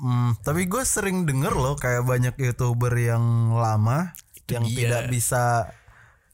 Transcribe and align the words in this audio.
Hmm, 0.00 0.32
tapi 0.40 0.64
gue 0.64 0.80
sering 0.80 1.28
denger 1.28 1.52
loh 1.52 1.76
kayak 1.76 2.02
banyak 2.02 2.32
youtuber 2.40 2.90
yang 2.92 3.20
lama 3.52 4.16
yang 4.48 4.64
dia. 4.64 4.76
tidak 4.88 5.02
bisa 5.12 5.68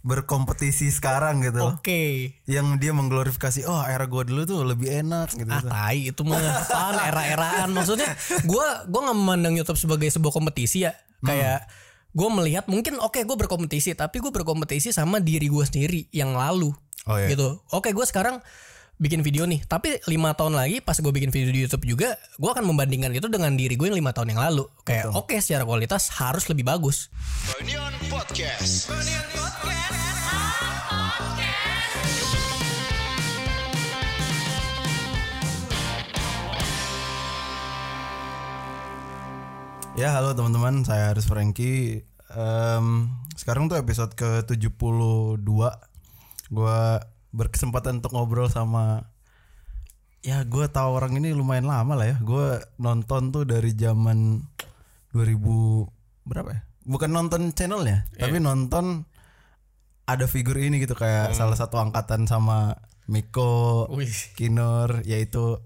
berkompetisi 0.00 0.86
sekarang 0.88 1.42
gitu. 1.42 1.58
Oke. 1.66 2.30
Yang 2.46 2.66
dia 2.78 2.94
mengglorifikasi, 2.94 3.66
oh 3.66 3.82
era 3.82 4.06
gue 4.06 4.22
dulu 4.22 4.46
tuh 4.46 4.62
lebih 4.62 5.02
enak 5.02 5.34
gitu. 5.34 5.50
Ah 5.50 5.66
tai 5.66 6.14
itu 6.14 6.22
mah 6.22 6.38
era-eraan 7.04 7.74
maksudnya 7.74 8.14
gua 8.46 8.86
gua 8.86 9.10
nggak 9.10 9.18
memandang 9.18 9.54
YouTube 9.58 9.76
sebagai 9.76 10.06
sebuah 10.06 10.30
kompetisi 10.30 10.86
ya 10.86 10.94
kayak 11.20 11.66
gue 12.12 12.28
melihat 12.32 12.64
mungkin 12.70 12.96
oke 12.96 13.18
gue 13.18 13.36
berkompetisi 13.36 13.92
tapi 13.92 14.22
gue 14.22 14.30
berkompetisi 14.30 14.88
sama 14.88 15.18
diri 15.18 15.50
gue 15.50 15.64
sendiri 15.66 16.06
yang 16.14 16.32
lalu 16.32 16.70
Oh, 17.06 17.14
iya. 17.18 17.30
gitu 17.30 17.60
oke 17.70 17.86
gue 17.90 18.02
sekarang 18.02 18.42
bikin 18.96 19.20
video 19.20 19.44
nih. 19.44 19.60
Tapi 19.64 20.00
lima 20.08 20.32
tahun 20.32 20.56
lagi 20.56 20.80
pas 20.80 20.96
gue 20.96 21.12
bikin 21.12 21.28
video 21.28 21.52
di 21.52 21.60
YouTube 21.68 21.84
juga 21.84 22.16
gue 22.40 22.50
akan 22.50 22.64
membandingkan 22.64 23.12
itu 23.12 23.28
dengan 23.28 23.52
diri 23.52 23.76
gue 23.76 23.92
yang 23.92 23.98
lima 24.00 24.12
tahun 24.16 24.32
yang 24.36 24.40
lalu. 24.40 24.64
Kayak 24.84 25.12
oke 25.12 25.36
secara 25.40 25.68
kualitas 25.68 26.08
harus 26.16 26.48
lebih 26.48 26.64
bagus. 26.64 27.12
Reunion 27.56 27.92
Podcast. 28.08 28.88
Ya 39.96 40.12
halo 40.12 40.36
teman-teman, 40.36 40.84
saya 40.84 41.08
Haris 41.08 41.24
Franky. 41.24 42.04
Em, 42.28 42.86
sekarang 43.32 43.72
tuh 43.72 43.80
episode 43.80 44.12
ke 44.12 44.44
72 44.44 45.40
Gue 46.52 46.80
berkesempatan 47.36 48.00
untuk 48.00 48.16
ngobrol 48.16 48.48
sama 48.48 49.12
Ya 50.24 50.42
gue 50.42 50.66
tahu 50.66 50.96
orang 50.96 51.22
ini 51.22 51.30
lumayan 51.30 51.70
lama 51.70 51.94
lah 51.94 52.08
ya. 52.10 52.16
Gue 52.18 52.58
nonton 52.82 53.30
tuh 53.30 53.46
dari 53.46 53.70
zaman 53.76 54.42
2000 55.14 55.38
Berapa 56.26 56.50
ya? 56.50 56.60
Bukan 56.82 57.10
nonton 57.14 57.54
channelnya 57.54 58.10
Tapi 58.16 58.42
nonton 58.42 59.06
ada 60.08 60.26
figur 60.26 60.58
ini 60.58 60.82
gitu 60.82 60.98
Kayak 60.98 61.36
salah 61.36 61.54
satu 61.54 61.78
angkatan 61.78 62.26
sama 62.26 62.74
Miko, 63.06 63.86
Wih. 63.92 64.10
Kinur 64.34 65.06
Yaitu 65.06 65.62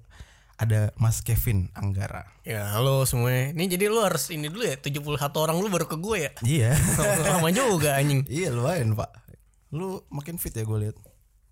ada 0.61 0.93
Mas 1.01 1.25
Kevin 1.25 1.73
Anggara. 1.73 2.29
Ya 2.45 2.69
halo 2.77 3.09
semua 3.09 3.33
ini 3.33 3.65
jadi 3.65 3.89
lu 3.89 4.05
harus 4.05 4.29
ini 4.29 4.53
dulu 4.53 4.69
ya 4.69 4.77
71 4.77 5.17
orang 5.17 5.57
lu 5.57 5.73
baru 5.73 5.89
ke 5.89 5.97
gue 5.97 6.17
ya? 6.21 6.33
Iya. 6.45 6.73
Lama 7.33 7.49
juga 7.49 7.97
anjing. 7.97 8.29
Iya 8.29 8.53
lumayan 8.53 8.93
pak. 8.93 9.09
Lu 9.73 10.05
makin 10.13 10.37
fit 10.37 10.53
ya 10.53 10.69
gue 10.69 10.79
lihat 10.85 11.01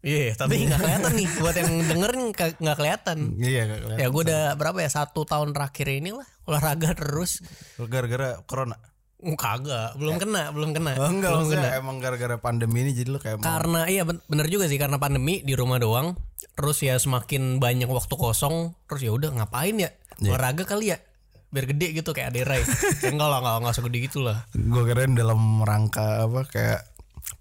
iya 0.00 0.30
tapi 0.32 0.62
nggak 0.62 0.78
kelihatan 0.78 1.12
nih 1.12 1.28
buat 1.36 1.54
yang 1.54 1.70
dengerin 1.84 2.22
nggak 2.32 2.76
kelihatan 2.76 3.18
Iya 3.34 3.60
gak 3.64 3.78
kelihatan 3.82 3.98
Ya 3.98 4.06
gue 4.08 4.22
udah 4.24 4.42
berapa 4.54 4.78
ya 4.78 4.90
satu 4.92 5.22
tahun 5.22 5.50
terakhir 5.50 5.86
ini 5.90 6.10
lah 6.12 6.26
olahraga 6.44 6.94
terus. 6.94 7.42
Gara-gara 7.76 8.40
corona 8.42 8.78
Oh, 9.18 9.34
kagak, 9.34 9.98
belum 9.98 10.14
kena, 10.14 10.54
belum 10.54 10.70
kena. 10.70 10.94
oh, 10.94 11.10
Enggak 11.10 11.34
belum 11.34 11.50
maksudnya 11.50 11.74
emang 11.74 11.98
gara-gara 11.98 12.38
pandemi 12.38 12.86
ini 12.86 12.94
Jadi 12.94 13.10
lu 13.10 13.18
kayak 13.18 13.42
mau 13.42 13.50
Karena 13.50 13.90
iya 13.90 14.06
ben- 14.06 14.22
bener 14.24 14.46
juga 14.46 14.70
sih 14.70 14.78
karena 14.78 14.94
pandemi 14.94 15.42
di 15.42 15.58
rumah 15.58 15.82
doang. 15.82 16.14
Terus 16.54 16.78
ya 16.78 16.94
semakin 16.94 17.58
banyak 17.58 17.90
waktu 17.90 18.14
kosong, 18.14 18.78
terus 18.86 19.02
ya 19.02 19.10
udah 19.10 19.34
ngapain 19.34 19.74
ya? 19.74 19.90
Iya. 20.22 20.30
Olahraga 20.30 20.62
kali 20.62 20.94
ya. 20.94 21.02
Biar 21.50 21.66
gede 21.66 21.98
gitu 21.98 22.14
kayak 22.14 22.30
Aderai. 22.30 22.62
ya, 23.02 23.10
enggak 23.10 23.26
lah, 23.26 23.38
enggak, 23.42 23.54
enggak 23.58 23.74
segede 23.74 23.98
gitu 24.06 24.18
lah. 24.22 24.46
Gue 24.54 24.86
keren 24.86 25.18
dalam 25.18 25.40
rangka 25.60 26.22
apa 26.22 26.46
Kayak 26.46 26.86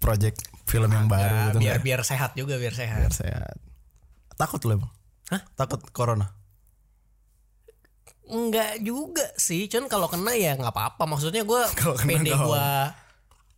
project 0.02 0.42
film 0.68 0.88
yang 0.88 1.08
baru 1.08 1.24
Ya, 1.26 1.44
gitu 1.48 1.58
biar 1.58 1.72
nggak? 1.72 1.82
biar 1.82 2.00
sehat 2.02 2.30
juga, 2.32 2.54
biar 2.56 2.74
sehat. 2.74 3.00
Biar 3.02 3.14
sehat 3.14 3.56
Takut 4.34 4.60
lu 4.62 4.76
emang? 4.76 4.92
Hah? 5.28 5.42
Takut 5.54 5.80
corona? 5.90 6.30
Enggak 8.28 8.78
juga 8.78 9.24
sih, 9.34 9.66
cuman 9.66 9.88
kalau 9.88 10.06
kena 10.06 10.36
ya 10.36 10.52
nggak 10.54 10.68
apa-apa. 10.68 11.08
Maksudnya 11.08 11.42
gue 11.42 11.62
pede 12.06 12.28
nggak 12.28 12.38
gue 12.38 12.68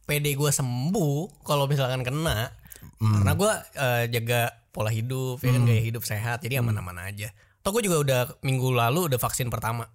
pede 0.06 0.31
gue 0.33 0.50
sembuh 0.50 1.42
kalau 1.42 1.66
misalkan 1.66 2.00
kena. 2.00 2.55
Hmm. 2.97 3.20
Karena 3.20 3.32
gue 3.34 3.53
eh, 3.76 4.04
jaga 4.09 4.41
pola 4.70 4.88
hidup, 4.88 5.43
ya 5.43 5.50
kan 5.50 5.62
gaya 5.65 5.82
hidup 5.82 6.03
sehat, 6.03 6.41
jadi 6.41 6.62
aman-aman 6.62 7.03
aja. 7.03 7.34
Toh 7.60 7.70
gue 7.70 7.82
juga 7.82 7.99
udah 7.99 8.20
minggu 8.41 8.70
lalu 8.70 9.10
udah 9.10 9.19
vaksin 9.19 9.50
pertama. 9.50 9.91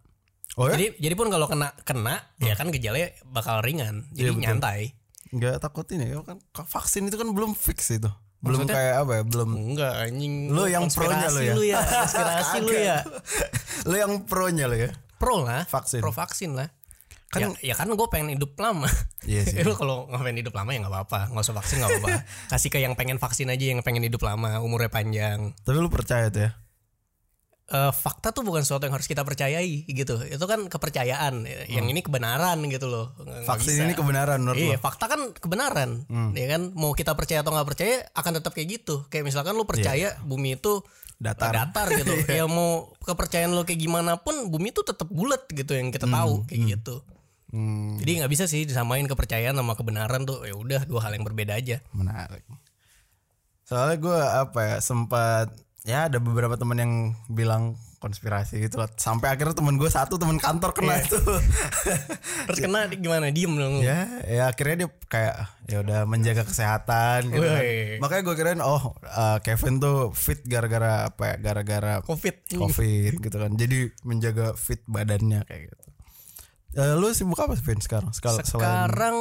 Oh 0.56 0.68
ya? 0.68 0.76
Jadi 0.76 1.00
jadi 1.00 1.16
pun 1.16 1.28
kalau 1.28 1.48
kena 1.48 1.72
kena 1.82 2.20
ya 2.38 2.54
kan 2.54 2.68
gejalanya 2.70 3.10
bakal 3.26 3.60
ringan, 3.60 4.12
jadi 4.12 4.30
Iya, 4.30 4.32
betul. 4.32 4.44
nyantai. 4.44 4.82
Nggak 5.36 5.60
takut 5.60 5.84
ini 5.92 6.10
ya 6.10 6.24
kan 6.24 6.40
Vaksin 6.56 7.06
itu 7.06 7.20
kan 7.20 7.28
belum 7.28 7.52
fix 7.52 7.92
itu 7.92 8.08
Belum 8.40 8.64
Maksudnya? 8.64 8.76
kayak 8.78 8.96
apa 9.04 9.12
ya 9.20 9.24
Belum 9.28 9.50
Enggak 9.52 9.94
anjing. 10.00 10.34
Lu 10.50 10.64
yang 10.66 10.88
pronya 10.88 11.28
Konspirasi 11.28 11.46
lu 11.52 11.64
ya? 11.66 11.80
Konspirasi 11.82 12.58
lu 12.62 12.72
ya. 12.72 12.98
Lu 13.90 13.96
yang 13.96 14.14
pro-nya 14.24 14.66
lu 14.66 14.78
ya 14.80 14.92
Pro 15.16 15.44
lah. 15.44 15.64
Vaksin. 15.68 16.00
Pro 16.00 16.12
vaksin 16.12 16.56
lah. 16.56 16.68
Kan- 17.32 17.56
ya, 17.60 17.72
ya 17.72 17.76
kan 17.76 17.88
gue 17.88 18.08
pengen 18.08 18.36
hidup 18.36 18.56
lama. 18.56 18.88
Iya 19.24 19.44
sih. 19.50 19.60
lu 19.64 19.74
kalau 19.74 20.08
nggak 20.08 20.22
pengen 20.22 20.40
hidup 20.44 20.54
lama 20.54 20.70
ya 20.72 20.80
nggak 20.84 20.94
apa-apa. 20.94 21.20
Nggak 21.32 21.44
usah 21.44 21.56
vaksin 21.56 21.76
nggak 21.82 21.92
apa-apa. 21.92 22.10
Kasih 22.52 22.70
ke 22.70 22.80
yang 22.80 22.94
pengen 22.96 23.18
vaksin 23.18 23.48
aja 23.48 23.66
yang 23.66 23.80
pengen 23.82 24.04
hidup 24.04 24.22
lama, 24.22 24.60
umurnya 24.60 24.88
panjang. 24.88 25.52
Tapi 25.64 25.78
lu 25.80 25.88
percaya 25.88 26.28
tuh 26.30 26.48
ya 26.48 26.52
Eh, 27.66 27.90
fakta 27.92 28.30
tuh 28.30 28.46
bukan 28.46 28.62
sesuatu 28.62 28.86
yang 28.86 28.94
harus 28.94 29.10
kita 29.10 29.26
percayai 29.26 29.90
gitu. 29.90 30.22
Itu 30.22 30.46
kan 30.46 30.70
kepercayaan. 30.70 31.50
Yang 31.66 31.86
ini 31.90 32.02
kebenaran 32.02 32.62
gitu 32.70 32.86
loh. 32.86 33.18
Hmm. 33.18 33.42
Vaksin 33.42 33.82
ini 33.82 33.98
kebenaran 33.98 34.38
menurut 34.38 34.62
Iya, 34.62 34.78
lu? 34.78 34.86
fakta 34.86 35.10
kan 35.10 35.34
kebenaran. 35.34 36.06
Ya 36.38 36.46
kan, 36.46 36.70
mau 36.72 36.94
kita 36.94 37.18
percaya 37.18 37.42
atau 37.42 37.50
nggak 37.50 37.66
percaya 37.66 38.06
akan 38.14 38.32
tetap 38.38 38.54
kayak 38.54 38.70
gitu. 38.70 39.10
Kayak 39.10 39.34
misalkan 39.34 39.58
lu 39.58 39.66
percaya 39.66 40.14
bumi 40.22 40.56
itu 40.56 40.86
Iya. 41.18 41.34
Datar. 41.34 41.50
Iya. 41.50 41.58
datar 41.66 41.88
gitu. 41.96 42.14
ya 42.38 42.46
mau 42.46 42.94
kepercayaan 43.02 43.50
lu 43.50 43.64
kayak 43.64 43.82
gimana 43.82 44.20
pun 44.20 44.46
bumi 44.46 44.70
itu 44.70 44.86
tetap 44.86 45.10
bulat 45.10 45.50
gitu 45.50 45.74
yang 45.74 45.90
kita 45.90 46.06
tahu 46.06 46.46
kayak 46.46 46.78
gitu. 46.78 47.02
Hmm, 47.50 47.98
Jadi 47.98 48.20
nggak 48.22 48.30
bisa 48.30 48.46
sih 48.46 48.68
disamain 48.70 49.10
kepercayaan 49.10 49.58
sama 49.58 49.74
kebenaran 49.74 50.22
tuh. 50.22 50.46
Ya 50.46 50.54
udah 50.54 50.86
dua 50.86 51.02
hal 51.02 51.18
yang 51.18 51.26
berbeda 51.26 51.58
aja. 51.58 51.82
menarik. 51.98 52.46
Soalnya 53.66 53.98
gue 53.98 54.20
apa 54.22 54.60
ya 54.62 54.78
sempat 54.78 55.50
ya 55.86 56.10
ada 56.10 56.18
beberapa 56.18 56.58
teman 56.58 56.78
yang 56.82 56.94
bilang 57.30 57.78
konspirasi 57.96 58.62
gitu 58.62 58.78
loh. 58.78 58.90
Sampai 58.98 59.34
akhirnya 59.34 59.58
temen 59.58 59.82
gue 59.82 59.90
satu 59.90 60.22
temen 60.22 60.38
kantor 60.38 60.78
kena 60.78 61.02
Iya. 61.02 61.10
itu. 61.10 61.18
Terus 62.50 62.60
kena 62.62 62.86
gimana? 62.94 63.34
Diem 63.34 63.54
dong. 63.58 63.82
ya, 63.82 64.06
ya 64.30 64.44
akhirnya 64.50 64.86
dia 64.86 64.90
kayak 65.10 65.36
ya 65.66 65.78
udah 65.82 66.00
menjaga 66.06 66.46
kesehatan 66.46 67.34
gitu. 67.34 67.42
kan. 67.42 67.62
Makanya 68.02 68.22
gue 68.22 68.36
kirain 68.38 68.62
oh 68.62 68.94
uh, 69.02 69.38
Kevin 69.42 69.82
tuh 69.82 70.14
fit 70.14 70.38
gara-gara 70.46 71.10
apa 71.10 71.34
ya? 71.34 71.36
Gara-gara 71.42 71.94
Covid. 72.06 72.46
Covid 72.54 73.14
gitu 73.22 73.38
kan. 73.42 73.52
Jadi 73.58 73.90
menjaga 74.06 74.54
fit 74.54 74.86
badannya 74.86 75.42
kayak 75.50 75.74
gitu. 75.74 75.86
Eh, 76.76 76.94
lu 76.94 77.08
sibuk 77.10 77.36
apa 77.38 77.56
Vin 77.56 77.80
sekarang? 77.80 78.12
Sekal- 78.12 78.36
selain 78.38 78.46
Sekarang 78.46 79.18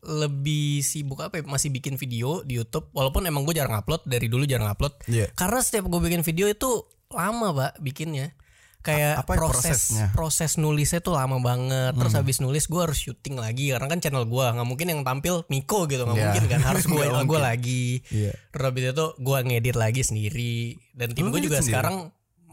lebih 0.00 0.78
sibuk 0.80 1.18
apa 1.18 1.38
ya? 1.38 1.42
Masih 1.42 1.68
bikin 1.68 1.94
video 1.94 2.40
di 2.40 2.54
YouTube. 2.54 2.88
Walaupun 2.90 3.24
emang 3.24 3.42
gue 3.42 3.52
jarang 3.52 3.74
upload 3.74 4.02
dari 4.04 4.26
dulu 4.26 4.44
jarang 4.44 4.68
upload. 4.68 4.94
Iya. 5.04 5.26
Karena 5.32 5.58
setiap 5.58 5.84
gue 5.84 6.00
bikin 6.00 6.22
video 6.22 6.46
itu 6.46 6.70
lama, 7.10 7.50
Pak, 7.50 7.72
bikinnya. 7.78 8.38
Kayak 8.78 9.24
apa 9.24 9.32
ya 9.32 9.38
proses 9.40 9.64
prosesnya? 9.64 10.04
Hmm. 10.04 10.12
proses 10.12 10.50
nulisnya 10.54 11.00
tuh 11.00 11.16
lama 11.16 11.40
banget. 11.40 11.96
Terus 11.96 12.12
habis 12.14 12.36
nulis 12.38 12.68
gue 12.68 12.76
harus 12.78 13.00
syuting 13.00 13.40
lagi 13.40 13.72
karena 13.72 13.88
kan 13.88 13.96
channel 13.96 14.22
gue 14.22 14.44
nggak 14.44 14.60
mungkin 14.62 14.86
yang 14.86 15.00
tampil 15.00 15.40
Miko 15.48 15.88
gitu 15.88 16.04
nggak 16.04 16.12
Iya. 16.14 16.26
mungkin 16.28 16.44
kan 16.46 16.60
harus 16.62 16.84
gue 16.92 17.00
gue 17.00 17.40
lagi. 17.40 18.04
Iya. 18.12 18.36
Terus 18.52 18.64
habis 18.68 18.84
itu 18.86 19.06
gue 19.16 19.38
ngedit 19.42 19.72
lagi 19.74 20.04
sendiri 20.04 20.54
dan 20.92 21.16
tim 21.16 21.32
gue 21.32 21.40
juga 21.40 21.58
sendiri? 21.58 21.72
sekarang 21.72 21.96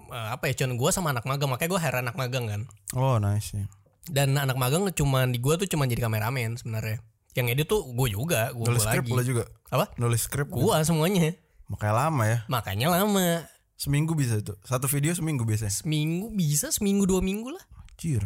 eh, 0.08 0.28
apa 0.32 0.48
ya 0.48 0.54
cuman 0.56 0.74
gue 0.74 0.90
sama 0.90 1.12
anak 1.12 1.28
magang 1.28 1.52
makanya 1.52 1.68
gue 1.70 1.82
hire 1.84 1.98
anak 2.00 2.16
magang 2.16 2.46
kan 2.48 2.62
Oh 2.96 3.20
nice 3.20 3.52
ya. 3.52 3.68
Dan 4.08 4.34
anak 4.34 4.56
magang 4.56 4.90
cuman 4.90 5.30
di 5.30 5.38
gue 5.38 5.54
tuh 5.56 5.68
cuman 5.68 5.86
jadi 5.86 6.02
kameramen 6.02 6.56
sebenarnya 6.56 6.98
yang 7.32 7.48
edit 7.48 7.66
tuh 7.66 7.86
gue 7.88 8.08
juga 8.10 8.50
gue 8.50 8.66
Nulis 8.66 8.82
lagi 8.82 9.00
skrip 9.00 9.06
lu 9.08 9.22
juga. 9.22 9.44
apa 9.68 9.86
Nulis 9.96 10.22
skrip. 10.22 10.48
gue 10.48 10.76
semuanya 10.82 11.38
Makanya 11.68 11.96
lama 11.98 12.24
ya. 12.26 12.40
makanya 12.46 12.88
lama 12.92 13.48
Seminggu 13.74 14.14
bisa 14.14 14.38
itu. 14.38 14.54
Satu 14.62 14.86
video 14.86 15.10
seminggu 15.12 15.42
biasanya. 15.42 15.74
seminggu 15.74 16.30
bisa 16.30 16.70
seminggu 16.70 17.04
dua 17.04 17.18
minggu 17.18 17.50
lah 17.50 17.64
Anjir. 17.92 18.22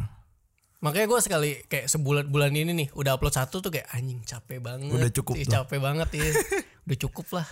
makanya 0.80 1.08
gue 1.08 1.20
sekali 1.20 1.52
kayak 1.66 1.88
sebulan 1.88 2.28
bulan 2.28 2.52
ini 2.52 2.72
nih 2.76 2.88
udah 2.92 3.16
upload 3.16 3.32
satu 3.32 3.60
tuh 3.60 3.70
kayak 3.70 3.88
anjing 3.90 4.20
capek 4.22 4.60
banget 4.60 4.92
Udah 4.92 5.12
cukup 5.12 5.36
Ih, 5.36 5.44
tuh. 5.44 5.54
capek 5.56 5.80
banget 5.80 6.10
ya 6.12 6.26
udah 6.86 6.98
cukup 7.00 7.28
lah 7.34 7.48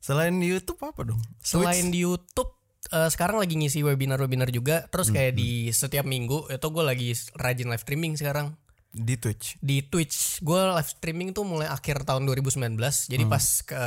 Selain 0.00 0.32
di 0.32 0.48
YouTube 0.48 0.80
apa 0.80 1.00
dong? 1.04 1.20
selain 1.38 1.88
di 1.88 2.00
YouTube 2.00 2.59
eh, 2.86 3.08
sekarang 3.08 3.36
lagi 3.36 3.54
ngisi 3.54 3.80
webinar-webinar 3.80 4.48
juga. 4.48 4.86
Terus 4.86 5.08
Hmm, 5.08 5.16
kayak 5.16 5.32
di 5.34 5.50
setiap 5.68 6.02
minggu 6.02 6.48
itu 6.48 6.66
gue 6.66 6.82
lagi 6.82 7.08
rajin 7.34 7.68
live 7.68 7.80
streaming 7.80 8.14
sekarang. 8.14 8.56
Di 8.90 9.14
Twitch. 9.14 9.54
di 9.60 9.82
Twitch. 9.82 10.40
Gue 10.40 10.58
live 10.58 10.90
streaming 10.90 11.30
tuh 11.30 11.44
mulai 11.44 11.66
akhir 11.66 12.02
tahun 12.02 12.26
2019 12.26 12.74
jadi 13.06 13.22
Hmm. 13.22 13.30
pas 13.30 13.44
ke 13.62 13.82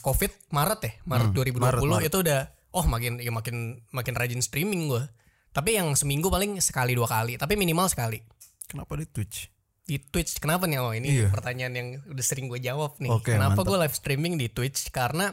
covid 0.00 0.30
Maret 0.48 0.80
ya 0.80 0.92
Maret 1.04 1.30
2020 1.32 1.58
Maret, 1.58 1.82
Maret. 1.82 2.06
itu 2.06 2.16
udah 2.20 2.40
oh 2.70 2.84
makin 2.84 3.18
ya 3.18 3.30
makin 3.30 3.56
makin 3.90 4.14
rajin 4.14 4.38
streaming 4.38 4.86
gue 4.86 5.02
tapi 5.50 5.74
yang 5.74 5.90
seminggu 5.92 6.26
paling 6.28 6.54
sekali 6.60 6.92
dua 6.92 7.06
kali 7.06 7.34
tapi 7.34 7.54
minimal 7.54 7.86
sekali. 7.86 8.22
Kenapa 8.64 8.94
di 8.94 9.06
Twitch? 9.06 9.50
di 9.82 10.00
Twitch. 10.00 10.38
Kenapa 10.38 10.64
nih? 10.64 10.78
Oh 10.78 10.90
ini 10.90 11.08
Iya. 11.12 11.28
pertanyaan 11.28 11.74
yang 11.74 11.88
udah 12.06 12.24
sering 12.24 12.46
gue 12.46 12.56
jawab 12.56 12.96
nih. 12.96 13.10
Oke, 13.10 13.34
kenapa 13.34 13.60
gue 13.60 13.76
live 13.76 13.92
streaming 13.92 14.34
di 14.34 14.48
Twitch? 14.48 14.88
Karena 14.88 15.28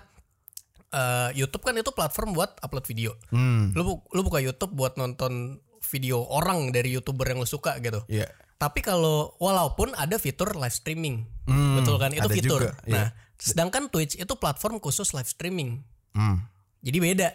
eh, 0.92 1.30
YouTube 1.34 1.64
kan 1.64 1.74
itu 1.74 1.92
platform 1.92 2.36
buat 2.36 2.60
upload 2.60 2.86
video 2.86 3.16
Hmm. 3.32 3.72
lu 3.74 4.04
lu 4.12 4.22
buka 4.22 4.40
YouTube 4.40 4.76
buat 4.76 4.96
nonton 4.96 5.58
video 5.82 6.24
orang 6.28 6.70
dari 6.72 6.94
youtuber 6.94 7.26
yang 7.26 7.42
lu 7.42 7.50
suka 7.50 7.76
gitu. 7.82 8.06
Iya. 8.08 8.30
Tapi 8.56 8.86
kalau 8.86 9.34
walaupun 9.42 9.98
ada 9.98 10.22
fitur 10.22 10.54
live 10.54 10.72
streaming, 10.72 11.26
betul 11.50 11.98
kan? 11.98 12.14
Itu 12.14 12.30
ada 12.30 12.32
fitur. 12.32 12.62
juga, 12.62 12.78
iya. 12.86 12.94
Nah, 12.94 13.08
sedangkan 13.42 13.90
Twitch 13.90 14.14
itu 14.22 14.34
platform 14.38 14.78
khusus 14.78 15.18
live 15.18 15.26
streaming. 15.26 15.82
Hmm. 16.14 16.46
Jadi 16.86 16.98
beda 17.02 17.30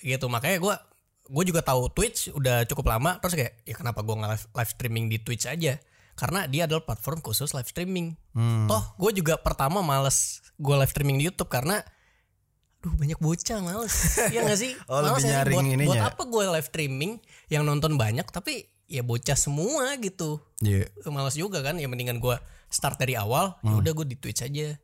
gitu. 0.00 0.26
Makanya 0.32 0.56
gue 0.56 0.74
gue 1.30 1.44
juga 1.52 1.60
tahu 1.60 1.92
Twitch 1.92 2.32
udah 2.32 2.64
cukup 2.64 2.96
lama. 2.96 3.20
Terus 3.20 3.36
kayak 3.36 3.52
ya 3.68 3.74
kenapa 3.76 4.00
gue 4.00 4.16
nggak 4.16 4.30
live, 4.32 4.46
live 4.56 4.70
streaming 4.72 5.04
di 5.12 5.20
Twitch 5.20 5.44
aja? 5.44 5.76
Karena 6.16 6.48
dia 6.48 6.64
adalah 6.64 6.88
platform 6.88 7.20
khusus 7.20 7.52
live 7.52 7.68
streaming. 7.68 8.16
Hmm. 8.32 8.64
Toh 8.64 8.96
gue 8.96 9.20
juga 9.20 9.36
pertama 9.36 9.84
males 9.84 10.40
gue 10.56 10.74
live 10.80 10.88
streaming 10.90 11.20
di 11.20 11.28
YouTube 11.28 11.52
karena 11.52 11.84
Duh 12.80 12.92
banyak 12.92 13.16
bocah 13.16 13.60
males 13.60 13.92
Iya 14.32 14.40
gak 14.42 14.56
sih? 14.56 14.72
Oh, 14.86 15.00
Males 15.00 15.20
ya, 15.20 15.38
nyaring 15.38 15.56
buat, 15.58 15.68
ininya. 15.70 15.86
buat 15.86 16.04
apa 16.06 16.22
gue 16.24 16.44
live 16.50 16.64
streaming 16.66 17.12
Yang 17.46 17.62
nonton 17.62 17.92
banyak 17.94 18.24
Tapi 18.24 18.52
ya 18.86 19.00
bocah 19.00 19.34
semua 19.34 19.92
gitu 19.96 20.40
Iya. 20.58 20.88
Males 21.06 21.34
juga 21.34 21.60
kan 21.60 21.76
Ya 21.76 21.86
mendingan 21.86 22.16
gue 22.18 22.36
start 22.66 22.96
dari 22.96 23.14
awal 23.14 23.60
Hmm. 23.60 23.76
ya 23.76 23.84
udah 23.84 23.92
gue 23.94 24.06
di 24.06 24.16
Twitch 24.16 24.40
aja 24.40 24.80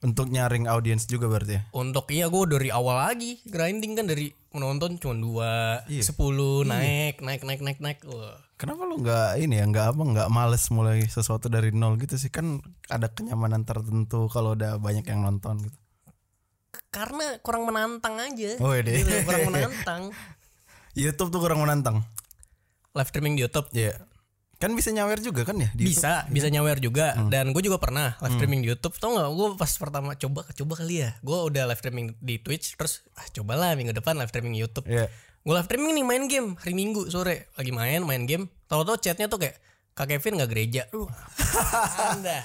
Untuk 0.00 0.28
nyaring 0.28 0.66
audiens 0.66 1.06
juga 1.06 1.24
berarti 1.26 1.52
ya. 1.54 1.62
Untuk 1.72 2.10
iya 2.10 2.26
gue 2.26 2.42
dari 2.46 2.68
awal 2.68 3.00
lagi 3.02 3.40
Grinding 3.42 3.94
kan 3.94 4.04
dari 4.04 4.28
menonton 4.50 4.98
cuma 4.98 5.14
dua 5.14 5.52
Iya. 5.86 6.04
sepuluh 6.04 6.60
naik 6.62 7.18
naik 7.18 7.40
naik 7.40 7.60
naik 7.60 7.78
naik 7.78 7.98
Wah. 8.04 8.36
Kenapa 8.54 8.84
lu 8.84 9.00
nggak 9.00 9.40
ini 9.40 9.56
ya 9.56 9.64
nggak 9.64 9.86
apa 9.90 10.02
nggak 10.04 10.28
males 10.28 10.68
mulai 10.68 11.02
sesuatu 11.02 11.46
dari 11.46 11.72
nol 11.72 11.96
gitu 11.96 12.14
sih 12.14 12.28
kan 12.28 12.60
ada 12.86 13.08
kenyamanan 13.08 13.62
tertentu 13.62 14.28
kalau 14.28 14.52
udah 14.52 14.76
banyak 14.76 15.02
yang 15.02 15.24
nonton 15.24 15.56
gitu. 15.62 15.78
Karena 16.88 17.36
kurang 17.40 17.64
menantang 17.64 18.16
aja 18.16 18.56
Oh, 18.58 18.72
iya 18.72 18.80
deh. 18.80 18.94
Gitu, 18.96 19.12
Kurang 19.22 19.44
menantang 19.50 20.02
YouTube 20.92 21.28
tuh 21.28 21.40
kurang 21.40 21.60
menantang. 21.60 22.04
Live 22.92 23.08
streaming 23.08 23.34
di 23.34 23.42
Youtube 23.42 23.68
Iya. 23.70 23.96
Kan 24.56 24.72
bisa 24.72 24.88
nyawer 24.88 25.18
juga 25.18 25.42
kan 25.42 25.58
ya 25.58 25.72
di 25.72 25.84
YouTube? 25.84 25.98
bisa 25.98 26.22
bisa 26.28 26.46
nyawer 26.46 26.78
juga 26.78 27.12
Hmm. 27.12 27.28
dan 27.28 27.50
gue 27.50 27.60
juga 27.60 27.76
pernah 27.76 28.14
live 28.16 28.36
streaming 28.36 28.62
di 28.62 28.70
YouTube 28.70 28.94
tau 28.94 29.10
nggak 29.10 29.26
gue 29.28 29.48
pas 29.56 29.72
pertama 29.74 30.14
coba 30.14 30.46
coba 30.46 30.72
kali 30.76 31.02
ya 31.02 31.18
gue 31.18 31.34
udah 31.34 31.66
live 31.66 31.76
streaming 31.76 32.14
di 32.16 32.38
Twitch 32.38 32.78
terus 32.78 33.02
ah 33.12 33.26
cobalah 33.32 33.74
minggu 33.74 33.90
depan 33.90 34.14
live 34.14 34.30
streaming 34.30 34.54
di 34.54 34.62
YouTube 34.62 34.86
Iya. 34.86 35.10
gue 35.42 35.50
live 35.50 35.66
streaming 35.66 35.92
nih 35.92 36.06
main 36.06 36.24
game 36.24 36.48
hari 36.54 36.72
Minggu 36.72 37.10
sore 37.10 37.50
lagi 37.52 37.74
main 37.74 38.06
main 38.06 38.22
game 38.22 38.46
tau 38.64 38.86
chatnya 38.94 39.26
tuh 39.26 39.42
kayak 39.42 39.58
Kak 39.92 40.08
Kevin 40.08 40.40
gak 40.40 40.48
gereja. 40.48 40.88
Lu. 40.90 41.04
Anda. 42.10 42.40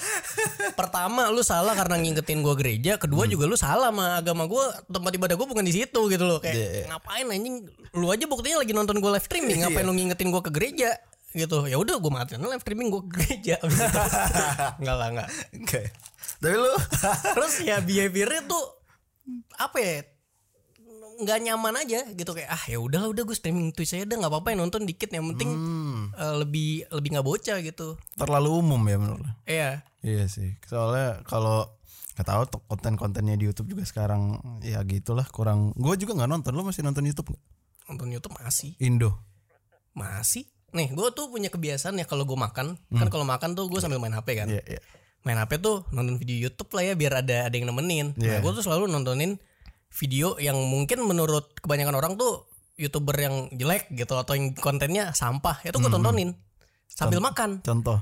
Pertama 0.74 1.32
lu 1.32 1.40
salah 1.40 1.72
karena 1.74 1.96
ngingetin 1.96 2.40
gue 2.40 2.52
gereja. 2.54 3.00
Kedua 3.00 3.24
Hmm. 3.24 3.32
juga 3.32 3.46
lu 3.46 3.56
salah 3.56 3.88
sama 3.88 4.20
agama 4.20 4.44
gue 4.46 4.60
tempat 4.86 5.12
ibadah 5.14 5.36
gue 5.36 5.48
bukan 5.48 5.64
di 5.64 5.74
situ 5.74 6.02
gitu 6.06 6.24
loh. 6.24 6.40
Kayak 6.40 6.56
Iya, 6.56 6.68
iya. 6.70 6.86
ngapain 6.92 7.26
anjing? 7.26 7.56
Lu 7.94 8.08
aja 8.08 8.26
buktinya 8.26 8.60
lagi 8.60 8.72
nonton 8.72 8.98
gue 8.98 9.08
live 9.10 9.24
streaming. 9.24 9.58
Ngapain 9.64 9.84
lu 9.84 9.96
ngingetin 9.96 10.28
gue 10.28 10.42
ke 10.42 10.52
gereja? 10.52 10.92
Gitu. 11.32 11.58
Ya 11.66 11.78
udah 11.78 11.96
gue 11.96 12.12
matiin 12.12 12.42
live 12.42 12.60
streaming 12.60 12.90
gue 12.90 13.02
ke 13.04 13.12
gereja. 13.16 13.56
Nggak 14.84 14.96
lah 14.96 15.08
nggak. 15.16 15.30
Oke. 15.64 15.82
Tapi 16.38 16.52
lu? 16.54 16.74
Terus 17.32 17.54
ya 17.62 17.80
behaviornya 17.80 18.44
tuh 18.44 18.64
apa 19.56 19.78
ya 19.78 19.96
nggak 21.18 21.40
nyaman 21.42 21.76
aja 21.78 22.06
gitu 22.10 22.32
kayak 22.32 22.48
ah 22.48 22.64
ya 22.66 22.78
udahlah 22.78 23.10
udah 23.10 23.24
gue 23.24 23.34
streaming 23.34 23.70
Twitch 23.70 23.92
aja 23.92 24.06
udah 24.06 24.18
nggak 24.18 24.32
apa-apa 24.32 24.48
yang 24.52 24.60
nonton 24.64 24.84
dikit 24.84 25.10
yang 25.10 25.26
penting 25.34 25.50
eh, 26.14 26.36
lebih 26.38 26.86
lebih 26.88 27.10
nggak 27.12 27.26
bocah 27.26 27.58
gitu 27.60 27.98
terlalu 28.14 28.50
umum 28.56 28.82
ya 28.84 28.98
menurut 28.98 29.22
lu? 29.22 29.32
iya 29.46 29.82
Iya 29.98 30.30
sih. 30.30 30.56
Soalnya 30.64 31.20
kalau 31.26 31.68
nggak 32.16 32.24
tahu 32.24 32.42
konten-kontennya 32.66 33.36
di 33.36 33.44
YouTube 33.44 33.68
juga 33.68 33.84
sekarang 33.84 34.40
ya 34.62 34.80
gitulah 34.82 35.26
kurang. 35.28 35.76
Gue 35.76 35.98
juga 35.98 36.16
nggak 36.16 36.30
nonton. 36.32 36.52
Lu 36.56 36.64
masih 36.64 36.80
nonton 36.82 37.04
YouTube 37.04 37.34
nggak? 37.34 37.44
nonton 37.88 38.08
YouTube 38.08 38.36
masih 38.36 38.72
Indo. 38.78 39.16
masih 39.92 40.44
nih 40.70 40.92
gue 40.92 41.08
tuh 41.10 41.32
punya 41.32 41.48
kebiasaan 41.48 41.96
ya 41.96 42.04
kalau 42.04 42.24
gue 42.24 42.36
makan 42.36 42.76
kan 42.76 43.08
kalau 43.08 43.24
makan 43.24 43.56
tuh 43.56 43.66
gue 43.66 43.80
sambil 43.80 43.98
main 43.98 44.12
HP 44.12 44.36
kan 44.36 44.48
Iya 44.48 44.60
iya. 44.68 44.80
main 45.24 45.40
HP 45.40 45.58
tuh 45.58 45.88
nonton 45.90 46.20
video 46.20 46.48
YouTube 46.48 46.68
lah 46.72 46.84
ya 46.84 46.94
biar 46.94 47.14
ada 47.20 47.48
ada 47.48 47.56
yang 47.56 47.66
nemenin. 47.66 48.12
Nah, 48.14 48.22
Iya. 48.22 48.40
gue 48.40 48.52
tuh 48.54 48.62
selalu 48.62 48.86
nontonin 48.86 49.40
video 49.92 50.36
yang 50.38 50.58
mungkin 50.68 51.04
menurut 51.08 51.58
kebanyakan 51.64 51.96
orang 51.98 52.14
tuh 52.20 52.48
youtuber 52.78 53.18
yang 53.18 53.50
jelek 53.58 53.90
gitu 53.90 54.14
atau 54.14 54.38
yang 54.38 54.54
kontennya 54.54 55.10
sampah 55.12 55.66
itu 55.66 55.78
gue 55.82 55.90
tontonin 55.90 56.38
sambil 56.86 57.20
makan. 57.20 57.60
Contoh. 57.66 57.98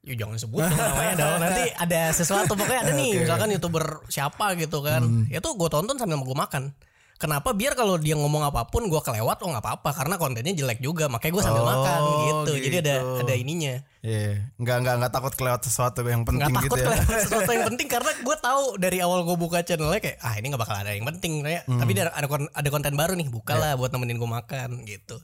Ya 0.00 0.16
jangan 0.16 0.40
sebut 0.40 0.64
dong 0.64 0.80
namanya 0.80 1.14
dong. 1.16 1.36
Nanti 1.44 1.64
ada 1.76 2.00
sesuatu 2.12 2.56
pokoknya 2.56 2.88
ada 2.88 2.92
nih 2.96 3.20
misalkan 3.24 3.52
youtuber 3.52 4.04
siapa 4.08 4.56
gitu 4.56 4.80
kan. 4.80 5.04
Itu 5.28 5.56
gue 5.56 5.68
tonton 5.68 5.96
sambil 5.96 6.20
gue 6.20 6.36
makan. 6.36 6.72
Kenapa? 7.20 7.52
Biar 7.52 7.72
kalau 7.74 7.94
dia 7.94 8.16
ngomong 8.16 8.40
apa 8.42 8.64
pun 8.64 8.82
gue 8.82 8.96
kelewat 8.96 9.36
oh 9.38 9.48
nggak 9.48 9.60
apa-apa 9.60 9.92
karena 9.92 10.16
kontennya 10.16 10.50
jelek 10.50 10.80
juga 10.80 11.04
makanya 11.04 11.32
gue 11.32 11.44
sambil 11.44 11.60
Oh, 11.60 11.68
makan 11.68 12.00
gitu. 12.24 12.52
Jadi 12.58 12.76
ada 12.80 12.94
gitu. 12.96 13.20
ada 13.20 13.34
ininya. 13.34 13.74
Iya. 14.00 14.48
Nggak 14.56 14.76
nggak 14.80 14.94
nggak 14.96 15.12
takut 15.12 15.32
kelewat 15.34 15.60
sesuatu 15.60 16.00
yang 16.02 16.24
penting 16.24 16.48
nggak 16.48 16.64
gitu 16.64 16.72
takut 16.72 16.80
ya. 16.80 16.86
kelewat 16.88 17.20
sesuatu 17.28 17.50
yang 17.52 17.66
penting 17.68 17.86
karena 17.86 18.10
gue 18.16 18.36
tahu 18.40 18.62
dari 18.74 18.98
awal 18.98 19.20
gue 19.22 19.36
buka 19.36 19.60
channelnya 19.60 20.00
kayak 20.00 20.16
ah 20.18 20.34
ini 20.34 20.46
nggak 20.48 20.58
bakal 20.58 20.74
ada 20.74 20.90
yang 20.90 21.04
penting 21.06 21.32
kayak 21.40 21.62
Hmm. 21.62 21.76
tapi 21.78 21.90
ada 21.94 22.08
ada, 22.10 22.24
kon- 22.26 22.48
ada 22.50 22.68
konten 22.68 22.94
baru 22.94 23.12
nih 23.12 23.28
buka 23.28 23.52
Iya. 23.52 23.60
lah 23.60 23.72
buat 23.76 23.90
nemenin 23.90 24.16
gue 24.16 24.30
makan 24.32 24.68
gitu 24.82 25.20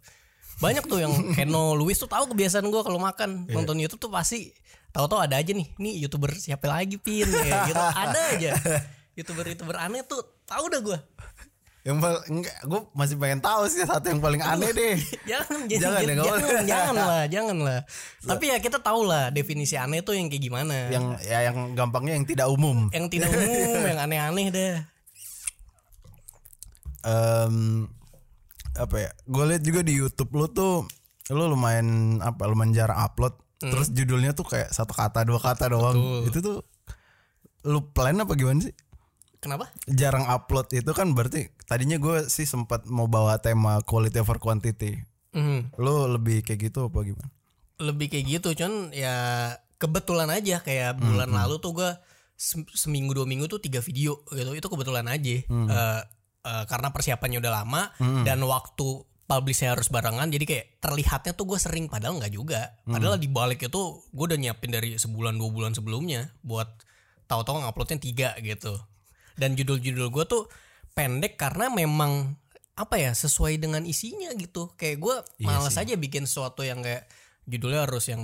banyak 0.57 0.85
tuh 0.85 0.99
yang 0.99 1.13
Keno 1.33 1.73
Luis 1.73 1.97
tuh 1.97 2.07
tahu 2.07 2.29
kebiasaan 2.31 2.65
gue 2.65 2.83
kalau 2.83 2.97
makan 2.99 3.45
Iya. 3.45 3.57
nonton 3.57 3.77
YouTube 3.77 3.99
tuh 3.99 4.11
pasti 4.11 4.53
tahu-tahu 4.89 5.21
ada 5.23 5.37
aja 5.37 5.49
nih 5.51 5.73
nih 5.75 5.95
youtuber 5.99 6.29
siapa 6.31 6.65
lagi 6.67 6.97
pin 6.97 7.25
kayak 7.25 7.61
gitu 7.67 7.81
ada 7.81 8.21
aja 8.31 8.51
youtuber 9.17 9.45
youtuber 9.47 9.77
aneh 9.77 10.01
tuh 10.03 10.21
tahu 10.45 10.65
dah 10.67 10.81
gue 10.83 10.99
Yang 11.87 11.99
paling 12.03 12.23
enggak, 12.35 12.57
gue 12.67 12.81
masih 12.99 13.15
pengen 13.15 13.39
tahu 13.39 13.63
sih 13.71 13.87
satu 13.87 14.11
yang 14.11 14.19
paling 14.19 14.43
aneh 14.43 14.75
deh. 14.75 14.99
jangan 15.31 15.71
Jangan 15.71 15.79
jangan 15.79 16.03
ya, 16.03 16.03
nggak 16.03 16.27
jangan, 16.27 16.41
boleh. 16.43 16.65
jangan 16.67 16.95
lah 16.99 17.23
jangan 17.35 17.59
lah 17.63 17.81
tapi 18.27 18.45
ya 18.51 18.57
kita 18.59 18.79
tahu 18.83 19.01
lah 19.07 19.25
definisi 19.31 19.79
aneh 19.79 20.03
tuh 20.03 20.19
yang 20.19 20.27
kayak 20.27 20.43
gimana 20.43 20.91
yang 20.91 21.15
ya 21.23 21.47
yang 21.47 21.79
gampangnya 21.79 22.19
yang 22.19 22.27
tidak 22.27 22.51
umum. 22.51 22.91
yang 22.91 23.07
tidak 23.07 23.31
umum 23.31 23.83
yang 23.95 23.99
aneh-aneh 24.03 24.51
dah 24.51 24.75
Em, 27.07 27.87
apa 28.75 28.97
ya? 28.99 29.11
Gue 29.31 29.45
lihat 29.47 29.63
juga 29.63 29.81
di 29.87 29.95
YouTube 29.95 30.35
lu 30.35 30.51
tuh 30.51 30.91
lu 31.31 31.45
lumayan 31.47 32.19
apa 32.19 32.51
lumayan 32.51 32.75
jarang 32.75 32.99
upload. 32.99 33.39
Terus 33.63 33.95
judulnya 33.95 34.35
tuh 34.35 34.43
kayak 34.43 34.75
satu 34.75 34.91
kata 34.91 35.23
dua 35.23 35.39
kata 35.39 35.71
doang. 35.71 36.27
Itu 36.27 36.43
tuh 36.43 36.67
lu 37.63 37.79
plan 37.95 38.19
apa 38.19 38.35
gimana 38.35 38.59
sih? 38.67 38.75
Kenapa? 39.39 39.71
Jarang 39.87 40.27
upload 40.29 40.73
itu 40.73 40.91
kan 40.93 41.13
berarti 41.13 41.53
tadinya 41.67 41.97
gue 41.97 42.27
sih 42.27 42.45
sempat 42.45 42.85
mau 42.87 43.09
bawa 43.11 43.39
tema 43.41 43.81
quality 43.85 44.19
over 44.21 44.41
quantity. 44.43 45.01
Mhm. 45.37 45.77
Lu 45.77 46.09
lebih 46.09 46.43
kayak 46.43 46.71
gitu 46.73 46.89
apa 46.89 47.01
gimana? 47.05 47.31
lebih 47.77 48.09
kayak 48.09 48.41
gitu 48.41 48.49
cuman 48.65 48.89
ya 48.97 49.17
kebetulan 49.77 50.33
aja 50.33 50.65
kayak 50.65 50.97
bulan 50.97 51.29
lalu 51.29 51.61
tuh 51.61 51.77
gue 51.77 51.91
seminggu 52.73 53.13
dua 53.17 53.29
minggu 53.29 53.49
tuh 53.49 53.61
tiga 53.61 53.81
video 53.85 54.25
gitu 54.33 54.53
itu 54.57 54.69
kebetulan 54.69 55.05
aja. 55.09 55.37
Eh, 55.45 56.01
eh, 56.45 56.65
karena 56.69 56.89
persiapannya 56.93 57.41
udah 57.41 57.53
lama 57.53 57.93
dan 58.25 58.41
waktu 58.45 59.05
publishnya 59.27 59.75
harus 59.75 59.91
barengan 59.91 60.31
jadi 60.31 60.45
kayak 60.47 60.67
terlihatnya 60.79 61.33
tuh 61.35 61.45
gue 61.51 61.59
sering 61.61 61.93
padahal 61.93 62.17
nggak 62.17 62.33
juga. 62.33 62.77
Padahal 62.89 63.21
di 63.21 63.29
balik 63.29 63.69
itu 63.69 63.81
gue 64.01 64.25
udah 64.25 64.39
nyiapin 64.41 64.73
dari 64.73 64.97
sebulan 64.97 65.37
dua 65.37 65.51
bulan 65.53 65.73
sebelumnya 65.77 66.33
buat 66.41 66.81
tahu-tahu 67.29 67.61
nguploadnya 67.61 67.99
tiga 68.01 68.29
gitu 68.41 68.79
dan 69.37 69.53
judul-judul 69.53 70.09
gue 70.09 70.25
tuh 70.27 70.43
pendek 70.93 71.37
karena 71.37 71.69
memang 71.69 72.35
apa 72.73 72.97
ya 72.97 73.13
sesuai 73.13 73.57
dengan 73.57 73.81
isinya 73.83 74.33
gitu 74.33 74.73
kayak 74.75 74.97
gue 74.99 75.17
malas 75.41 75.77
aja 75.77 75.95
bikin 75.95 76.25
sesuatu 76.25 76.61
yang 76.61 76.81
kayak 76.81 77.09
judulnya 77.45 77.85
harus 77.85 78.05
yang 78.07 78.21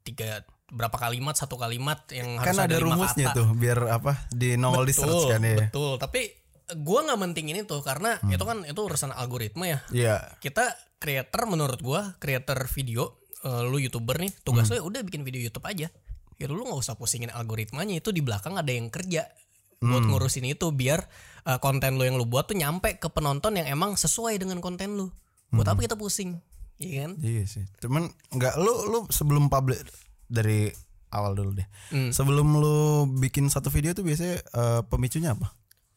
tiga 0.00 0.40
berapa 0.66 0.94
kalimat 0.94 1.32
satu 1.32 1.54
kalimat 1.54 2.00
yang 2.08 2.36
harus 2.36 2.48
Kan 2.50 2.64
ada 2.64 2.76
lima 2.76 2.96
rumusnya 2.96 3.26
kata. 3.30 3.36
tuh 3.36 3.48
biar 3.52 3.78
apa 3.90 4.12
di 4.30 4.56
nongol 4.56 4.84
di 4.84 4.94
search 4.94 5.28
kan 5.28 5.42
ya. 5.42 5.56
betul 5.60 5.96
tapi 5.96 6.32
gue 6.66 7.00
nggak 7.02 7.20
mentingin 7.20 7.56
itu 7.58 7.76
karena 7.80 8.16
itu 8.26 8.40
kan 8.40 8.64
itu 8.64 8.80
urusan 8.80 9.12
algoritma 9.12 9.64
ya 9.66 9.78
Iya. 9.90 10.16
kita 10.38 10.64
creator 10.96 11.44
menurut 11.44 11.76
gua 11.78 12.16
creator 12.16 12.56
video 12.66 13.20
eh, 13.42 13.62
lu 13.62 13.76
youtuber 13.76 14.16
nih 14.16 14.32
tugas 14.40 14.64
Hmm. 14.64 14.72
lu 14.72 14.80
ya 14.80 14.84
udah 14.86 15.00
bikin 15.04 15.20
video 15.20 15.40
YouTube 15.40 15.64
aja 15.64 15.92
ya 16.34 16.46
lu 16.46 16.56
nggak 16.58 16.80
usah 16.80 16.96
pusingin 16.96 17.28
algoritmanya 17.28 17.94
itu 17.94 18.08
di 18.08 18.18
belakang 18.18 18.56
ada 18.56 18.68
yang 18.68 18.88
kerja 18.88 19.28
Hmm. 19.76 19.90
buat 19.90 20.04
ngurusin 20.04 20.44
itu 20.44 20.70
biar 20.70 21.02
eh, 21.44 21.58
konten 21.58 21.94
lu 21.94 22.02
yang 22.02 22.14
lu 22.14 22.24
buat 22.24 22.44
tuh 22.44 22.54
nyampe 22.54 22.96
ke 22.96 23.08
penonton 23.08 23.54
yang 23.54 23.66
emang 23.66 23.94
sesuai 23.94 24.36
dengan 24.36 24.58
konten 24.58 24.94
lu 24.94 25.10
buat 25.48 25.62
Hmm. 25.62 25.72
apa 25.72 25.80
kita 25.82 25.94
pusing 25.94 26.38
Iya 26.74 27.06
kan 27.06 27.12
Iya 27.18 27.42
sih. 27.44 27.64
Cuman 27.78 28.02
nggak 28.30 28.54
lu 28.56 28.72
lu 28.88 28.98
sebelum 29.08 29.46
publish 29.46 29.86
dari 30.24 30.66
awal 31.08 31.32
dulu 31.32 31.54
deh. 31.54 31.68
Hmm. 31.88 32.10
Sebelum 32.10 32.48
lu 32.54 32.76
bikin 33.14 33.46
satu 33.46 33.68
video 33.68 33.92
tuh 33.92 34.02
biasanya 34.02 34.42
eh, 34.42 34.80
pemicunya 34.84 35.32
apa? 35.32 35.54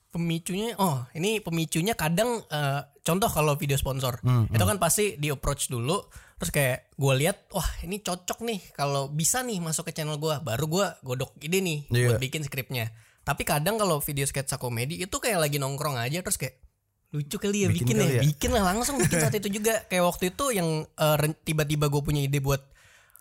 pemicunya 0.07 0.72
oh 0.77 1.03
ini 1.13 1.38
pemicunya 1.38 1.93
kadang 1.93 2.41
eh, 2.41 2.81
contoh 3.03 3.27
kalau 3.27 3.53
video 3.53 3.75
sponsor 3.75 4.17
itu 4.24 4.63
kan 4.63 4.77
pasti 4.77 5.13
di 5.13 5.27
approach 5.27 5.67
dulu 5.67 6.00
terus 6.36 6.50
kayak 6.50 6.89
gue 6.91 7.13
lihat 7.17 7.51
wah 7.51 7.67
ini 7.81 8.00
cocok 8.00 8.39
nih 8.41 8.60
kalau 8.72 9.10
bisa 9.10 9.41
nih 9.41 9.60
masuk 9.60 9.86
ke 9.86 9.93
channel 9.93 10.15
gue 10.15 10.31
baru 10.39 10.65
gue 10.65 10.86
godok 11.03 11.36
ide 11.39 11.60
nih 11.60 11.79
Iya. 11.91 12.07
buat 12.07 12.19
bikin 12.19 12.41
skripnya 12.41 12.89
tapi 13.27 13.43
kadang 13.43 13.75
kalau 13.75 14.00
video 14.00 14.24
sketsa 14.24 14.55
komedi 14.55 14.96
itu 14.98 15.12
kayak 15.13 15.43
lagi 15.43 15.60
nongkrong 15.60 16.00
aja 16.00 16.24
terus 16.24 16.39
kayak 16.39 16.63
lucu 17.07 17.36
kali 17.36 17.63
ya 17.63 17.67
Bikin 17.67 17.84
bikin, 17.84 17.96
kali 17.98 18.07
ya. 18.07 18.13
ya. 18.13 18.22
bikin 18.24 18.50
lah 18.51 18.63
langsung 18.65 18.96
bikin 18.96 19.19
saat 19.19 19.36
itu 19.36 19.48
juga 19.50 19.84
kayak 19.86 20.03
waktu 20.05 20.24
itu 20.29 20.46
yang 20.51 20.67
ren- 20.96 21.39
tiba-tiba 21.41 21.88
gue 21.88 22.00
punya 22.00 22.19
ide 22.22 22.39
buat 22.39 22.60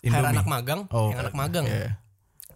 Indomie. 0.01 0.31
anak 0.33 0.47
magang 0.47 0.81
Oh, 0.91 1.11
yang 1.11 1.21
anak 1.21 1.35
magang 1.35 1.67
iya. 1.67 1.99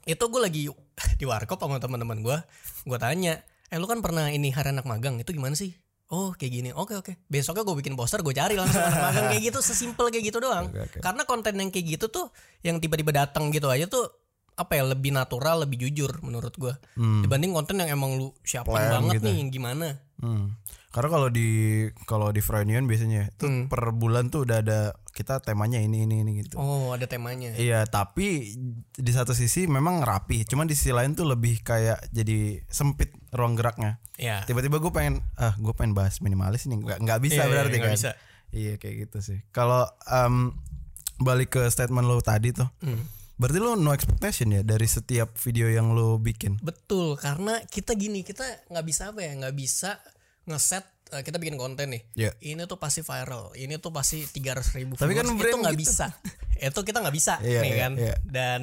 itu 0.05 0.23
gue 0.23 0.41
lagi 0.41 0.71
di 1.19 1.25
warkop 1.25 1.59
sama 1.59 1.79
teman-teman 1.79 2.19
gue 2.21 2.37
gue 2.85 2.99
tanya 2.99 3.43
eh 3.67 3.79
lu 3.79 3.87
kan 3.87 3.99
pernah 3.99 4.27
ini 4.27 4.51
hari 4.51 4.71
anak 4.71 4.87
magang 4.87 5.19
itu 5.19 5.31
gimana 5.31 5.55
sih 5.55 5.75
Oh 6.11 6.35
kayak 6.35 6.51
gini, 6.53 6.71
oke 6.75 6.99
oke. 6.99 7.23
Besoknya 7.31 7.63
gue 7.63 7.71
bikin 7.79 7.95
poster, 7.95 8.19
gue 8.19 8.35
cari 8.35 8.59
langsung 8.59 8.83
anak 8.83 8.99
magang 8.99 9.27
kayak 9.31 9.47
gitu, 9.47 9.63
sesimpel 9.63 10.11
kayak 10.11 10.27
gitu 10.27 10.43
doang. 10.43 10.67
Oke, 10.67 10.83
oke. 10.83 10.99
Karena 10.99 11.23
konten 11.23 11.55
yang 11.55 11.71
kayak 11.71 11.87
gitu 11.87 12.11
tuh, 12.11 12.35
yang 12.67 12.83
tiba-tiba 12.83 13.15
datang 13.15 13.47
gitu 13.55 13.71
aja 13.71 13.87
tuh 13.87 14.11
apa 14.61 14.73
ya 14.75 14.85
lebih 14.85 15.11
natural, 15.11 15.65
lebih 15.65 15.81
jujur 15.81 16.21
menurut 16.21 16.53
gue. 16.53 16.75
Dibanding 16.97 17.51
konten 17.51 17.77
yang 17.77 17.91
emang 17.91 18.15
lu 18.15 18.29
siapin 18.41 18.77
Plan 18.77 18.93
banget 19.01 19.19
gitu. 19.19 19.27
nih, 19.27 19.37
yang 19.39 19.51
gimana? 19.51 19.87
Hmm. 20.19 20.55
Karena 20.91 21.07
kalau 21.09 21.29
di 21.29 21.49
kalau 22.03 22.29
di 22.29 22.39
Freudian 22.39 22.85
biasanya 22.85 23.31
itu 23.31 23.47
Hmm. 23.47 23.65
per 23.67 23.89
bulan 23.91 24.27
tuh 24.27 24.43
udah 24.43 24.59
ada 24.59 24.81
kita 25.11 25.39
temanya 25.39 25.79
ini 25.79 26.03
ini 26.03 26.21
ini 26.21 26.43
gitu. 26.43 26.55
Oh 26.57 26.91
ada 26.91 27.07
temanya. 27.07 27.55
Iya, 27.55 27.87
tapi 27.87 28.59
di 28.91 29.13
satu 29.13 29.31
sisi 29.31 29.65
memang 29.65 30.03
rapi, 30.03 30.43
cuman 30.45 30.67
di 30.67 30.75
sisi 30.75 30.91
lain 30.91 31.15
tuh 31.15 31.25
lebih 31.25 31.63
kayak 31.63 32.11
jadi 32.11 32.59
sempit 32.67 33.15
ruang 33.31 33.55
geraknya. 33.55 34.03
Ya. 34.19 34.43
Tiba-tiba 34.45 34.77
gue 34.77 34.91
pengen 34.91 35.23
ah 35.37 35.55
gue 35.55 35.71
pengen 35.73 35.95
bahas 35.95 36.19
minimalis 36.19 36.67
nih 36.67 36.77
nggak 36.77 36.99
nggak 37.01 37.21
bisa 37.21 37.41
iya, 37.41 37.49
berarti 37.49 37.77
nggak 37.77 37.87
kan. 37.87 37.97
bisa. 37.97 38.11
Iya 38.51 38.73
kayak 38.77 38.97
gitu 39.01 39.19
sih. 39.23 39.39
Kalau 39.49 39.87
em, 40.05 40.59
balik 41.17 41.53
ke 41.53 41.63
statement 41.67 42.03
lo 42.05 42.19
tadi 42.19 42.51
tuh, 42.51 42.67
Hmm. 42.81 42.99
Berarti 43.41 43.57
lo 43.57 43.73
no 43.73 43.91
expectation 43.91 44.53
ya 44.53 44.61
dari 44.61 44.85
setiap 44.85 45.33
video 45.41 45.67
yang 45.67 45.97
lo 45.97 46.21
bikin. 46.21 46.61
Betul, 46.61 47.17
karena 47.17 47.57
kita 47.65 47.97
gini, 47.97 48.21
kita 48.21 48.45
nggak 48.69 48.85
bisa 48.85 49.09
apa 49.09 49.25
ya, 49.25 49.33
nggak 49.35 49.57
bisa 49.57 49.97
ngeset 50.45 50.85
eh, 51.11 51.25
kita 51.25 51.41
bikin 51.41 51.57
konten 51.57 51.97
nih. 51.97 52.03
Iya. 52.15 52.31
Ini 52.37 52.69
tuh 52.69 52.77
pasti 52.77 53.01
viral, 53.01 53.57
ini 53.57 53.81
tuh 53.81 53.91
pasti 53.91 54.23
300 54.23 54.77
ribu 54.77 54.93
Tapi 54.95 55.17
kan 55.17 55.25
itu 55.27 55.57
nggak 55.57 55.73
gitu. 55.73 55.83
bisa. 55.89 56.07
itu 56.69 56.81
kita 56.85 57.01
nggak 57.01 57.17
bisa, 57.17 57.41
Iya, 57.41 57.61
nih 57.65 57.73
iya, 57.73 57.81
kan. 57.81 57.93
iya. 57.97 58.15
Dan 58.21 58.61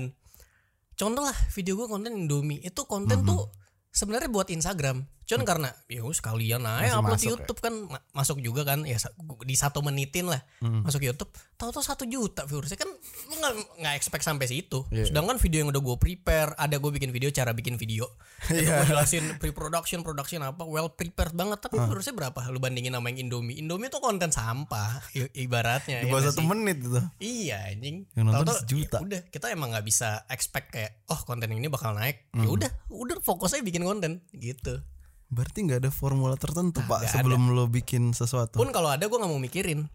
contoh 0.94 1.26
lah 1.26 1.38
video 1.52 1.74
gue 1.76 1.88
konten 1.90 2.14
Indomie 2.14 2.62
itu 2.62 2.86
konten 2.86 3.26
Mhm. 3.26 3.28
tuh 3.28 3.50
sebenarnya 3.90 4.30
buat 4.30 4.48
Instagram. 4.48 5.02
Cuman 5.28 5.44
karena 5.44 5.70
ya 5.86 6.08
sekalian 6.08 6.64
aja 6.64 6.96
upload 6.96 7.14
masuk 7.14 7.26
ya? 7.26 7.32
YouTube 7.36 7.60
kan 7.60 7.74
ma- 7.86 8.06
masuk 8.12 8.38
juga 8.40 8.64
kan 8.64 8.80
ya 8.82 8.96
di 9.44 9.54
satu 9.54 9.80
menitin 9.80 10.26
lah 10.26 10.40
Mhm. 10.60 10.82
masuk 10.82 11.04
YouTube. 11.04 11.28
Tahu-tahu 11.54 11.84
satu 11.84 12.04
juta 12.04 12.44
viewersnya 12.44 12.78
kan 12.78 12.88
lu 13.28 13.36
nggak 13.36 13.54
nggak 13.78 13.94
expect 13.94 14.24
sampai 14.24 14.46
situ. 14.46 14.88
Iya. 14.88 15.06
Sedangkan 15.06 15.36
video 15.36 15.60
yang 15.60 15.70
udah 15.70 15.80
gue 15.80 15.96
prepare, 15.98 16.56
ada 16.56 16.76
gue 16.76 16.88
bikin 16.90 17.12
video 17.12 17.28
cara 17.30 17.52
bikin 17.52 17.76
video. 17.76 18.08
Iya. 18.48 18.80
gue 18.80 18.90
jelasin 18.90 19.36
pre-production, 19.36 20.00
production 20.00 20.40
apa, 20.42 20.64
well 20.64 20.88
prepared 20.88 21.34
banget. 21.34 21.60
Tapi 21.60 21.76
viewersnya 21.78 22.14
berapa? 22.14 22.40
Lu 22.48 22.58
bandingin 22.58 22.94
sama 22.94 23.10
yang 23.10 23.28
Indomie. 23.28 23.58
Indomie 23.58 23.90
tuh 23.90 24.00
konten 24.00 24.32
sampah 24.32 25.04
ibaratnya. 25.34 26.00
Di 26.00 26.08
ya 26.08 26.10
bawah 26.10 26.22
nggak 26.22 26.32
satu 26.32 26.40
sih? 26.40 26.48
menit 26.48 26.78
itu. 26.80 27.02
Iya 27.20 27.58
anjing. 27.68 27.98
Yang 28.10 28.24
nonton 28.24 28.38
Tahu-tahu, 28.42 28.58
sejuta. 28.64 28.98
ya 28.98 29.04
udah 29.04 29.22
kita 29.28 29.46
emang 29.50 29.70
nggak 29.72 29.84
bisa 29.84 30.10
expect 30.28 30.72
kayak 30.72 31.04
oh 31.06 31.20
konten 31.22 31.50
ini 31.50 31.68
bakal 31.68 31.92
naik. 31.92 32.32
Hmm. 32.32 32.46
Ya 32.46 32.50
udah, 32.50 32.72
udah 32.88 33.18
fokus 33.20 33.52
aja 33.52 33.62
bikin 33.62 33.84
konten 33.84 34.24
gitu. 34.32 34.80
Berarti 35.28 35.68
nggak 35.68 35.80
ada 35.84 35.92
formula 35.92 36.40
tertentu 36.40 36.80
pak 36.88 37.04
nggak 37.04 37.12
sebelum 37.20 37.52
lo 37.52 37.68
bikin 37.68 38.16
sesuatu. 38.16 38.56
Pun 38.56 38.72
kalau 38.72 38.88
ada 38.88 39.04
gue 39.04 39.18
nggak 39.18 39.32
mau 39.32 39.42
mikirin. 39.42 39.88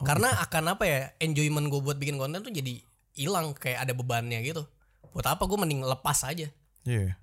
Karena 0.00 0.32
akan 0.40 0.78
apa 0.78 0.84
ya 0.88 1.00
enjoyment 1.20 1.68
gue 1.68 1.80
buat 1.82 2.00
bikin 2.00 2.16
konten 2.16 2.40
tuh 2.40 2.54
jadi 2.54 2.80
hilang 3.18 3.52
kayak 3.52 3.84
ada 3.84 3.92
bebannya 3.92 4.40
gitu. 4.40 4.64
Buat 5.12 5.36
apa 5.36 5.42
gue 5.44 5.58
mending 5.58 5.82
lepas 5.84 6.24
aja. 6.24 6.48
Iya. 6.86 7.18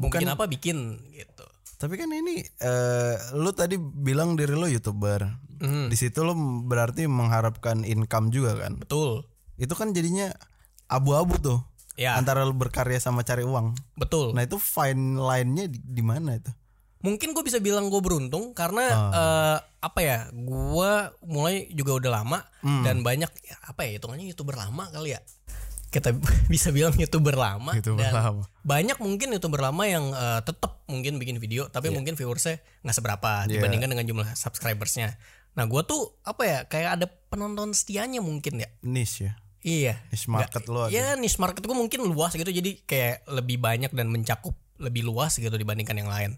Mungkin 0.00 0.26
apa 0.26 0.48
bikin 0.48 0.98
gitu. 1.12 1.44
Tapi 1.80 1.96
kan 1.96 2.08
ini 2.12 2.44
eh 2.60 3.16
lu 3.36 3.52
tadi 3.52 3.76
bilang 3.78 4.34
diri 4.34 4.56
lo 4.56 4.66
youtuber. 4.66 5.28
Hmm. 5.60 5.92
Di 5.92 5.96
situ 5.96 6.24
lo 6.24 6.32
berarti 6.64 7.04
mengharapkan 7.04 7.84
income 7.84 8.32
juga 8.32 8.56
kan? 8.56 8.80
Betul. 8.80 9.28
Itu 9.60 9.76
kan 9.76 9.92
jadinya 9.92 10.32
abu-abu 10.88 11.36
tuh. 11.36 11.60
Ya, 12.00 12.16
Antara 12.16 12.48
lo 12.48 12.56
berkarya 12.56 12.96
sama 12.96 13.20
cari 13.28 13.44
uang. 13.44 13.76
betul. 14.00 14.32
Nah 14.32 14.48
itu 14.48 14.56
fine 14.56 15.20
line-nya 15.20 15.68
di, 15.68 15.76
di 15.84 16.00
mana 16.00 16.40
itu? 16.40 16.48
Mungkin 17.00 17.30
gue 17.30 17.40
bisa 17.40 17.56
bilang 17.56 17.88
gue 17.88 17.98
beruntung 17.98 18.52
karena 18.52 18.84
Ah. 18.84 19.10
eh, 19.10 19.56
apa 19.80 20.00
ya, 20.00 20.18
gue 20.30 20.90
mulai 21.22 21.64
juga 21.70 21.96
udah 21.96 22.10
lama 22.14 22.38
Hmm. 22.60 22.82
dan 22.82 23.00
banyak 23.00 23.30
ya, 23.40 23.56
apa 23.64 23.80
ya 23.82 23.96
hitungannya 23.96 24.26
youtuber 24.26 24.52
lama 24.54 24.84
kali 24.88 25.12
ya. 25.12 25.20
Kita 25.88 26.12
bisa 26.52 26.70
bilang 26.70 26.92
youtuber 26.94 27.34
lama 27.34 27.72
YouTuber 27.72 27.98
dan 27.98 28.12
lama. 28.12 28.44
banyak 28.62 28.94
mungkin 28.96 29.32
youtuber 29.32 29.58
lama 29.60 29.82
yang 29.82 30.04
eh, 30.08 30.40
tetap 30.40 30.84
mungkin 30.84 31.16
bikin 31.16 31.36
video 31.36 31.66
tapi 31.66 31.88
mungkin 31.88 32.14
viewersnya 32.14 32.60
nggak 32.80 32.94
seberapa 32.94 33.30
Iya. 33.42 33.58
dibandingkan 33.58 33.88
dengan 33.88 34.04
jumlah 34.04 34.28
subscribersnya. 34.30 35.16
Nah 35.50 35.64
gue 35.64 35.82
tuh 35.82 36.14
apa 36.22 36.42
ya 36.42 36.58
kayak 36.64 36.90
ada 36.94 37.06
penonton 37.26 37.72
setianya 37.72 38.20
mungkin 38.20 38.60
ya. 38.60 38.68
Niche 38.82 39.24
ya. 39.24 39.32
Iya. 39.60 39.94
Niche 40.06 40.28
market 40.28 40.62
lo 40.66 40.84
ada. 40.84 40.90
Ya 40.90 41.16
niche 41.16 41.36
market 41.36 41.60
gue 41.60 41.74
mungkin 41.74 42.04
luas 42.04 42.32
gitu 42.32 42.46
jadi 42.46 42.70
kayak 42.82 43.26
lebih 43.26 43.56
banyak 43.56 43.90
dan 43.90 44.06
mencakup 44.06 44.52
lebih 44.76 45.02
luas 45.02 45.34
gitu 45.34 45.50
dibandingkan 45.50 45.96
yang 45.96 46.06
lain. 46.06 46.36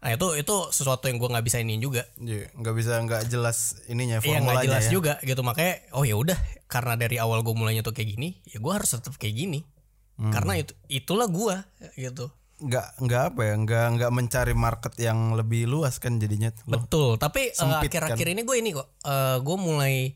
Nah 0.00 0.16
itu 0.16 0.26
itu 0.32 0.56
sesuatu 0.72 1.04
yang 1.06 1.20
gue 1.20 1.28
nggak 1.28 1.44
bisa 1.44 1.60
iniin 1.60 1.78
juga. 1.78 2.08
Iya, 2.16 2.48
nggak 2.56 2.74
bisa 2.74 2.92
nggak 3.00 3.22
jelas 3.28 3.76
ininya 3.84 4.16
Iya 4.18 4.40
nggak 4.40 4.40
formulanya 4.40 4.64
jelas 4.64 4.84
ya. 4.84 4.90
juga 4.90 5.12
gitu 5.20 5.40
makanya 5.44 5.74
oh 5.92 6.04
ya 6.08 6.16
udah 6.16 6.38
karena 6.66 6.94
dari 6.96 7.16
awal 7.20 7.44
gue 7.44 7.52
mulainya 7.52 7.84
tuh 7.84 7.92
kayak 7.92 8.16
gini 8.16 8.40
ya 8.48 8.58
gue 8.58 8.72
harus 8.72 8.88
tetap 8.88 9.14
kayak 9.20 9.36
gini. 9.36 9.60
Hmm. 10.16 10.32
Karena 10.32 10.56
itu 10.56 10.72
itulah 10.88 11.28
gue 11.28 11.56
gitu. 11.96 12.32
Nggak 12.60 12.86
nggak 13.00 13.22
apa 13.32 13.40
ya, 13.40 13.54
nggak 13.56 13.84
nggak 13.96 14.10
mencari 14.12 14.54
market 14.56 14.92
yang 14.96 15.32
lebih 15.32 15.64
luas 15.64 15.96
kan 15.96 16.16
jadinya. 16.16 16.52
Lo. 16.64 16.80
Betul. 16.80 17.16
Tapi 17.16 17.52
eh, 17.52 17.56
kan? 17.56 17.80
akhir-akhir 17.80 18.26
ini 18.32 18.42
gue 18.44 18.56
ini 18.56 18.70
kok 18.72 18.88
gue 19.40 19.56
mulai 19.56 20.12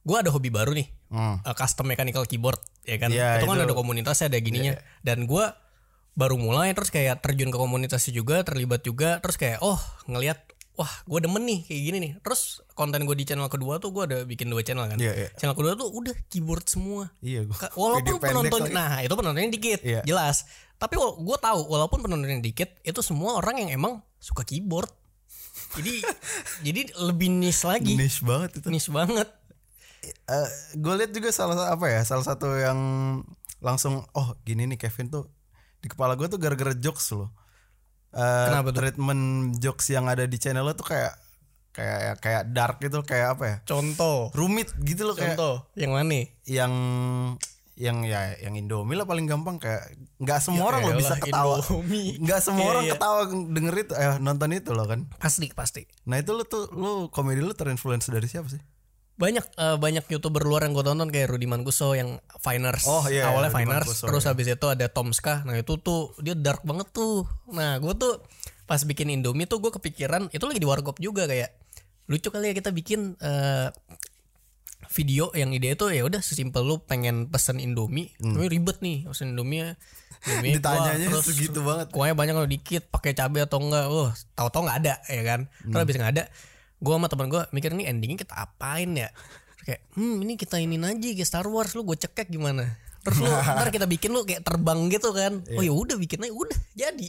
gue 0.00 0.16
ada 0.16 0.30
hobi 0.30 0.50
baru 0.50 0.74
nih. 0.74 0.90
Hmm. 1.10 1.42
eh, 1.42 1.54
custom 1.58 1.90
mechanical 1.90 2.22
keyboard 2.22 2.62
ya 2.86 2.94
kan 2.94 3.10
Iya, 3.10 3.42
itu 3.42 3.46
kan 3.46 3.58
itu- 3.58 3.62
Iya. 3.62 3.66
ada 3.66 3.74
komunitasnya 3.74 4.26
ada 4.30 4.38
gininya 4.38 4.74
dan 5.02 5.26
gue 5.26 5.44
baru 6.20 6.36
mulai 6.36 6.70
terus 6.70 6.88
kayak 6.88 7.18
terjun 7.18 7.48
ke 7.48 7.56
komunitasnya 7.56 8.12
juga 8.12 8.44
terlibat 8.44 8.84
juga 8.84 9.16
terus 9.18 9.34
kayak 9.34 9.58
oh 9.60 9.80
ngelihat 10.04 10.36
wah 10.72 10.88
gue 11.04 11.18
demen 11.18 11.40
nih 11.42 11.60
kayak 11.62 11.82
gini 11.82 11.96
nih 11.98 12.12
terus 12.20 12.40
konten 12.72 13.02
gue 13.02 13.12
di 13.12 13.24
channel 13.24 13.48
kedua 13.48 13.76
tuh 13.76 13.88
gue 13.90 14.02
ada 14.02 14.18
bikin 14.22 14.48
dua 14.48 14.60
channel 14.60 14.84
kan 14.86 14.96
Iya, 14.96 15.12
iya. 15.14 15.28
channel 15.34 15.52
kedua 15.52 15.72
tuh 15.74 15.88
udah 15.88 16.12
keyboard 16.28 16.64
semua 16.64 17.08
Iya. 17.20 17.44
Ka- 17.46 17.72
walaupun 17.74 18.16
penonton 18.16 18.68
nah 18.70 19.00
itu 19.00 19.12
penontonnya 19.12 19.48
dikit 19.50 19.80
Iya. 19.80 20.00
jelas 20.04 20.44
tapi 20.76 20.96
gue 20.96 21.36
tahu 21.38 21.60
walaupun 21.66 22.00
penontonnya 22.00 22.38
dikit 22.38 22.76
itu 22.80 23.00
semua 23.00 23.36
orang 23.36 23.60
yang 23.60 23.70
emang 23.74 23.92
suka 24.16 24.40
keyboard 24.42 24.88
jadi 25.72 25.94
jadi 26.66 26.80
lebih 27.02 27.28
niche 27.30 27.64
lagi 27.64 27.92
niche 27.94 28.20
banget 28.20 28.50
itu. 28.56 28.68
niche 28.68 28.88
banget 28.88 29.28
gue 30.72 30.94
lihat 30.96 31.12
juga 31.12 31.28
salah 31.30 31.68
apa 31.68 31.86
ya 31.88 32.00
salah 32.02 32.24
satu 32.24 32.48
yang 32.56 32.78
langsung 33.60 34.00
oh 34.10 34.28
gini 34.42 34.64
nih 34.64 34.80
Kevin 34.80 35.12
tuh 35.12 35.28
di 35.80 35.88
kepala 35.88 36.14
gue 36.14 36.26
tuh 36.26 36.36
gara-gara 36.36 36.72
jokes 36.72 37.12
loh. 37.12 37.28
Eh, 38.10 38.46
Kenapa 38.46 38.70
tuh? 38.70 38.80
Treatment 38.82 39.22
jokes 39.56 39.86
yang 39.88 40.06
ada 40.06 40.24
di 40.24 40.36
channel 40.36 40.62
lo 40.62 40.72
tuh 40.72 40.86
kayak 40.86 41.14
kayak 41.70 42.18
kayak 42.18 42.42
dark 42.50 42.76
gitu 42.78 43.00
kayak 43.00 43.38
apa 43.38 43.44
ya? 43.46 43.56
contoh 43.62 44.34
Rumit 44.34 44.74
gitu 44.82 45.06
loh 45.06 45.14
kayak 45.14 45.38
contoh 45.38 45.54
yang 45.78 45.94
mana 45.94 46.26
yang 46.42 46.72
yang 47.78 48.04
ya 48.04 48.36
yang 48.36 48.58
Indomie 48.58 48.92
lah 48.92 49.06
paling 49.06 49.24
gampang 49.24 49.56
kayak 49.56 49.94
nggak 50.18 50.36
semua 50.42 50.68
orang 50.68 50.84
lo 50.84 50.98
bisa 50.98 51.16
ketawa. 51.16 51.62
Nggak 52.26 52.40
semua 52.44 52.60
Iya, 52.60 52.70
orang 52.74 52.84
iya. 52.84 52.92
ketawa 52.92 53.20
denger 53.30 53.74
itu 53.78 53.92
eh 53.96 54.12
nonton 54.20 54.50
itu 54.52 54.70
loh 54.74 54.84
kan. 54.84 55.08
pasti 55.16 55.48
pasti 55.54 55.88
Nah 56.04 56.20
itu 56.20 56.34
lo 56.34 56.44
tuh 56.44 56.68
lo 56.74 57.08
komedi 57.08 57.40
lo 57.40 57.54
terinfluence 57.54 58.12
dari 58.12 58.28
siapa 58.28 58.50
sih? 58.50 58.60
Banyak 59.20 59.44
eh, 59.44 59.76
banyak 59.76 60.04
youtuber 60.08 60.40
luar 60.40 60.64
yang 60.64 60.72
gue 60.72 60.80
tonton 60.80 61.12
kayak 61.12 61.28
Rudy 61.28 61.44
Mancuso 61.44 61.92
yang 61.92 62.16
Finers 62.40 62.88
Oh, 62.88 63.04
iya, 63.06 63.28
awalnya 63.28 63.52
Rudy 63.52 63.58
Finers 63.60 63.84
Mancuso, 63.84 64.04
terus 64.08 64.24
iya. 64.24 64.30
habis 64.32 64.46
itu 64.48 64.66
ada 64.66 64.86
Tomska 64.88 65.44
nah 65.44 65.54
itu 65.54 65.76
tuh 65.76 66.16
dia 66.18 66.32
dark 66.32 66.64
banget 66.64 66.88
tuh 66.88 67.28
nah 67.52 67.76
gue 67.76 67.92
tuh 67.92 68.24
pas 68.64 68.80
bikin 68.80 69.12
Indomie 69.12 69.44
tuh 69.44 69.60
gue 69.60 69.68
kepikiran 69.70 70.32
itu 70.32 70.40
lagi 70.40 70.56
di 70.56 70.64
warkop 70.64 70.96
juga 70.96 71.28
kayak 71.28 71.52
lucu 72.06 72.26
kali 72.26 72.50
ya 72.50 72.54
kita 72.56 72.72
bikin 72.72 73.14
eh, 73.20 73.68
video 74.90 75.30
yang 75.32 75.52
ide 75.52 75.76
itu 75.76 75.86
ya 75.86 76.02
udah 76.02 76.18
sesimpel 76.18 76.64
lu 76.64 76.80
pengen 76.80 77.28
pesen 77.28 77.60
Indomie 77.60 78.10
tapi 78.16 78.48
ribet 78.48 78.80
nih 78.80 79.06
pesen 79.06 79.36
Indomie. 79.36 79.62
Indomie 79.62 79.78
Hmm. 80.20 80.44
Ditanyanya 80.44 80.96
kuah, 81.00 81.12
terus 81.16 81.24
segitu 81.32 81.60
banget. 81.64 81.86
kuahnya 81.88 82.12
banyak 82.12 82.34
atau 82.36 82.44
dikit 82.44 82.82
pakai 82.92 83.16
cabai 83.16 83.40
atau 83.40 83.56
enggak 83.56 83.88
wah 83.88 84.12
tahu-tahu 84.34 84.68
nggak 84.68 84.78
ada 84.84 84.94
ya 85.08 85.22
kan 85.24 85.40
terus 85.48 85.72
Hmm. 85.72 85.80
habis 85.80 85.96
nggak 85.96 86.12
ada 86.12 86.24
gue 86.80 86.94
sama 86.96 87.06
teman 87.12 87.28
gue 87.28 87.42
mikir 87.52 87.76
nih 87.76 87.92
endingnya 87.92 88.24
kita 88.24 88.34
apain 88.34 88.90
ya? 88.96 89.12
Terus 89.56 89.64
kayak 89.68 89.80
hmm 89.94 90.16
ini 90.24 90.32
kita 90.40 90.56
ini 90.56 90.80
aja 90.80 91.08
kayak 91.12 91.28
Star 91.28 91.46
Wars 91.46 91.76
lu 91.76 91.84
gue 91.84 91.96
cekek 92.00 92.32
gimana? 92.32 92.80
Terus 93.04 93.20
lu 93.20 93.28
ntar 93.56 93.68
kita 93.68 93.84
bikin 93.84 94.10
lu 94.16 94.24
kayak 94.24 94.42
terbang 94.42 94.88
gitu 94.88 95.12
kan. 95.12 95.44
Iya. 95.44 95.56
oh 95.60 95.62
ya 95.62 95.72
udah 95.76 95.96
bikin 96.00 96.24
aja 96.24 96.32
udah 96.32 96.58
jadi. 96.72 97.08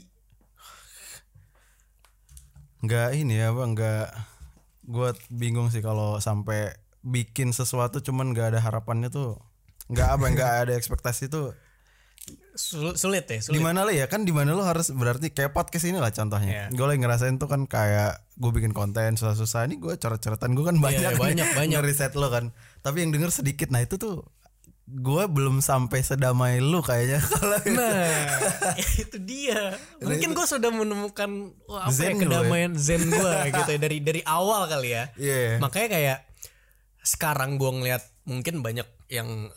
Nggak 2.83 3.09
ini 3.15 3.33
ya 3.39 3.49
bang 3.55 3.71
nggak 3.71 4.07
gue 4.91 5.09
bingung 5.31 5.71
sih 5.71 5.79
kalau 5.79 6.19
sampai 6.19 6.75
bikin 7.01 7.55
sesuatu 7.55 8.03
cuman 8.03 8.35
nggak 8.35 8.53
ada 8.53 8.59
harapannya 8.61 9.09
tuh 9.09 9.39
nggak 9.89 10.07
apa 10.07 10.25
nggak 10.31 10.51
ada 10.67 10.73
ekspektasi 10.77 11.27
tuh 11.27 11.57
Sulit, 12.51 12.96
sulit 12.96 13.24
ya, 13.24 13.39
sulit. 13.39 13.55
Di 13.55 13.62
mana 13.62 13.81
lo 13.81 13.89
ya 13.89 14.05
kan 14.05 14.22
di 14.22 14.31
mana 14.31 14.51
lo 14.51 14.62
harus 14.62 14.91
berarti 14.91 15.31
kayak 15.31 15.51
podcast 15.51 15.86
ini 15.86 15.98
lah 15.98 16.12
contohnya. 16.12 16.51
Iya. 16.51 16.65
Gue 16.70 16.86
lagi 16.86 17.00
ngerasain 17.00 17.36
tuh 17.36 17.48
kan 17.48 17.63
kayak 17.63 18.27
gue 18.36 18.51
bikin 18.51 18.72
konten 18.72 19.15
susah-susah 19.15 19.65
ini 19.65 19.77
gue 19.77 19.96
coret-coretan 19.96 20.51
gue 20.51 20.65
kan 20.65 20.75
banyak 20.75 21.00
Iya, 21.00 21.12
nih, 21.12 21.22
banyak, 21.22 21.48
banyak. 21.53 21.79
ngeriset 21.79 22.13
lo 22.13 22.27
kan. 22.27 22.51
Tapi 22.79 22.98
yang 23.01 23.12
denger 23.12 23.31
sedikit. 23.31 23.70
Nah 23.70 23.79
itu 23.79 23.96
tuh 23.96 24.27
gue 24.84 25.24
belum 25.24 25.63
sampai 25.63 26.03
sedamai 26.03 26.60
lu 26.60 26.84
kayaknya 26.84 27.24
kalau 27.31 27.55
Nah, 27.72 28.12
itu 29.00 29.15
dia. 29.17 29.79
Mungkin 30.03 30.36
gue 30.36 30.43
sudah 30.43 30.67
menemukan 30.67 31.55
wah, 31.65 31.88
apa 31.88 31.96
Zen 31.96 32.03
ya 32.12 32.12
lu 32.12 32.20
ya. 32.20 32.24
kedamaian 32.43 32.72
zen 32.75 33.03
gue 33.15 33.31
gitu 33.48 33.72
ya 33.72 33.79
dari 33.79 33.98
dari 34.03 34.22
awal 34.27 34.67
kali 34.67 34.91
ya. 34.91 35.08
Iya. 35.15 35.63
Makanya 35.63 35.88
kayak 35.88 36.17
sekarang 37.01 37.55
gue 37.55 37.72
ngeliat 37.72 38.03
mungkin 38.27 38.60
banyak 38.60 38.86
yang 39.08 39.48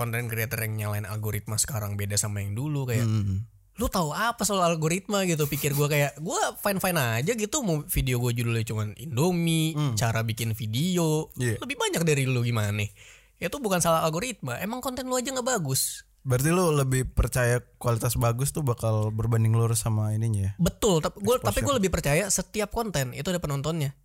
konten 0.00 0.24
creator 0.26 0.56
yang 0.58 0.74
nyalain 0.78 1.04
algoritma 1.04 1.54
sekarang 1.54 1.94
beda 1.94 2.16
sama 2.16 2.40
yang 2.40 2.56
dulu 2.56 2.84
kayak 2.84 3.04
Hmm. 3.04 3.44
lu 3.76 3.86
tahu 3.86 4.10
apa 4.10 4.40
soal 4.42 4.60
algoritma 4.62 5.24
gitu 5.24 5.44
pikir 5.44 5.72
gue 5.72 5.84
kayak 5.86 6.16
gue 6.16 6.40
fine 6.58 6.76
fine 6.78 6.96
aja 6.96 7.32
gitu 7.32 7.60
mau 7.60 7.80
video 7.82 8.16
gue 8.18 8.32
judulnya 8.34 8.60
cuman 8.62 8.92
Indomie 8.94 9.72
cara 9.94 10.20
bikin 10.20 10.52
video 10.52 11.28
Hmm. 11.30 11.40
Iya. 11.42 11.56
lebih 11.58 11.76
banyak 11.78 12.02
dari 12.02 12.24
lu 12.24 12.40
gimana 12.40 12.72
nih 12.74 12.88
itu 13.38 13.56
bukan 13.56 13.78
salah 13.78 14.00
algoritma 14.02 14.56
emang 14.58 14.80
konten 14.80 15.04
lu 15.04 15.14
aja 15.14 15.28
nggak 15.28 15.48
bagus 15.50 16.04
Berarti 16.20 16.48
lu 16.48 16.68
lebih 16.70 17.08
percaya 17.08 17.64
kualitas 17.76 18.12
bagus 18.14 18.50
tuh 18.50 18.60
bakal 18.60 19.08
berbanding 19.08 19.56
lurus 19.56 19.80
sama 19.80 20.12
ininya 20.12 20.42
ya. 20.42 20.52
Betul, 20.60 21.00
tapi 21.00 21.16
gue 21.18 21.40
tapi 21.40 21.64
gue 21.64 21.74
lebih 21.74 21.88
percaya 21.88 22.28
setiap 22.28 22.68
konten 22.68 23.16
itu 23.16 23.24
ada 23.24 23.40
penontonnya. 23.40 23.96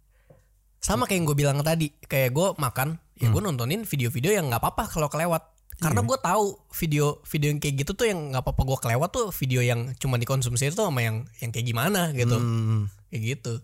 Sama 0.79 1.03
kayak 1.03 1.17
yang 1.17 1.25
gue 1.25 1.35
bilang 1.35 1.57
tadi, 1.59 1.91
kayak 1.99 2.31
gue 2.31 2.47
makan, 2.55 2.95
ya 3.17 3.27
gue 3.27 3.41
nontonin 3.41 3.83
video-video 3.83 4.31
yang 4.31 4.47
nggak 4.47 4.61
apa-apa 4.61 4.87
kalau 4.87 5.09
kelewat. 5.09 5.43
Karena 5.75 6.01
gue 6.01 6.17
tahu 6.17 6.45
video-video 6.71 7.47
yang 7.49 7.59
kayak 7.59 7.75
gitu 7.77 7.91
tuh 7.93 8.07
yang 8.07 8.31
nggak 8.31 8.41
apa-apa 8.41 8.61
gue 8.63 8.77
kelewat 8.79 9.09
tuh 9.11 9.27
video 9.35 9.59
yang 9.59 9.91
cuma 9.95 10.15
dikonsumsi 10.15 10.67
itu 10.67 10.77
sama 10.77 10.99
yang 10.99 11.27
yang 11.37 11.51
kayak 11.51 11.65
gimana 11.65 12.09
gitu, 12.11 12.35
Hmm. 12.35 12.87
kayak 13.07 13.21
gitu. 13.35 13.59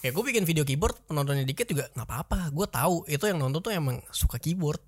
Ya 0.00 0.10
gue 0.10 0.22
bikin 0.22 0.42
video 0.42 0.62
keyboard 0.62 0.98
penontonnya 1.04 1.42
dikit 1.42 1.66
juga 1.66 1.90
nggak 1.92 2.04
apa-apa. 2.04 2.50
Gue 2.50 2.66
tahu 2.66 3.06
itu 3.06 3.22
yang 3.24 3.38
nonton 3.38 3.58
tuh 3.60 3.70
emang 3.70 4.02
suka 4.10 4.38
keyboard. 4.38 4.78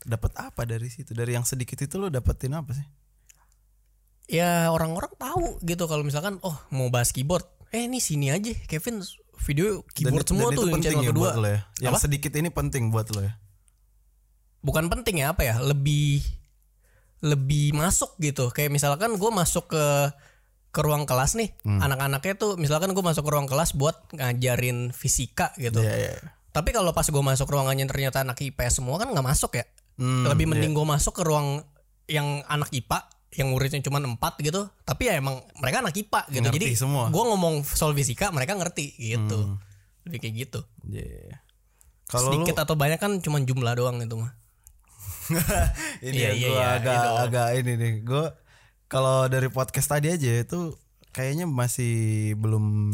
Dapat 0.00 0.32
apa 0.36 0.64
dari 0.64 0.88
situ? 0.88 1.12
Dari 1.12 1.32
yang 1.32 1.44
sedikit 1.44 1.76
itu 1.78 1.96
lu 1.96 2.08
dapetin 2.08 2.52
apa 2.52 2.72
sih? 2.72 2.84
Ya 4.26 4.68
orang-orang 4.68 5.12
tahu 5.14 5.60
gitu 5.60 5.84
kalau 5.84 6.00
misalkan 6.00 6.40
oh 6.40 6.56
mau 6.68 6.88
bahas 6.88 7.12
keyboard, 7.12 7.44
eh 7.70 7.84
ini 7.84 8.00
sini 8.00 8.28
aja 8.28 8.52
Kevin 8.64 9.04
video 9.40 9.84
keyboard 9.90 10.24
semua 10.24 10.48
tuh 10.48 10.64
yang 10.64 10.80
channel 10.80 11.00
ya 11.02 11.10
kedua. 11.12 11.30
lo 11.36 11.44
ya. 11.46 11.60
Yang 11.80 11.94
Apa? 11.96 12.04
sedikit 12.04 12.32
ini 12.32 12.48
penting 12.48 12.88
buat 12.88 13.08
lo 13.12 13.20
ya. 13.20 13.36
Bukan 14.64 14.88
penting 14.88 15.20
ya 15.20 15.30
apa 15.30 15.44
ya 15.44 15.60
lebih 15.60 16.24
lebih 17.20 17.72
masuk 17.72 18.16
gitu 18.18 18.48
kayak 18.48 18.68
misalkan 18.68 19.14
gue 19.14 19.30
masuk 19.30 19.70
ke 19.70 19.84
ke 20.70 20.80
ruang 20.82 21.06
kelas 21.06 21.38
nih 21.38 21.54
Hmm. 21.62 21.80
anak-anaknya 21.80 22.34
tuh 22.34 22.52
misalkan 22.56 22.90
gue 22.90 23.00
masuk 23.00 23.22
ke 23.22 23.30
ruang 23.30 23.46
kelas 23.46 23.72
buat 23.72 23.94
ngajarin 24.10 24.90
fisika 24.90 25.54
gitu 25.56 25.78
Iya 25.78 25.94
iya. 25.94 26.12
iya. 26.12 26.28
tapi 26.50 26.70
kalau 26.70 26.90
pas 26.90 27.04
gue 27.04 27.22
masuk 27.22 27.46
ruangannya 27.46 27.84
ternyata 27.84 28.20
anak 28.20 28.40
IPS 28.40 28.80
semua 28.80 28.96
kan 28.96 29.08
nggak 29.08 29.24
masuk 29.24 29.54
ya 29.54 29.64
Hmm, 29.94 30.26
lebih 30.26 30.50
mending 30.50 30.74
gue 30.74 30.82
masuk 30.82 31.14
ke 31.14 31.22
ruang 31.22 31.62
yang 32.06 32.42
anak 32.44 32.66
IPA 32.72 32.98
yang 33.34 33.48
muridnya 33.48 33.78
cuma 33.80 33.98
empat 33.98 34.38
gitu 34.38 34.66
tapi 34.82 35.06
ya 35.06 35.14
emang 35.14 35.38
mereka 35.56 35.80
anak 35.80 35.94
IPA 35.94 36.20
gitu 36.28 36.42
Ngerti 36.44 36.58
jadi 36.60 36.66
semua. 36.76 37.04
gue 37.08 37.22
ngomong 37.24 37.62
soal 37.62 37.92
fisika 37.92 38.28
mereka 38.28 38.54
ngerti 38.54 38.90
gitu 38.96 39.54
lebih 40.02 40.18
kayak 40.18 40.34
gitu 40.40 40.60
Iya. 40.84 41.38
Kalau 42.04 42.26
lu 42.26 42.30
sedikit 42.36 42.58
atau 42.58 42.74
banyak 42.74 42.98
kan 42.98 43.16
cuma 43.18 43.38
jumlah 43.38 43.70
doang 43.72 43.96
itu 43.98 44.14
mah 44.14 44.34
ini 46.06 46.14
Iya, 46.14 46.28
ya, 46.28 46.32
iya, 46.34 46.48
gua 46.48 46.56
iya, 46.56 46.66
agak 46.76 46.94
itu. 46.96 47.10
agak 47.20 47.48
ini 47.58 47.72
nih. 47.76 47.92
Gue 48.02 48.24
kalau 48.86 49.26
dari 49.26 49.48
podcast 49.48 49.88
tadi 49.88 50.12
aja 50.12 50.30
itu 50.40 50.76
kayaknya 51.10 51.46
masih 51.46 51.94
belum 52.36 52.90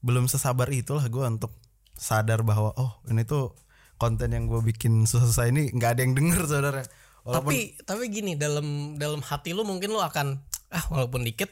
belum 0.00 0.24
sesabar 0.26 0.68
itulah 0.70 1.06
gue 1.06 1.24
untuk 1.24 1.52
sadar 1.96 2.44
bahwa 2.44 2.70
oh 2.76 3.00
ini 3.08 3.24
tuh 3.24 3.56
konten 3.96 4.30
yang 4.30 4.46
gue 4.46 4.60
bikin 4.62 5.08
susah-susah 5.08 5.48
ini 5.48 5.72
nggak 5.72 5.90
ada 5.96 6.00
yang 6.02 6.14
denger 6.14 6.40
saudara. 6.44 6.82
Walaupun 7.24 7.50
tapi 7.50 7.58
tapi 7.82 8.04
gini 8.06 8.32
dalam 8.38 8.94
dalam 8.94 9.18
hati 9.18 9.50
lu 9.50 9.66
mungkin 9.66 9.90
lu 9.90 9.98
akan 9.98 10.38
ah 10.70 10.84
walaupun 10.92 11.24
dikit 11.24 11.50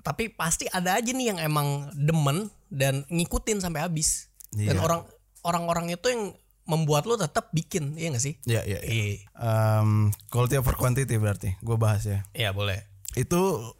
tapi 0.00 0.32
pasti 0.32 0.64
ada 0.64 0.96
aja 0.96 1.10
nih 1.10 1.34
yang 1.34 1.38
emang 1.42 1.90
demen 1.92 2.48
dan 2.70 3.04
ngikutin 3.10 3.60
sampai 3.60 3.84
habis 3.84 4.32
dan 4.54 4.78
Iya. 4.78 4.80
orang 4.80 5.02
orang-orang 5.44 5.86
itu 5.92 6.06
yang 6.08 6.22
membuat 6.68 7.02
lu 7.02 7.16
tetap 7.16 7.48
bikin 7.50 7.96
iya 7.96 8.12
gak 8.12 8.20
sih 8.20 8.36
ya 8.44 8.60
ya. 8.62 8.76
ya. 8.76 8.80
iya 8.84 9.24
Em, 9.34 10.12
quality 10.28 10.54
over 10.56 10.76
quantity 10.76 11.16
berarti 11.16 11.56
gue 11.56 11.76
bahas 11.76 12.04
ya. 12.04 12.20
iya 12.30 12.52
boleh 12.52 12.84
Itu 13.14 13.72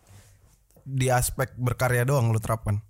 di 0.83 1.07
aspek 1.07 1.53
berkarya 1.55 2.03
doang 2.03 2.33
lu 2.33 2.41
terapkan. 2.41 2.81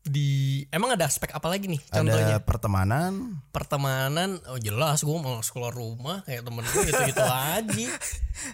di 0.00 0.28
emang 0.68 0.96
ada 0.96 1.04
aspek 1.04 1.28
apa 1.30 1.44
lagi 1.46 1.68
nih 1.68 1.80
contohnya 1.86 2.36
Ada 2.36 2.42
pertemanan, 2.42 3.12
pertemanan 3.48 4.40
oh 4.48 4.56
jelas 4.56 5.00
gue 5.00 5.12
mau 5.12 5.38
keluar 5.38 5.70
rumah 5.70 6.24
kayak 6.24 6.40
temen 6.40 6.64
gue 6.64 6.82
gitu 6.88 7.00
gitu 7.06 7.20
aja 7.52 7.86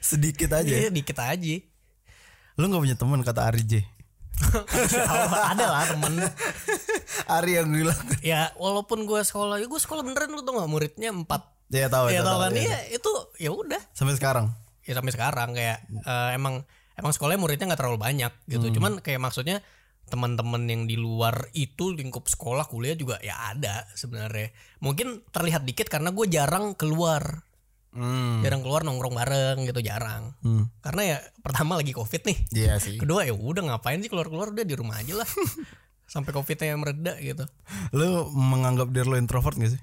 sedikit 0.03 0.51
aja. 0.53 0.75
iya 0.75 0.91
dikit 0.91 1.17
aja 1.17 1.57
Lu 2.57 2.67
nggak 2.67 2.83
punya 2.83 2.97
teman 2.97 3.21
kata 3.21 3.47
Ari 3.47 3.63
J. 3.63 3.73
ada 5.53 5.67
lah 5.67 5.85
temen. 5.89 6.13
Ari 7.27 7.53
yang 7.57 7.69
bilang. 7.73 8.01
ya 8.21 8.53
walaupun 8.61 9.09
gue 9.09 9.21
sekolah 9.25 9.61
ya 9.61 9.67
gue 9.67 9.81
sekolah 9.81 10.05
beneran 10.05 10.33
lu 10.33 10.45
tau 10.45 10.61
gak 10.61 10.71
muridnya 10.71 11.11
empat. 11.13 11.43
Ya 11.73 11.91
tahu 11.91 12.15
ya 12.15 12.23
tahu, 12.23 12.39
tau 12.39 12.39
kan? 12.47 12.53
iya. 12.55 12.63
iya 12.63 12.79
itu 12.95 13.13
ya 13.43 13.51
udah. 13.51 13.81
Sampai 13.97 14.15
sekarang. 14.15 14.53
ya 14.87 14.95
sampai 14.95 15.11
sekarang 15.11 15.51
kayak 15.51 15.83
eh, 15.91 16.31
emang 16.39 16.63
emang 16.95 17.11
sekolahnya 17.11 17.43
muridnya 17.43 17.67
nggak 17.75 17.81
terlalu 17.81 17.99
banyak 17.99 18.33
gitu. 18.47 18.71
Cuman 18.79 19.03
kayak 19.03 19.19
maksudnya 19.19 19.59
teman-teman 20.07 20.63
yang 20.71 20.87
di 20.87 20.95
luar 20.95 21.51
itu 21.51 21.91
lingkup 21.91 22.31
sekolah 22.31 22.71
kuliah 22.71 22.95
juga 22.95 23.19
ya 23.19 23.51
ada 23.51 23.91
sebenarnya. 23.99 24.55
Mungkin 24.79 25.27
terlihat 25.35 25.67
dikit 25.67 25.91
karena 25.91 26.15
gue 26.15 26.27
jarang 26.31 26.79
keluar 26.79 27.46
Hmm. 27.97 28.41
jarang 28.41 28.61
keluar 28.61 28.83
nongkrong 28.83 29.15
bareng 29.15 29.59
gitu 29.65 29.81
jarang 29.81 30.37
Hmm. 30.39 30.69
karena 30.79 31.03
ya 31.07 31.19
pertama 31.41 31.75
lagi 31.75 31.91
covid 31.91 32.23
nih 32.23 32.37
Iya 32.55 32.77
sih. 32.77 32.97
kedua 32.97 33.25
ya 33.25 33.33
udah 33.33 33.65
ngapain 33.67 33.99
sih 33.99 34.07
keluar 34.07 34.27
keluar 34.27 34.51
udah 34.51 34.63
di 34.63 34.73
rumah 34.73 34.97
aja 34.97 35.17
lah 35.17 35.29
sampai 36.07 36.31
covidnya 36.31 36.73
mereda 36.73 37.17
gitu 37.17 37.49
Lu 37.91 38.07
menganggap 38.31 38.89
diri 38.89 39.05
lu 39.05 39.17
introvert 39.17 39.57
gak 39.57 39.73
sih? 39.73 39.83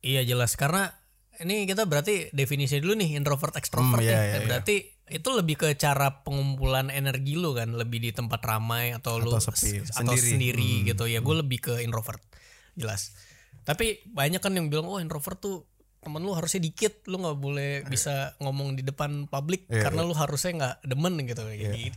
Iya 0.00 0.22
jelas 0.24 0.54
karena 0.54 0.92
ini 1.36 1.64
kita 1.64 1.84
berarti 1.84 2.30
definisi 2.30 2.78
dulu 2.78 2.94
nih 2.94 3.16
introvert 3.16 3.52
extrovert 3.52 3.98
Hmm, 3.98 4.06
iya, 4.06 4.14
nih. 4.14 4.22
iya, 4.22 4.36
iya. 4.36 4.46
berarti 4.46 4.76
itu 5.06 5.28
lebih 5.30 5.56
ke 5.58 5.74
cara 5.74 6.22
pengumpulan 6.22 6.88
energi 6.88 7.34
lu 7.34 7.52
kan, 7.52 7.68
lebih 7.70 7.98
di 7.98 8.10
tempat 8.10 8.40
ramai 8.40 8.92
atau, 8.92 9.18
lu 9.18 9.28
Atau 9.28 9.50
sepi, 9.50 9.82
s- 9.82 9.92
atau 9.92 10.14
sendiri. 10.14 10.16
Hmm. 10.16 10.30
sendiri, 10.30 10.70
gitu. 10.86 11.04
Ya 11.04 11.20
gue 11.20 11.36
lebih 11.36 11.58
ke 11.60 11.74
introvert. 11.78 12.22
Jelas. 12.72 13.12
Tapi 13.62 14.00
banyak 14.06 14.38
kan 14.38 14.52
yang 14.52 14.68
bilang 14.68 14.86
oh 14.86 14.96
introvert 14.96 15.36
tuh 15.36 15.68
temen 16.04 16.20
lu 16.20 16.32
harusnya 16.32 16.60
dikit, 16.60 17.02
lu 17.08 17.18
nggak 17.18 17.38
boleh 17.40 17.70
bisa 17.88 18.36
ngomong 18.38 18.76
di 18.76 18.84
depan 18.84 19.24
publik 19.26 19.64
Iya, 19.66 19.88
karena 19.88 20.04
lu 20.04 20.12
harusnya 20.12 20.52
nggak 20.54 20.74
demen 20.84 21.14
gitu. 21.24 21.42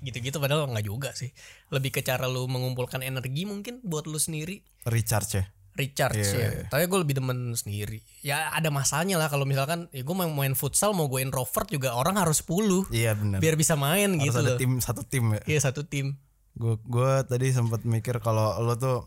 Gitu-gitu 0.01 0.37
padahal 0.39 0.71
nggak 0.71 0.87
juga 0.87 1.11
sih. 1.13 1.29
Lebih 1.69 1.91
ke 1.91 2.01
cara 2.01 2.25
lu 2.25 2.47
mengumpulkan 2.47 3.03
energi 3.03 3.43
mungkin 3.43 3.83
buat 3.83 4.07
lu 4.07 4.17
sendiri 4.17 4.63
Recharge 4.83 5.33
ya. 5.35 5.45
recharge 5.77 6.25
Iya, 6.25 6.41
ya. 6.41 6.49
Tapi 6.73 6.89
gue 6.89 6.99
lebih 7.05 7.21
demen 7.21 7.53
sendiri. 7.53 8.01
Ya 8.25 8.49
ada 8.49 8.73
masanya 8.73 9.21
lah 9.21 9.29
kalau 9.29 9.45
misalkan 9.45 9.85
ya 9.93 10.01
gue 10.01 10.15
mau 10.17 10.25
main 10.25 10.57
futsal 10.57 10.89
mau 10.97 11.05
gue 11.05 11.21
introvert 11.21 11.69
juga 11.69 11.93
orang 11.93 12.17
harus 12.17 12.41
10 12.41 12.89
Iya 12.89 13.13
benar. 13.13 13.37
biar 13.37 13.53
bisa 13.53 13.77
main 13.77 14.17
Harus 14.17 14.25
gitu 14.25 14.37
ada 14.41 14.51
loh. 14.55 14.57
tim 14.57 14.71
satu 14.81 15.05
tim 15.05 15.37
ya. 15.37 15.41
Iya 15.45 15.59
satu 15.69 15.85
tim. 15.85 16.17
Gue 16.57 16.81
gua 16.81 17.21
tadi 17.21 17.53
sempat 17.53 17.85
mikir 17.85 18.17
kalau 18.17 18.57
lo 18.57 18.73
tuh 18.73 19.05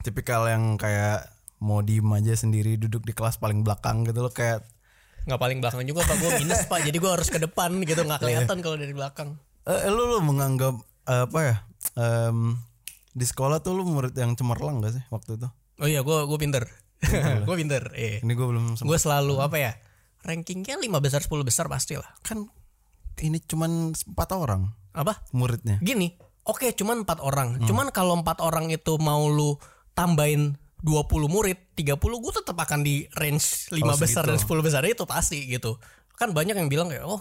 tipikal 0.00 0.48
yang 0.48 0.80
kayak 0.80 1.28
mau 1.60 1.84
diem 1.84 2.08
aja 2.10 2.32
sendiri 2.34 2.80
duduk 2.80 3.04
di 3.04 3.12
kelas 3.12 3.36
paling 3.36 3.60
belakang 3.60 4.02
gitu 4.08 4.24
lo 4.24 4.32
kayak 4.32 4.64
Nggak 5.28 5.36
paling 5.36 5.58
belakang 5.60 5.84
juga 5.84 6.00
pak 6.08 6.16
gue 6.16 6.30
minus 6.40 6.64
pak. 6.64 6.80
Jadi 6.80 6.96
gue 6.96 7.10
harus 7.12 7.28
ke 7.28 7.36
depan 7.36 7.76
gitu 7.84 8.00
nggak 8.02 8.24
kelihatan 8.24 8.56
kalau 8.64 8.76
dari 8.80 8.96
belakang. 8.96 9.36
eh, 9.68 9.92
lu 9.92 10.08
lu 10.08 10.24
menganggap 10.24 10.80
eh, 11.04 11.28
apa 11.28 11.38
ya 11.44 11.56
em, 12.00 12.56
di 13.12 13.26
sekolah 13.28 13.60
tuh 13.60 13.76
lu 13.76 13.84
murid 13.84 14.16
yang 14.16 14.32
cemerlang 14.32 14.80
gak 14.80 14.96
sih 14.96 15.04
waktu 15.12 15.36
itu? 15.36 15.48
Oh 15.76 15.84
iya 15.84 16.00
gue 16.00 16.18
gue 16.24 16.38
pinter. 16.40 16.64
gue 17.46 17.56
pinter. 17.56 17.92
Iya. 17.92 18.24
Ini 18.24 18.32
gue 18.32 18.46
belum 18.48 18.80
Gue 18.80 18.96
selalu 18.96 19.44
apa 19.44 19.56
ya? 19.60 19.72
Rankingnya 20.24 20.80
5 20.80 20.88
besar 21.04 21.20
10 21.20 21.32
besar 21.44 21.68
pasti 21.68 22.00
lah. 22.00 22.08
kan 22.24 22.48
ini 23.20 23.36
cuman 23.44 23.92
empat 23.92 24.32
orang 24.32 24.72
Apa? 24.96 25.20
muridnya. 25.36 25.76
Gini, 25.84 26.16
oke 26.48 26.72
cuman 26.72 27.04
empat 27.04 27.20
orang. 27.20 27.60
Hmm. 27.60 27.68
Cuman 27.68 27.92
kalau 27.92 28.16
empat 28.16 28.40
orang 28.40 28.72
itu 28.72 28.96
mau 28.96 29.28
lu 29.28 29.60
tambahin 29.92 30.56
20 30.80 31.06
murid, 31.26 31.58
30 31.74 31.96
gue 31.96 32.32
tetap 32.34 32.56
akan 32.56 32.80
di 32.80 33.04
range 33.12 33.68
5 33.70 33.80
Oh, 33.80 33.94
besar 33.94 34.22
segitu. 34.22 34.30
dan 34.48 34.60
10 34.60 34.60
besar 34.62 34.82
itu 34.84 35.04
pasti 35.04 35.44
gitu. 35.46 35.76
Kan 36.12 36.30
banyak 36.30 36.52
yang 36.52 36.66
bilang 36.66 36.88
kayak 36.88 37.02
oh 37.02 37.20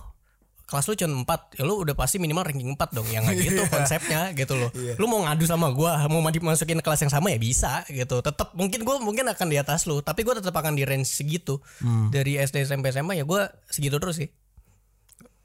kelas 0.63 0.85
lu 0.85 0.93
cuma 0.95 1.25
4 1.25 1.57
ya 1.57 1.63
lu 1.63 1.81
udah 1.81 1.93
pasti 1.93 2.15
minimal 2.15 2.45
ranking 2.45 2.69
4 2.69 2.77
dong 2.91 3.07
yang 3.07 3.25
gitu 3.31 3.65
konsepnya 3.73 4.29
gitu 4.31 4.53
loh 4.53 4.69
Iya. 4.71 4.93
lu 4.95 5.09
mau 5.09 5.17
ngadu 5.19 5.41
sama 5.43 5.65
gua 5.69 5.97
mau 6.05 6.21
madi- 6.21 6.37
masukin 6.39 6.77
kelas 6.77 7.01
yang 7.01 7.09
sama 7.09 7.29
ya 7.29 7.37
bisa 7.37 7.81
gitu 7.89 8.21
tetap 8.21 8.53
mungkin 8.53 8.83
gua 8.83 8.97
mungkin 8.97 9.25
akan 9.25 9.47
di 9.47 9.57
atas 9.57 9.83
lu 9.83 9.97
tapi 9.99 10.21
gua 10.21 10.37
tetap 10.37 10.53
akan 10.53 10.73
di 10.73 10.85
range 10.85 11.09
segitu 11.09 11.57
Hmm. 11.79 12.07
dari 12.07 12.37
SD 12.37 12.63
SMP 12.63 12.93
SMA 12.93 13.17
ya 13.17 13.25
gua 13.25 13.49
segitu 13.65 13.97
terus 13.97 14.17
sih 14.17 14.29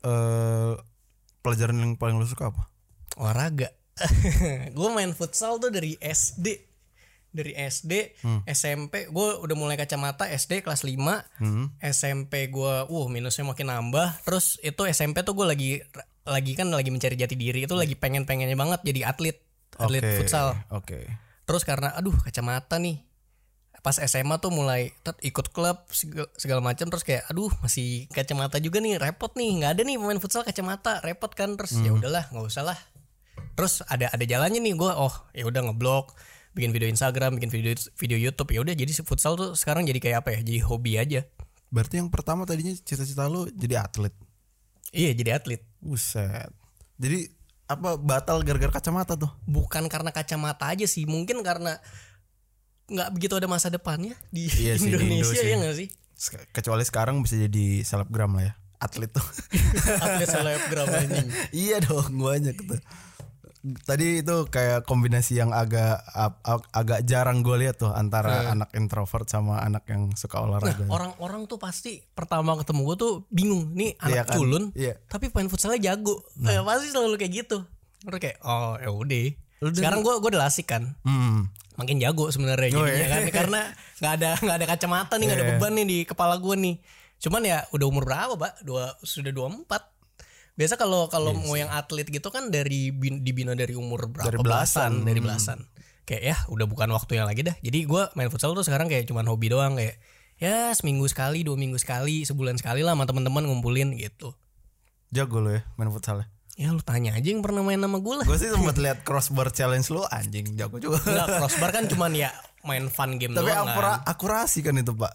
Eh, 0.02 0.72
pelajaran 1.40 1.76
yang 1.78 1.92
paling 1.94 2.14
lu 2.14 2.26
suka 2.26 2.52
apa? 2.52 2.68
olahraga 3.16 3.72
gue 4.76 4.88
main 4.90 5.08
futsal 5.10 5.56
tuh 5.56 5.70
dari 5.70 5.96
SD 5.96 6.73
dari 7.34 7.52
SD 7.58 8.14
SMP 8.46 9.10
gue 9.10 9.28
udah 9.42 9.56
mulai 9.58 9.74
kacamata 9.74 10.30
SD 10.30 10.62
kelas 10.62 10.86
5 10.86 10.94
SMP 11.82 12.48
gue 12.48 12.74
uh 12.86 13.06
minusnya 13.10 13.42
makin 13.42 13.74
nambah. 13.74 14.22
Terus 14.22 14.62
itu 14.62 14.86
SMP 14.86 15.26
tuh 15.26 15.34
gue 15.34 15.46
lagi 15.46 15.70
lagi 16.24 16.52
kan 16.56 16.70
lagi 16.70 16.94
mencari 16.94 17.18
jati 17.18 17.34
diri. 17.34 17.66
Itu 17.66 17.74
lagi 17.74 17.98
pengen 17.98 18.24
pengennya 18.24 18.54
banget 18.54 18.80
jadi 18.86 19.10
atlet 19.10 19.36
atlet 19.74 20.02
Oke, 20.06 20.16
futsal. 20.22 20.54
Oke. 20.70 20.98
terus 21.44 21.66
karena 21.66 21.92
aduh 21.92 22.14
kacamata 22.22 22.78
nih. 22.78 23.02
Pas 23.84 24.00
SMA 24.00 24.40
tuh 24.40 24.48
mulai 24.48 24.96
tet, 25.04 25.12
ikut 25.20 25.52
klub 25.52 25.84
segala, 25.92 26.24
segala 26.40 26.64
macam 26.64 26.88
terus 26.88 27.04
kayak 27.04 27.28
aduh 27.28 27.52
masih 27.60 28.08
kacamata 28.08 28.56
juga 28.56 28.80
nih 28.80 28.96
repot 28.96 29.28
nih. 29.36 29.60
Nggak 29.60 29.70
ada 29.76 29.82
nih 29.84 29.96
pemain 30.00 30.20
futsal 30.22 30.40
kacamata 30.40 31.04
repot 31.04 31.28
kan. 31.36 31.52
Terus 31.60 31.84
ya 31.84 31.92
udahlah 31.92 32.24
nggak 32.32 32.48
usah 32.48 32.64
lah. 32.64 32.78
Terus 33.54 33.84
ada 33.84 34.08
ada 34.08 34.24
jalannya 34.24 34.64
nih 34.64 34.72
gue 34.72 34.88
oh 34.88 35.12
ya 35.36 35.44
udah 35.44 35.68
ngeblok 35.68 36.16
bikin 36.54 36.70
video 36.70 36.86
Instagram 36.86 37.36
bikin 37.36 37.50
video 37.50 37.74
video 37.98 38.18
YouTube 38.18 38.50
ya 38.50 38.62
udah 38.62 38.74
jadi 38.74 38.92
futsal 39.02 39.34
tuh 39.34 39.52
sekarang 39.52 39.84
jadi 39.84 39.98
kayak 39.98 40.18
apa 40.22 40.28
ya 40.34 40.40
jadi 40.40 40.60
hobi 40.62 40.96
aja 40.96 41.22
Berarti 41.68 41.98
yang 41.98 42.06
pertama 42.06 42.46
tadinya 42.46 42.70
cita-cita 42.70 43.26
lu 43.26 43.50
jadi 43.50 43.82
atlet. 43.82 44.14
iya 44.94 45.10
jadi 45.10 45.42
atlet 45.42 45.58
Buset. 45.82 46.54
Jadi 46.94 47.26
apa 47.66 47.98
batal 47.98 48.46
gara-gara 48.46 48.70
kacamata 48.70 49.18
tuh? 49.18 49.32
bukan 49.42 49.90
karena 49.90 50.14
kacamata 50.14 50.70
aja 50.70 50.86
sih 50.86 51.02
mungkin 51.02 51.42
karena 51.42 51.82
nggak 52.86 53.08
begitu 53.10 53.34
ada 53.34 53.48
masa 53.48 53.72
depannya 53.72 54.14
di 54.30 54.46
Iya 54.46 54.76
sih, 54.78 54.86
di 54.86 54.94
Indo 54.94 54.98
Indonesia 55.02 55.34
sih. 55.34 55.50
ya 55.50 55.56
nggak 55.58 55.76
sih 55.76 55.88
Kecuali 56.54 56.84
sekarang 56.86 57.26
bisa 57.26 57.34
jadi 57.34 57.82
selebgram 57.82 58.38
lah 58.38 58.44
ya. 58.46 58.54
Atlet 58.78 59.10
tuh. 59.10 59.24
atlet 60.04 60.28
selebgram 60.30 60.86
anjing 60.86 61.26
iya 61.66 61.82
dong, 61.82 62.14
aja 62.30 62.54
gitu. 62.54 62.76
Tadi 63.64 64.20
itu 64.20 64.44
kayak 64.46 64.84
kombinasi 64.84 65.34
yang 65.34 65.48
agak 65.50 65.96
ag- 66.06 66.36
ag- 66.42 66.68
agak 66.70 67.00
jarang 67.02 67.40
gue 67.40 67.56
lihat 67.56 67.76
tuh 67.76 67.88
antara 67.88 68.50
anak 68.50 68.68
introvert 68.72 69.24
sama 69.24 69.56
anak 69.58 69.88
yang 69.88 70.12
suka 70.12 70.36
olahraga. 70.38 70.84
orang-orang 70.86 71.44
tuh 71.44 71.56
pasti 71.56 72.04
pertama 72.06 72.54
ketemu 72.54 72.80
gue 72.84 72.96
tuh 72.98 73.12
bingung 73.28 73.72
nih 73.72 73.96
anak 73.98 74.12
Iya 74.12 74.22
kan? 74.22 74.34
culun 74.34 74.64
Iya. 74.70 74.94
tapi 75.06 75.28
pemain 75.28 75.48
futsalnya 75.48 75.80
jago 75.82 76.20
Eh, 76.38 76.60
pasti 76.60 76.86
selalu 76.88 77.16
kayak 77.16 77.32
gitu 77.38 77.58
terus 77.98 78.20
kayak 78.20 78.36
oh 78.42 78.76
ya 78.76 78.90
udah 78.90 79.24
sekarang 79.72 80.00
gue 80.02 80.12
gue 80.14 80.28
udah 80.28 80.42
lasik 80.42 80.68
kan 80.68 80.92
Hmm. 81.00 81.48
makin 81.74 81.96
jago 81.98 82.28
sebenarnya 82.28 82.68
Oh, 82.70 82.84
jadinya 82.84 83.00
iya. 83.00 83.08
kan 83.08 83.22
karena 83.32 83.60
nggak 83.96 84.12
ada 84.14 84.28
nggak 84.38 84.56
ada 84.56 84.66
kacamata 84.68 85.14
nih 85.14 85.24
nggak 85.24 85.38
ada 85.40 85.46
Iya. 85.46 85.52
beban 85.56 85.72
nih 85.72 85.86
di 85.86 85.98
kepala 86.04 86.36
gue 86.36 86.52
nih 86.54 86.76
cuman 87.16 87.40
ya 87.40 87.64
udah 87.70 87.86
umur 87.86 88.04
berapa 88.04 88.34
pak 88.34 88.60
dua 88.60 88.92
sudah 89.00 89.32
dua 89.32 89.48
empat 89.48 89.93
biasa 90.54 90.74
kalau 90.74 91.06
kalau 91.06 91.34
mau 91.34 91.54
yang 91.54 91.68
atlet 91.68 92.06
gitu 92.06 92.28
kan 92.28 92.46
dari 92.46 92.88
bin- 92.88 93.20
dibina 93.20 93.52
dari 93.52 93.74
umur 93.74 94.06
berapa 94.06 94.22
Iya 94.24 94.30
Dari 94.30 94.38
belasan. 94.40 94.92
dari 95.02 95.18
Hmm. 95.18 95.26
belasan 95.26 95.58
kayak 96.04 96.22
ya 96.22 96.36
udah 96.46 96.64
bukan 96.64 96.88
waktunya 96.88 97.22
lagi 97.22 97.42
dah 97.42 97.56
jadi 97.58 97.78
gue 97.82 98.02
main 98.12 98.28
futsal 98.28 98.52
tuh 98.52 98.62
sekarang 98.62 98.86
kayak 98.86 99.04
cuman 99.04 99.24
hobi 99.24 99.48
doang 99.48 99.74
kayak 99.74 99.96
ya 100.36 100.70
seminggu 100.70 101.04
sekali 101.04 101.40
dua 101.40 101.54
minggu 101.54 101.74
sekali 101.76 102.22
sebulan 102.22 102.54
sekali 102.54 102.80
lah 102.80 102.92
sama 102.92 103.04
teman-teman 103.04 103.42
ngumpulin 103.42 103.94
gitu 103.94 104.36
Jago 105.08 105.38
lo 105.38 105.50
ya 105.50 105.62
main 105.74 105.88
futsal 105.88 106.20
ya. 106.20 106.26
ya 106.56 106.68
lu 106.68 106.78
tanya 106.80 107.12
aja 107.12 107.24
yang 107.24 107.40
pernah 107.40 107.60
main 107.60 107.78
sama 107.78 107.98
gue 107.98 108.14
lah 108.14 108.24
Gue 108.24 108.36
sih 108.36 108.50
sempat 108.54 108.76
lihat 108.76 109.00
crossbar 109.00 109.48
challenge 109.48 109.88
lu 109.88 110.02
anjing 110.04 110.54
jago 110.54 110.76
juga. 110.76 110.98
Enggak 111.00 111.26
crossbar 111.40 111.70
kan 111.72 111.84
cuman 111.86 112.12
ya 112.12 112.30
main 112.62 112.86
fun 112.86 113.16
game 113.16 113.32
Tapi 113.32 113.42
doang 113.44 113.64
kan. 113.64 113.72
akura- 113.72 114.02
akurasi 114.04 114.60
kan 114.60 114.74
itu 114.74 114.92
pak. 114.92 115.14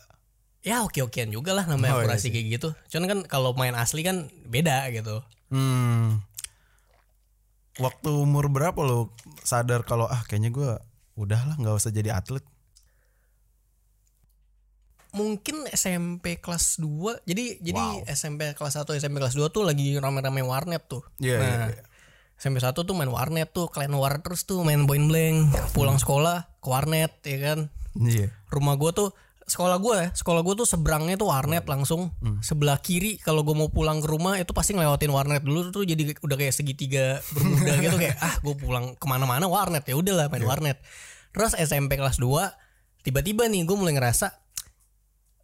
Ya 0.62 0.82
oke 0.82 1.00
okean 1.02 1.30
juga 1.30 1.52
lah 1.52 1.64
namanya 1.64 1.94
Oh, 1.94 2.00
iya 2.00 2.12
akurasi 2.12 2.30
kayak 2.30 2.48
gitu 2.52 2.70
cuman 2.90 3.06
kan 3.06 3.20
kalau 3.26 3.52
main 3.54 3.74
asli 3.74 4.02
kan 4.02 4.28
beda 4.44 4.88
gitu 4.92 5.24
Hmm. 5.50 6.22
Waktu 7.76 8.10
umur 8.14 8.46
berapa 8.48 8.78
lo 8.78 9.10
sadar 9.42 9.82
kalau 9.82 10.06
ah 10.06 10.22
kayaknya 10.22 10.52
gue 10.52 10.72
udahlah 11.16 11.56
nggak 11.56 11.74
usah 11.74 11.90
jadi 11.90 12.14
atlet. 12.14 12.46
mungkin 15.10 15.66
SMP 15.68 16.38
kelas 16.38 16.78
2 16.78 17.26
jadi 17.26 17.58
jadi 17.58 17.82
SMP 18.08 18.54
kelas 18.54 18.78
1 18.78 18.86
SMP 18.96 19.18
kelas 19.18 19.34
2 19.34 19.50
tuh 19.50 19.66
lagi 19.66 19.98
rame-rame 19.98 20.46
warnet 20.46 20.86
tuh 20.86 21.02
Iya, 21.18 21.36
nah 21.36 21.50
iya, 21.66 21.66
iya. 21.74 21.84
SMP 22.38 22.62
1 22.62 22.78
tuh 22.78 22.94
main 22.94 23.10
warnet 23.10 23.50
tuh 23.50 23.66
kalian 23.68 23.98
war 23.98 24.22
terus 24.22 24.46
tuh 24.46 24.62
main 24.62 24.86
point 24.86 25.02
blank 25.02 25.50
pulang 25.74 25.98
sekolah 25.98 26.46
ke 26.56 26.68
warnet 26.68 27.10
ya 27.26 27.38
kan 27.42 27.60
Iya. 27.98 28.30
rumah 28.48 28.78
gua 28.78 28.94
tuh 28.94 29.10
sekolah 29.50 29.78
gue 29.82 29.96
ya 29.98 30.08
sekolah 30.14 30.46
gue 30.46 30.54
tuh 30.64 30.68
seberangnya 30.70 31.18
tuh 31.18 31.34
warnet 31.34 31.66
langsung. 31.66 32.14
Sebelah 32.40 32.78
kiri 32.80 33.18
kalau 33.20 33.42
gue 33.42 33.58
mau 33.58 33.68
pulang 33.68 34.00
ke 34.00 34.08
rumah 34.08 34.38
itu 34.38 34.54
pasti 34.54 34.78
ngelewatin 34.78 35.12
warnet. 35.12 35.42
Dulu 35.42 35.74
tuh 35.74 35.84
jadi 35.84 36.16
udah 36.22 36.38
kayak 36.38 36.54
segitiga 36.54 37.18
bermuda 37.34 37.74
gitu 37.82 37.98
kayak 37.98 38.18
ah 38.22 38.36
gue 38.40 38.56
pulang 38.56 38.94
ke 38.94 39.06
mana-mana 39.10 39.50
warnet. 39.50 39.84
Ya 39.84 39.98
udahlah 39.98 40.30
main 40.30 40.46
warnet. 40.46 40.78
Terus 41.34 41.58
SMP 41.58 41.98
kelas 41.98 42.22
2 42.22 43.04
tiba-tiba 43.04 43.50
nih 43.50 43.66
gue 43.66 43.76
mulai 43.76 43.98
ngerasa 43.98 44.32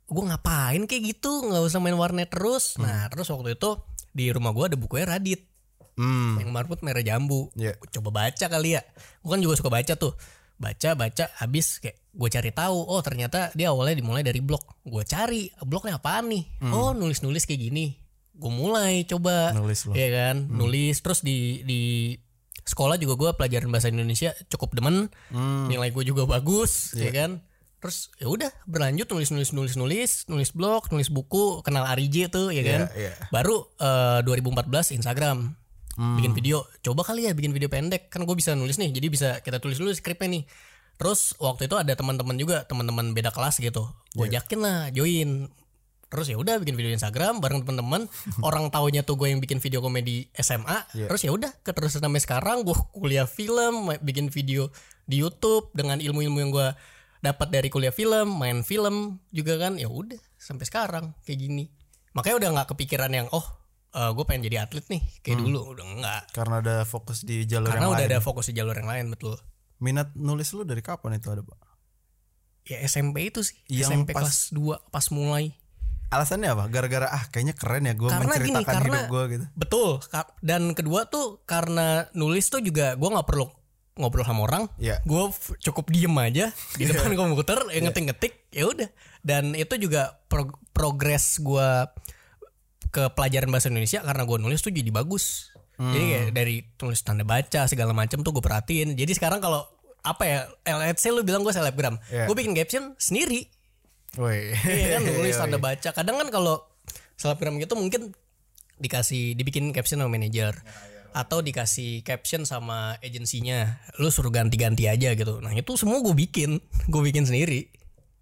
gue 0.05 0.23
ngapain 0.23 0.81
kayak 0.85 1.03
gitu? 1.17 1.49
Nggak 1.49 1.65
usah 1.65 1.81
main 1.81 1.97
warnet 1.97 2.29
terus. 2.29 2.77
Nah 2.77 3.09
terus 3.09 3.27
waktu 3.33 3.57
itu 3.57 3.75
di 4.15 4.29
rumah 4.29 4.53
gue 4.53 4.71
ada 4.71 4.77
bukunya 4.77 5.09
Radit. 5.09 5.41
Hmm. 5.95 6.35
yang 6.35 6.51
marput 6.51 6.83
merah 6.83 6.99
jambu. 6.99 7.55
Iya. 7.55 7.79
coba 7.99 8.11
baca 8.11 8.45
kali 8.51 8.75
ya. 8.75 8.83
Gue 9.23 9.31
kan 9.31 9.39
juga 9.39 9.55
suka 9.55 9.71
baca 9.71 9.95
tuh 9.95 10.11
baca 10.55 10.95
baca 10.95 11.25
habis 11.39 11.83
kayak 11.83 11.99
gue 12.15 12.29
cari 12.31 12.51
tahu 12.55 12.79
oh 12.79 13.03
ternyata 13.03 13.51
dia 13.51 13.75
awalnya 13.75 13.99
dimulai 13.99 14.23
dari 14.23 14.39
blog. 14.39 14.63
Gue 14.87 15.03
cari 15.03 15.51
blognya 15.63 15.99
apaan 15.99 16.31
nih? 16.31 16.43
Oh 16.71 16.95
nulis 16.95 17.19
nulis 17.21 17.43
kayak 17.43 17.71
gini. 17.71 17.95
Gue 18.35 18.51
mulai 18.51 19.03
coba. 19.07 19.51
Nulis 19.55 19.87
lo. 19.87 19.95
ya 19.95 20.07
kan? 20.11 20.47
Nulis 20.47 20.99
terus 21.03 21.23
di 21.23 21.63
di 21.67 21.81
sekolah 22.65 22.97
juga 22.97 23.13
gue 23.19 23.29
pelajaran 23.37 23.69
bahasa 23.69 23.91
Indonesia 23.91 24.31
cukup 24.47 24.75
demen. 24.79 25.11
Nilai 25.67 25.91
gue 25.91 26.03
juga 26.07 26.23
bagus 26.27 26.95
ya 26.95 27.11
kan? 27.11 27.43
Terus 27.83 28.09
ya 28.17 28.25
udah 28.31 28.49
berlanjut 28.65 29.05
nulis 29.13 29.29
nulis 29.29 29.51
nulis 29.53 29.73
nulis 29.77 30.11
nulis 30.25 30.49
blog 30.55 30.89
nulis 30.89 31.11
buku 31.13 31.61
kenal 31.61 31.85
Arije 31.85 32.33
tuh 32.33 32.49
ya 32.49 32.65
kan? 32.65 32.81
iya. 32.97 33.13
baru 33.29 33.69
eh, 33.77 34.25
2014 34.25 34.97
Instagram 34.97 35.53
bikin 35.95 36.35
video 36.35 36.67
coba 36.83 37.07
kali 37.07 37.27
ya 37.27 37.31
bikin 37.31 37.55
video 37.55 37.71
pendek. 37.71 38.11
Kan 38.11 38.27
gue 38.27 38.35
bisa 38.35 38.53
nulis 38.53 38.75
nih 38.75 38.91
jadi 38.91 39.07
bisa 39.07 39.29
kita 39.39 39.63
tulis 39.63 39.79
dulu 39.79 39.91
skripnya 39.95 40.39
nih. 40.39 40.43
Terus 40.95 41.35
waktu 41.43 41.67
itu 41.67 41.75
ada 41.75 41.91
teman-teman 41.91 42.35
juga 42.39 42.63
teman-teman 42.63 43.11
beda 43.11 43.31
kelas 43.31 43.59
gitu. 43.59 43.87
Gue 44.15 44.31
ajakin 44.31 44.59
lah 44.63 44.79
join. 44.91 45.51
Terus 46.05 46.31
ya 46.31 46.37
udah 46.39 46.55
bikin 46.61 46.79
video 46.79 46.91
Instagram 46.95 47.43
bareng 47.43 47.67
teman-teman. 47.67 48.07
Orang 48.47 48.71
taunya 48.71 49.03
tuh 49.03 49.19
gue 49.19 49.31
yang 49.31 49.43
bikin 49.43 49.59
video 49.59 49.83
komedi 49.83 50.27
SMA 50.35 50.87
terus 50.95 51.23
ya 51.23 51.31
udah 51.35 51.51
keterusan 51.63 52.03
sampai 52.03 52.21
sekarang 52.23 52.63
gue 52.63 52.75
kuliah 52.95 53.27
film 53.27 53.91
bikin 54.03 54.31
video 54.31 54.71
di 55.03 55.19
YouTube 55.19 55.71
dengan 55.75 55.99
ilmu-ilmu 55.99 56.37
yang 56.39 56.51
gue 56.51 56.69
dapat 57.19 57.49
dari 57.49 57.73
kuliah 57.73 57.91
film 57.91 58.39
main 58.39 58.63
film 58.63 59.19
juga 59.35 59.59
kan. 59.59 59.75
Ya 59.75 59.91
udah 59.91 60.19
sampai 60.39 60.63
sekarang 60.67 61.11
kayak 61.27 61.39
gini. 61.39 61.67
Makanya 62.15 62.35
udah 62.39 62.49
nggak 62.55 62.67
kepikiran 62.75 63.11
yang 63.11 63.27
oh 63.35 63.64
gue 64.11 64.23
pengen 64.23 64.43
jadi 64.43 64.57
atlet 64.61 64.83
nih 64.85 65.01
kayak 65.19 65.39
dulu 65.39 65.71
udah 65.71 65.85
enggak 65.89 66.21
Karena 66.29 66.55
ada 66.59 66.75
fokus 66.83 67.21
di 67.21 67.43
jalur 67.43 67.69
karena 67.69 67.81
yang 67.81 67.91
udah 67.91 68.01
lain. 68.01 68.11
ada 68.11 68.19
fokus 68.19 68.45
di 68.45 68.53
jalur 68.53 68.75
yang 68.75 68.87
lain 68.87 69.05
betul 69.09 69.35
Minat 69.77 70.11
nulis 70.13 70.51
lu 70.51 70.63
dari 70.63 70.79
kapan 70.79 71.15
itu 71.15 71.27
ada 71.27 71.39
pak? 71.39 71.55
ya 72.63 72.81
SMP 72.81 73.25
itu 73.25 73.39
sih 73.39 73.55
Yang 73.67 73.89
SMP 73.89 74.09
pas- 74.11 74.21
kelas 74.21 74.39
2 74.51 74.89
pas 74.89 75.05
mulai 75.09 75.55
Alasannya 76.05 76.49
apa? 76.49 76.63
Gara-gara 76.67 77.07
ah 77.07 77.23
kayaknya 77.27 77.53
keren 77.53 77.83
ya 77.83 77.93
gue 77.93 78.05
Karena 78.05 78.23
gini, 78.31 78.53
menceritakan 78.53 78.73
karena- 78.77 78.85
hidup 78.93 79.05
gue 79.09 79.23
gitu. 79.27 79.45
Betul. 79.57 79.89
Dan 80.39 80.61
kedua 80.71 81.01
tuh 81.05 81.41
karena 81.43 81.87
nulis 82.13 82.45
tuh 82.45 82.61
juga 82.61 82.93
gue 82.93 83.09
nggak 83.09 83.25
perlu 83.25 83.49
ngobrol 83.97 84.21
sama 84.21 84.45
orang. 84.45 84.63
Iya. 84.77 85.01
Gue 85.01 85.33
cukup 85.59 85.89
diem 85.89 86.13
aja 86.15 86.53
di 86.77 86.83
depan 86.85 87.17
komputer, 87.17 87.57
ya 87.67 87.79
ngetik-ngetik, 87.81 88.47
ya 88.47 88.63
udah. 88.65 88.89
Dan 89.19 89.57
itu 89.57 89.75
juga 89.77 90.21
pro- 90.29 90.53
progres 90.71 91.41
gue 91.41 91.69
ke 92.95 93.11
pelajaran 93.11 93.51
bahasa 93.51 93.67
Indonesia 93.67 93.99
karena 93.99 94.23
gue 94.23 94.37
nulis 94.39 94.63
tuh 94.63 94.71
jadi 94.71 94.87
bagus. 94.87 95.51
Jadi 95.75 96.05
kayak 96.07 96.27
dari 96.31 96.63
tulis 96.79 97.03
tanda 97.03 97.27
baca 97.27 97.67
segala 97.67 97.91
macam 97.91 98.23
tuh 98.23 98.31
gue 98.31 98.39
perhatiin. 98.39 98.95
Jadi 98.95 99.11
sekarang 99.11 99.43
kalau 99.43 99.67
apa 99.99 100.23
ya, 100.23 100.39
let's 100.79 101.03
say 101.03 101.11
lu 101.11 101.19
bilang 101.27 101.43
gue 101.43 101.51
selebgram, 101.51 101.99
Iya. 102.07 102.31
gue 102.31 102.35
bikin 102.39 102.55
caption 102.55 102.95
sendiri. 102.95 103.51
Woi. 104.15 104.55
Iya 104.55 104.95
kan 104.95 105.01
nulis 105.11 105.35
tanda 105.35 105.59
baca. 105.59 105.91
Kadang 105.91 106.15
kan 106.15 106.31
kalau 106.31 106.63
selebgram 107.19 107.59
gitu 107.59 107.75
mungkin 107.75 108.15
dikasih 108.79 109.35
dibikin 109.35 109.75
caption 109.75 109.99
sama 109.99 110.07
manajer 110.15 110.55
atau 111.11 111.43
dikasih 111.43 112.07
caption 112.07 112.47
sama 112.47 112.95
agensinya. 113.03 113.75
Lu 113.99 114.07
suruh 114.07 114.31
ganti-ganti 114.31 114.87
aja 114.87 115.11
gitu. 115.11 115.43
Nah, 115.43 115.51
itu 115.51 115.75
semua 115.75 115.99
gue 115.99 116.15
bikin. 116.15 116.63
Gue 116.87 117.03
bikin 117.03 117.27
sendiri. 117.27 117.67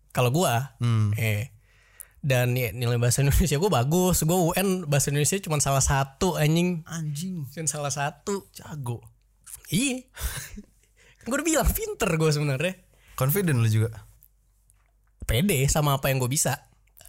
Kalau 0.09 0.33
gua 0.33 0.73
eh 1.17 1.52
dan 2.23 2.55
ya, 2.55 2.71
nilai 2.71 2.95
bahasa 2.95 3.19
Indonesia 3.19 3.59
gue 3.59 3.67
bagus 3.69 4.23
gue 4.23 4.31
UN 4.49 4.88
bahasa 4.88 5.12
Indonesia 5.12 5.36
cuma 5.38 5.59
salah 5.59 5.83
satu 5.83 6.33
anjing 6.33 6.81
Anjing, 6.86 7.43
cuma 7.45 7.67
salah 7.67 7.91
satu 7.91 8.47
jago. 8.49 9.03
iya 9.67 10.07
gue 11.23 11.33
udah 11.33 11.43
bilang 11.43 11.67
pinter 11.67 12.09
gue 12.09 12.31
sebenarnya 12.31 12.73
Confident 13.13 13.55
lu 13.55 13.67
juga. 13.67 13.93
pede 15.23 15.67
sama 15.67 15.95
apa 15.95 16.07
yang 16.07 16.17
gue 16.17 16.27
bisa 16.27 16.57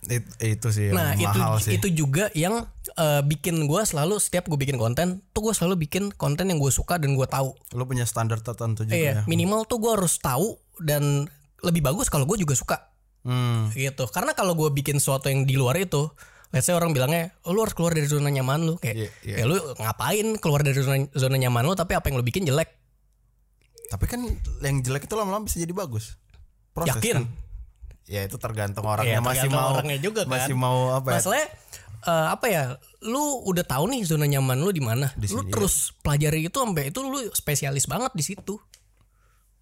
It- 0.05 0.37
itu 0.39 0.69
sih 0.69 0.93
yang 0.93 0.95
Nah 0.95 1.17
itu 1.17 1.33
mahal 1.33 1.57
sih. 1.59 1.73
itu 1.75 1.89
juga 1.91 2.29
yang 2.33 2.69
eh, 2.93 3.23
bikin 3.23 3.65
gue 3.65 3.81
selalu 3.83 4.21
setiap 4.21 4.45
gue 4.45 4.59
bikin 4.59 4.77
konten 4.77 5.25
tuh 5.33 5.41
gue 5.43 5.55
selalu 5.57 5.81
bikin 5.81 6.13
konten 6.13 6.47
yang 6.47 6.61
gue 6.61 6.69
suka 6.69 7.01
dan 7.01 7.17
gue 7.17 7.25
tahu. 7.25 7.57
Lu 7.73 7.89
punya 7.89 8.05
standar 8.05 8.37
tertentu 8.39 8.85
juga 8.85 8.93
Iya 8.93 9.11
ya. 9.11 9.21
minimal 9.25 9.65
tuh 9.65 9.81
gue 9.81 9.89
harus 9.91 10.21
tahu 10.21 10.61
dan 10.77 11.25
lebih 11.59 11.81
bagus 11.81 12.07
kalau 12.07 12.29
gue 12.29 12.37
juga 12.37 12.53
suka 12.53 12.93
Hmm. 13.25 13.73
gitu. 13.73 14.05
Karena 14.13 14.37
kalau 14.37 14.53
gue 14.53 14.69
bikin 14.69 15.01
sesuatu 15.01 15.33
yang 15.33 15.49
di 15.49 15.57
luar 15.57 15.81
itu, 15.81 16.13
let's 16.53 16.69
say 16.69 16.77
orang 16.77 16.93
bilangnya, 16.93 17.33
oh, 17.43 17.57
lu 17.57 17.65
harus 17.65 17.73
keluar 17.73 17.97
dari 17.97 18.05
zona 18.05 18.29
nyaman 18.29 18.69
lu 18.69 18.75
kayak, 18.77 18.97
Iya, 18.97 19.11
iya. 19.25 19.37
ya 19.41 19.45
lu 19.49 19.57
ngapain 19.81 20.37
keluar 20.37 20.61
dari 20.61 20.77
zona, 20.77 21.09
zona 21.17 21.41
nyaman 21.41 21.65
lu 21.65 21.73
tapi 21.73 21.97
apa 21.97 22.13
yang 22.13 22.21
lu 22.21 22.25
bikin 22.25 22.45
jelek? 22.45 22.69
Tapi 23.89 24.05
kan 24.05 24.21
yang 24.61 24.77
jelek 24.81 25.09
itu 25.09 25.15
lama-lama 25.17 25.49
bisa 25.49 25.57
jadi 25.57 25.73
bagus. 25.73 26.21
Proses 26.73 27.01
Yakin? 27.01 27.17
kan. 27.17 27.25
Ya 28.05 28.21
itu 28.29 28.37
tergantung 28.37 28.85
orangnya 28.85 29.17
Iya, 29.17 29.25
masih 29.25 29.49
tergantung 29.49 29.57
mau 29.57 29.73
orangnya 29.73 29.99
juga 29.99 30.21
kan. 30.29 30.33
masih 30.37 30.55
mau 30.55 30.79
apa 30.93 31.09
ya? 31.09 31.15
Masalahnya 31.17 31.49
eh, 32.05 32.27
apa 32.29 32.47
ya? 32.53 32.63
Lu 33.01 33.25
udah 33.49 33.65
tahu 33.65 33.85
nih 33.89 34.05
zona 34.05 34.29
nyaman 34.29 34.61
lu 34.61 34.69
di 34.69 34.85
mana. 34.85 35.09
Di 35.17 35.25
Lu 35.33 35.41
sini, 35.41 35.49
terus 35.49 35.97
pelajari 36.05 36.45
itu 36.45 36.57
sampai 36.61 36.93
itu 36.93 37.01
lu 37.01 37.25
spesialis 37.33 37.89
banget 37.89 38.13
di 38.13 38.21
situ. 38.21 38.61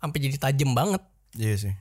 Sampai 0.03 0.19
jadi 0.19 0.35
tajam 0.43 0.75
banget. 0.75 0.99
Iya 1.39 1.55
sih. 1.55 1.75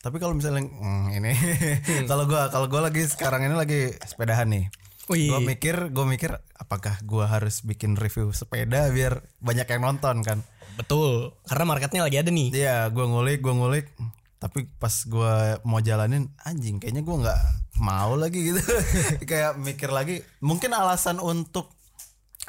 Tapi 0.00 0.16
kalau 0.16 0.32
misalnya 0.32 0.64
hmm, 0.64 1.12
ini 1.12 1.32
kalau 2.10 2.24
gua 2.24 2.48
kalau 2.48 2.72
gua 2.72 2.88
lagi 2.88 3.04
sekarang 3.04 3.44
ini 3.44 3.52
lagi 3.52 3.92
sepedahan 4.00 4.48
nih. 4.48 4.64
Wih. 5.12 5.28
Gua 5.28 5.40
mikir, 5.44 5.92
gua 5.92 6.08
mikir 6.08 6.40
apakah 6.56 7.04
gua 7.04 7.28
harus 7.28 7.60
bikin 7.60 8.00
review 8.00 8.32
sepeda 8.32 8.88
biar 8.88 9.20
banyak 9.44 9.68
yang 9.68 9.82
nonton 9.84 10.24
kan. 10.24 10.40
Betul. 10.80 11.36
Karena 11.44 11.64
marketnya 11.68 12.00
lagi 12.00 12.16
ada 12.16 12.32
nih. 12.32 12.48
Iya, 12.48 12.88
gua 12.88 13.12
ngulik, 13.12 13.44
gua 13.44 13.52
ngulik. 13.52 13.92
Tapi 14.40 14.72
pas 14.80 15.04
gua 15.04 15.60
mau 15.68 15.84
jalanin 15.84 16.32
anjing 16.48 16.80
kayaknya 16.80 17.04
gua 17.04 17.16
nggak 17.20 17.40
mau 17.84 18.16
lagi 18.16 18.40
gitu. 18.40 18.62
Kayak 19.30 19.60
mikir 19.60 19.92
lagi, 19.92 20.24
mungkin 20.40 20.72
alasan 20.72 21.20
untuk 21.20 21.76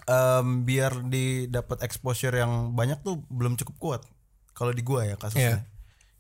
em, 0.08 0.64
biar 0.64 1.04
didapat 1.12 1.84
exposure 1.84 2.32
yang 2.32 2.72
banyak 2.80 3.04
tuh 3.04 3.20
belum 3.28 3.60
cukup 3.60 3.76
kuat. 3.76 4.02
Kalau 4.56 4.72
di 4.72 4.88
gua 4.88 5.04
ya 5.04 5.20
kasusnya. 5.20 5.68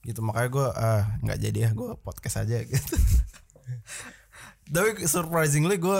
Gitu 0.01 0.19
makanya 0.21 0.49
gua 0.49 0.67
ah 0.73 1.01
nggak 1.21 1.39
jadi 1.39 1.59
ya 1.65 1.69
gua 1.71 1.97
podcast 1.97 2.41
aja 2.41 2.61
gitu. 2.69 2.95
Tapi 4.71 5.03
surprisingly 5.03 5.75
gue 5.75 5.99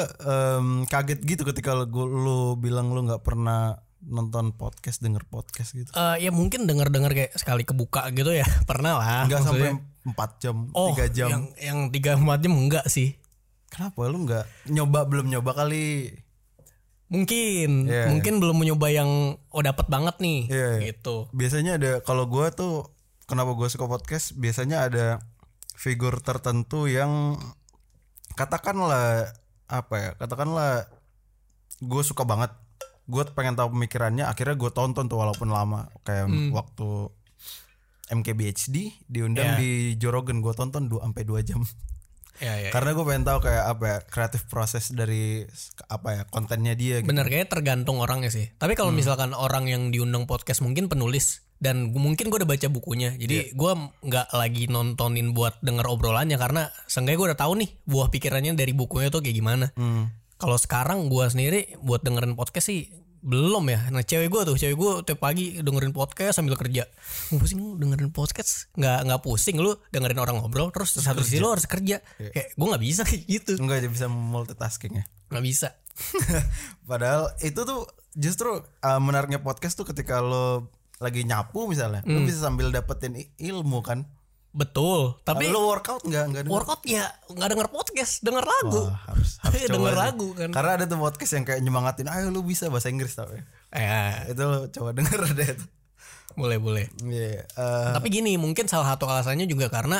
kaget 0.88 1.20
gitu 1.28 1.44
ketika 1.44 1.76
lu, 1.76 2.08
lu 2.08 2.40
bilang 2.56 2.96
lu 2.96 3.04
nggak 3.04 3.20
pernah 3.20 3.76
nonton 4.02 4.56
podcast 4.58 5.04
denger 5.04 5.28
podcast 5.30 5.78
gitu. 5.78 5.92
Eh, 5.94 6.26
ya 6.26 6.32
mungkin 6.34 6.66
denger-denger 6.66 7.12
kayak 7.14 7.32
sekali 7.38 7.62
kebuka 7.62 8.10
gitu 8.16 8.34
ya. 8.34 8.48
Pernah 8.70 8.98
lah. 8.98 9.30
Enggak 9.30 9.46
maksudnya. 9.46 9.78
sampai 9.78 10.18
4 10.18 10.42
jam, 10.42 10.56
oh, 10.74 10.90
3 10.98 11.06
jam. 11.14 11.28
Yang 11.30 11.44
yang 11.62 11.80
3 11.94 12.18
4 12.18 12.44
jam 12.48 12.54
enggak 12.58 12.86
sih. 12.90 13.14
Kenapa 13.70 14.10
lu 14.10 14.26
nggak 14.26 14.46
nyoba 14.74 15.00
belum 15.06 15.28
nyoba 15.30 15.52
kali? 15.54 16.12
Mungkin, 17.12 17.92
Iya, 17.92 18.08
mungkin 18.08 18.40
belum 18.40 18.56
mencoba 18.56 18.88
yang 18.88 19.36
oh 19.52 19.62
dapat 19.62 19.92
banget 19.92 20.16
nih 20.24 20.48
Iya, 20.48 20.68
iya. 20.80 20.96
gitu. 20.96 21.28
Biasanya 21.36 21.76
ada 21.76 21.92
kalau 22.02 22.24
gua 22.24 22.56
tuh 22.56 22.88
kenapa 23.32 23.56
gue 23.56 23.72
suka 23.72 23.88
podcast 23.88 24.36
biasanya 24.36 24.92
ada 24.92 25.06
figur 25.72 26.20
tertentu 26.20 26.92
yang 26.92 27.40
katakanlah 28.36 29.32
apa 29.66 29.96
ya? 29.96 30.10
Katakanlah 30.20 30.92
gue 31.80 32.04
suka 32.04 32.28
banget. 32.28 32.52
Gue 33.08 33.24
pengen 33.32 33.56
tahu 33.56 33.72
pemikirannya, 33.72 34.28
akhirnya 34.28 34.56
gue 34.56 34.72
tonton 34.72 35.08
tuh 35.08 35.18
walaupun 35.20 35.48
lama 35.48 35.88
kayak 36.04 36.28
waktu 36.52 37.08
MKBHD 38.12 39.08
diundang 39.08 39.56
Iya. 39.56 39.60
di 39.60 39.72
Jorogen 39.96 40.44
gue 40.44 40.52
tonton 40.52 40.92
2 40.92 41.00
sampai 41.00 41.24
2 41.24 41.48
jam. 41.48 41.64
Ya, 42.42 42.58
ya. 42.58 42.70
Karena 42.74 42.92
gue 42.92 43.06
pengen 43.06 43.24
tahu 43.24 43.40
kayak 43.46 43.64
apa 43.70 43.84
ya 43.86 43.98
kreatif 44.04 44.42
proses 44.50 44.92
dari 44.92 45.46
apa 45.88 46.10
ya 46.12 46.22
kontennya 46.28 46.74
dia 46.76 47.00
gitu. 47.00 47.08
Bener 47.08 47.30
kayaknya 47.30 47.50
tergantung 47.54 48.02
orangnya 48.02 48.34
sih. 48.34 48.50
Tapi 48.58 48.74
kalau 48.76 48.90
misalkan 48.92 49.32
orang 49.32 49.70
yang 49.70 49.94
diundang 49.94 50.26
podcast 50.26 50.60
mungkin 50.66 50.90
penulis 50.90 51.46
dan 51.62 51.94
mungkin 51.94 52.34
gue 52.34 52.42
udah 52.42 52.50
baca 52.50 52.68
bukunya. 52.74 53.14
Jadi 53.14 53.54
gua 53.54 53.94
nggak 54.02 54.34
lagi 54.34 54.66
nontonin 54.66 55.38
buat 55.38 55.62
denger 55.62 55.86
obrolannya 55.86 56.42
karena 56.42 56.74
seenggaknya 56.90 57.18
gue 57.22 57.28
udah 57.32 57.40
tahu 57.40 57.54
nih 57.62 57.70
buah 57.86 58.08
pikirannya 58.10 58.58
dari 58.58 58.74
bukunya 58.74 59.14
tuh 59.14 59.22
kayak 59.22 59.38
gimana. 59.38 59.66
Hmm. 59.78 60.10
Kalau 60.42 60.58
sekarang 60.58 61.06
gua 61.06 61.30
sendiri 61.30 61.78
buat 61.86 62.02
dengerin 62.02 62.34
podcast 62.34 62.74
sih 62.74 62.90
belum 63.22 63.70
ya. 63.70 63.94
Nah 63.94 64.02
cewek 64.02 64.34
gue 64.34 64.42
tuh, 64.50 64.58
cewek 64.58 64.74
gue 64.74 64.92
tiap 65.06 65.22
pagi 65.22 65.62
dengerin 65.62 65.94
podcast 65.94 66.42
sambil 66.42 66.58
kerja. 66.58 66.90
Mau 67.30 67.38
pusing 67.38 67.78
dengerin 67.78 68.10
podcast? 68.10 68.74
Nggak 68.74 68.98
nggak 69.06 69.22
pusing 69.22 69.62
lu 69.62 69.78
dengerin 69.94 70.18
orang 70.18 70.42
ngobrol 70.42 70.74
terus 70.74 70.98
satu 70.98 71.22
sisi 71.22 71.38
lu 71.38 71.54
harus 71.54 71.70
kerja. 71.70 72.02
Kayak 72.18 72.58
gue 72.58 72.68
nggak 72.74 72.84
bisa 72.84 73.02
kayak 73.10 73.24
gitu. 73.30 73.62
Enggak 73.62 73.86
bisa 73.86 74.10
multitasking 74.10 74.98
ya. 74.98 75.06
Nggak 75.30 75.46
bisa. 75.46 75.78
Padahal 76.90 77.30
itu 77.46 77.62
tuh 77.62 77.86
justru 78.18 78.58
uh, 78.58 79.00
menariknya 79.00 79.40
podcast 79.46 79.78
tuh 79.78 79.86
ketika 79.86 80.20
lo 80.26 80.81
lagi 81.02 81.26
nyapu 81.26 81.66
misalnya, 81.66 82.06
lo 82.06 82.22
bisa 82.22 82.38
sambil 82.40 82.70
dapetin 82.70 83.12
ilmu 83.36 83.82
kan. 83.82 84.06
Betul. 84.52 85.16
Tapi 85.22 85.48
lo 85.48 85.66
workout 85.66 86.04
nggak 86.04 86.24
nggak 86.28 86.42
denger? 86.44 86.54
workout 86.54 86.84
ya 86.84 87.08
nggak 87.26 87.50
denger 87.50 87.68
podcast, 87.68 88.20
denger 88.20 88.44
lagu. 88.44 88.86
Wah, 88.86 89.00
harus 89.08 89.40
harus 89.40 89.60
coba 89.64 89.72
denger 89.74 89.94
sih. 89.94 90.02
lagu 90.04 90.28
kan. 90.32 90.50
Karena 90.52 90.72
ada 90.76 90.86
tuh 90.86 90.98
podcast 90.98 91.32
yang 91.34 91.46
kayak 91.46 91.62
nyemangatin, 91.62 92.06
ayo 92.06 92.30
lu 92.30 92.44
bisa 92.44 92.68
bahasa 92.68 92.88
Inggris 92.88 93.12
tau 93.12 93.32
ya. 93.32 93.42
Eh, 93.72 94.36
Itu 94.36 94.44
lo 94.44 94.68
coba 94.68 94.92
denger 94.92 95.20
deh. 95.40 95.50
itu. 95.50 95.66
boleh 96.32 96.60
boleh. 96.60 96.86
Iya. 97.02 97.44
eh, 97.44 97.92
Tapi 97.92 98.08
gini, 98.08 98.36
mungkin 98.36 98.68
salah 98.68 98.88
satu 98.90 99.08
alasannya 99.08 99.48
juga 99.48 99.68
karena 99.68 100.00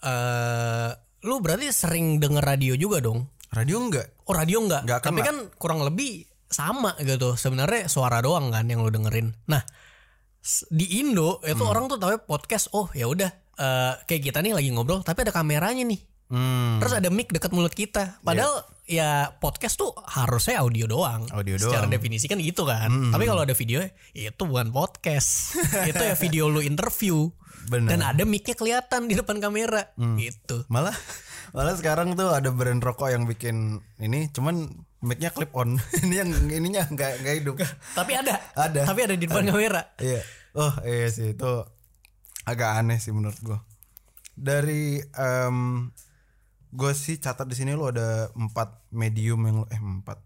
eh 0.00 0.90
lu 1.20 1.38
berarti 1.38 1.68
sering 1.70 2.16
denger 2.16 2.40
radio 2.42 2.74
juga 2.74 2.98
dong. 2.98 3.28
radio 3.50 3.82
enggak? 3.82 4.14
Oh, 4.24 4.32
radio 4.32 4.62
enggak? 4.62 4.82
Nggak 4.86 5.00
Tapi 5.02 5.20
kan 5.20 5.36
kurang 5.58 5.82
lebih 5.82 6.22
sama 6.46 6.94
gitu. 6.98 7.34
Sebenarnya 7.34 7.86
suara 7.86 8.18
doang 8.18 8.48
kan 8.48 8.62
yang 8.64 8.80
lu 8.80 8.90
dengerin. 8.90 9.34
Nah, 9.46 9.58
di 10.68 10.98
Indo 10.98 11.38
itu 11.44 11.60
Hmm. 11.60 11.70
orang 11.70 11.84
tuh 11.86 12.00
tahu 12.00 12.16
podcast, 12.24 12.72
oh 12.72 12.88
ya 12.92 13.06
udah 13.06 13.30
eh, 13.60 13.92
kayak 14.08 14.22
kita 14.32 14.40
nih 14.40 14.56
lagi 14.56 14.72
ngobrol 14.72 15.04
tapi 15.04 15.20
ada 15.20 15.30
kameranya 15.30 15.84
nih. 15.84 16.00
Hmm. 16.30 16.78
Terus 16.78 16.94
ada 16.94 17.10
mic 17.10 17.34
dekat 17.34 17.50
mulut 17.50 17.74
kita. 17.74 18.22
Padahal 18.22 18.62
ya 18.86 19.34
podcast 19.42 19.74
tuh 19.74 19.90
harusnya 20.06 20.62
audio 20.62 20.86
doang. 20.86 21.26
Audio 21.34 21.58
Secara 21.58 21.90
doang. 21.90 21.98
definisi 21.98 22.30
kan 22.30 22.38
gitu 22.38 22.62
kan. 22.62 23.10
Tapi 23.10 23.26
kalau 23.26 23.42
ada 23.42 23.54
video 23.54 23.82
itu 24.14 24.42
bukan 24.46 24.70
podcast. 24.70 25.58
itu 25.90 25.98
ya 25.98 26.14
video 26.14 26.46
lu 26.46 26.62
interview. 26.62 27.26
Bener. 27.66 27.98
Dan 27.98 28.00
ada 28.06 28.22
micnya 28.22 28.54
kelihatan 28.54 29.10
di 29.10 29.18
depan 29.18 29.42
kamera. 29.42 29.90
Gitu. 29.98 30.64
Malah 30.70 30.94
malah 31.50 31.74
sekarang 31.74 32.14
tuh 32.14 32.30
ada 32.30 32.54
brand 32.54 32.78
rokok 32.78 33.10
yang 33.10 33.26
bikin 33.26 33.82
ini 33.98 34.30
cuman 34.30 34.70
mic-nya 35.02 35.34
clip 35.34 35.50
on. 35.50 35.82
ini 36.06 36.14
yang 36.14 36.30
ininya 36.30 36.86
enggak 36.86 37.18
enggak 37.26 37.34
hidup. 37.42 37.54
Tapi 37.98 38.12
ada. 38.14 38.38
Ada. 38.54 38.86
Tapi 38.86 39.00
ada 39.02 39.14
di 39.18 39.26
depan 39.26 39.50
kamera. 39.50 39.82
Iya. 39.98 40.22
Oh 40.54 40.74
iya 40.86 41.10
sih 41.10 41.34
itu 41.34 41.52
agak 42.46 42.70
aneh 42.78 43.02
sih 43.02 43.10
menurut 43.10 43.38
gua. 43.42 43.58
Dari 44.38 45.02
em 45.18 45.90
gue 46.70 46.92
sih 46.94 47.18
catat 47.18 47.46
di 47.46 47.58
sini 47.58 47.74
lo 47.74 47.90
ada 47.90 48.30
empat 48.32 48.90
medium 48.94 49.42
yang 49.46 49.62
lo 49.62 49.66
eh 49.68 49.78
empat. 49.78 50.18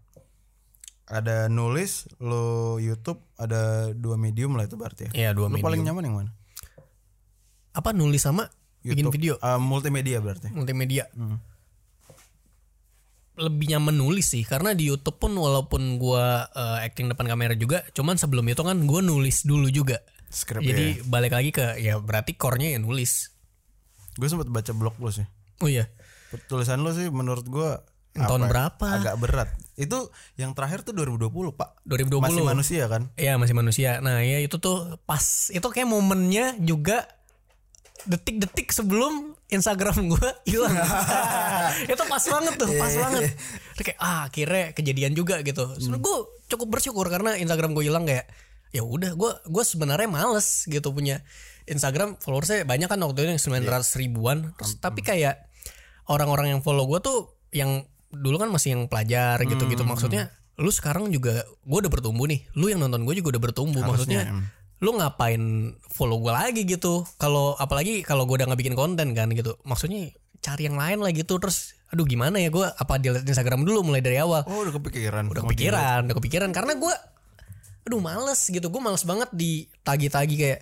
Ada 1.05 1.53
nulis, 1.53 2.09
lo 2.17 2.81
YouTube, 2.81 3.21
ada 3.37 3.93
dua 3.93 4.17
medium 4.17 4.57
lah 4.57 4.65
itu 4.65 4.73
berarti 4.73 5.05
ya. 5.05 5.11
Iya, 5.13 5.29
dua 5.37 5.45
Lo 5.45 5.53
medium. 5.53 5.65
paling 5.69 5.81
nyaman 5.85 6.03
yang 6.05 6.15
mana? 6.17 6.31
Apa 7.77 7.93
nulis 7.93 8.25
sama 8.25 8.49
bikin 8.81 9.05
YouTube. 9.05 9.13
video 9.13 9.33
Eh, 9.37 9.59
multimedia 9.61 10.17
berarti. 10.17 10.49
multimedia. 10.49 11.05
Hmm. 11.13 11.37
Lebih 13.35 13.75
nyaman 13.75 13.99
nulis 13.99 14.31
sih 14.31 14.47
karena 14.47 14.71
di 14.71 14.87
YouTube 14.87 15.19
pun 15.19 15.35
walaupun 15.35 15.99
gua 15.99 16.47
eh, 16.49 16.87
acting 16.87 17.11
depan 17.11 17.27
kamera 17.27 17.53
juga, 17.53 17.83
cuman 17.91 18.15
sebelum 18.17 18.47
itu 18.47 18.63
kan 18.63 18.79
gua 18.87 19.03
nulis 19.03 19.43
dulu 19.45 19.67
juga. 19.69 20.01
Skrip 20.25 20.63
Jadi 20.65 20.99
ya. 20.99 21.05
balik 21.05 21.37
lagi 21.37 21.51
ke 21.53 21.77
ya 21.77 22.01
berarti 22.01 22.33
core-nya 22.33 22.73
ya 22.73 22.79
nulis. 22.81 23.29
Gue 24.17 24.25
sempat 24.25 24.47
baca 24.49 24.71
blog 24.73 24.95
lo 24.97 25.11
sih. 25.13 25.27
Oh 25.61 25.69
iya. 25.69 25.85
Tulisan 26.45 26.83
lo 26.83 26.91
sih 26.91 27.07
menurut 27.09 27.45
gua 27.47 27.83
Tahun 28.15 28.39
apa 28.39 28.47
ya, 28.47 28.51
berapa? 28.51 28.85
Agak 28.95 29.15
berat. 29.19 29.49
Itu 29.75 30.07
yang 30.39 30.55
terakhir 30.55 30.87
tuh 30.87 30.95
2020, 30.95 31.51
Pak. 31.51 31.83
2020. 31.83 32.23
Masih 32.23 32.43
manusia 32.47 32.83
kan? 32.87 33.11
Iya 33.19 33.35
masih 33.35 33.55
manusia. 33.59 33.99
Nah 33.99 34.23
ya 34.23 34.39
itu 34.39 34.55
tuh 34.55 34.95
pas 35.03 35.51
itu 35.51 35.67
kayak 35.67 35.83
momennya 35.83 36.55
juga 36.63 37.03
detik-detik 38.07 38.71
sebelum 38.71 39.35
Instagram 39.51 40.15
gue 40.15 40.29
hilang. 40.55 40.71
itu 41.91 42.03
pas 42.07 42.23
banget 42.23 42.53
tuh, 42.55 42.71
pas 42.79 42.93
banget. 42.95 43.35
Terus 43.75 43.83
kayak 43.83 43.99
ah 43.99 44.31
akhirnya 44.31 44.65
kejadian 44.71 45.11
juga 45.11 45.43
gitu. 45.43 45.75
Sebenernya 45.75 46.07
gue 46.07 46.17
cukup 46.55 46.67
bersyukur 46.71 47.05
karena 47.11 47.35
Instagram 47.35 47.75
gue 47.75 47.83
hilang 47.83 48.07
kayak 48.07 48.31
ya 48.71 48.79
udah 48.79 49.11
gue 49.11 49.31
gue 49.43 49.63
sebenarnya 49.67 50.07
males 50.07 50.63
gitu 50.71 50.91
punya 50.95 51.19
Instagram 51.67 52.15
followersnya 52.23 52.63
banyak 52.63 52.87
kan 52.87 52.99
waktu 53.03 53.27
itu 53.27 53.29
yang 53.35 53.43
900 53.43 53.99
ribuan. 53.99 54.37
Terus, 54.55 54.79
tapi 54.79 55.03
kayak 55.03 55.44
orang-orang 56.09 56.57
yang 56.57 56.61
follow 56.61 56.85
gue 56.85 56.99
tuh 57.01 57.19
yang 57.55 57.85
dulu 58.11 58.39
kan 58.39 58.49
masih 58.51 58.77
yang 58.77 58.83
pelajar 58.87 59.41
gitu-gitu. 59.43 59.83
Hmm. 59.83 59.91
maksudnya 59.95 60.23
lu 60.55 60.71
sekarang 60.71 61.11
juga 61.11 61.43
gue 61.43 61.77
udah 61.83 61.91
bertumbuh 61.91 62.25
nih. 62.31 62.47
Lu 62.55 62.71
yang 62.71 62.79
nonton 62.79 63.03
gue 63.03 63.15
juga 63.19 63.35
udah 63.35 63.43
bertumbuh. 63.51 63.83
Harusnya, 63.83 64.23
maksudnya 64.23 64.23
em. 64.31 64.41
lu 64.79 64.91
ngapain 64.95 65.43
follow 65.91 66.23
gue 66.23 66.31
lagi 66.31 66.63
gitu? 66.63 67.03
Kalau 67.19 67.59
apalagi 67.59 68.05
kalau 68.07 68.23
gue 68.23 68.39
udah 68.39 68.47
nggak 68.47 68.61
bikin 68.63 68.75
konten 68.77 69.11
kan 69.11 69.27
gitu. 69.35 69.59
Maksudnya 69.67 70.15
cari 70.39 70.71
yang 70.71 70.79
lain 70.79 71.03
lah 71.03 71.11
gitu. 71.11 71.35
Terus 71.43 71.75
aduh 71.91 72.07
gimana 72.07 72.39
ya 72.39 72.49
gue 72.49 72.65
apa 72.65 72.93
dilihat 72.97 73.27
Instagram 73.27 73.67
dulu 73.67 73.83
mulai 73.91 73.99
dari 73.99 74.15
awal? 74.15 74.47
Oh 74.47 74.63
udah 74.63 74.73
kepikiran. 74.79 75.27
udah 75.27 75.43
kepikiran 75.43 75.99
udah 76.07 76.15
kepikiran. 76.15 76.49
Karena 76.55 76.79
gue 76.79 76.95
aduh 77.91 77.99
males 77.99 78.39
gitu. 78.47 78.67
Gue 78.71 78.79
males 78.79 79.03
banget 79.03 79.27
di 79.35 79.67
tagi-tagi 79.83 80.35
kayak 80.39 80.61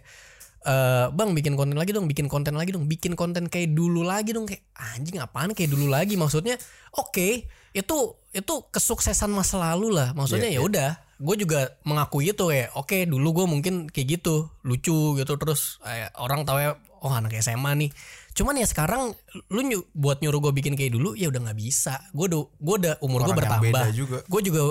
eh 0.63 1.05
bang 1.11 1.35
bikin 1.35 1.53
konten 1.53 1.75
lagi 1.75 1.91
dong 1.91 2.07
bikin 2.07 2.31
konten 2.31 2.55
lagi 2.55 2.71
dong 2.71 2.87
bikin 2.87 3.13
konten 3.13 3.51
kayak 3.51 3.75
dulu 3.75 4.01
lagi 4.01 4.31
dong. 4.31 4.47
Kayak 4.47 4.63
anjing 4.73 5.19
apaan 5.19 5.51
kayak 5.51 5.69
dulu 5.69 5.91
lagi? 5.91 6.15
Maksudnya 6.15 6.55
oke 6.95 7.47
itu 7.73 7.97
itu 8.31 8.53
kesuksesan 8.71 9.29
masa 9.29 9.59
lalu 9.59 9.91
lah. 9.91 10.15
Maksudnya 10.15 10.47
Iya, 10.49 10.59
ya 10.59 10.65
udah 10.65 10.89
gue 11.23 11.35
juga 11.39 11.79
mengakui 11.83 12.31
itu 12.31 12.43
kayak 12.47 12.75
oke 12.75 12.97
dulu 13.05 13.43
gue 13.43 13.45
mungkin 13.47 13.73
kayak 13.87 14.19
gitu 14.19 14.49
lucu 14.63 15.15
gitu 15.15 15.33
terus 15.39 15.79
eh, 15.85 16.09
orang 16.19 16.43
tahu 16.43 16.57
ya 16.59 16.71
oh 17.03 17.11
anak 17.11 17.35
SMA 17.37 17.71
nih. 17.75 17.89
Cuman 18.33 18.55
ya 18.57 18.65
sekarang 18.65 19.11
lu 19.51 19.61
nyu- 19.61 19.85
buat 19.93 20.23
nyuruh 20.23 20.39
gue 20.39 20.53
bikin 20.55 20.73
kayak 20.73 20.95
dulu 20.95 21.13
ya 21.13 21.27
udah 21.27 21.51
nggak 21.51 21.59
bisa. 21.59 21.99
Gue 22.15 22.31
udah 22.31 22.39
gue 22.47 22.75
udah 22.87 22.93
umur 23.03 23.27
gue 23.27 23.35
bertambah. 23.35 23.83
juga. 23.91 24.17
gue 24.23 24.41
juga 24.41 24.61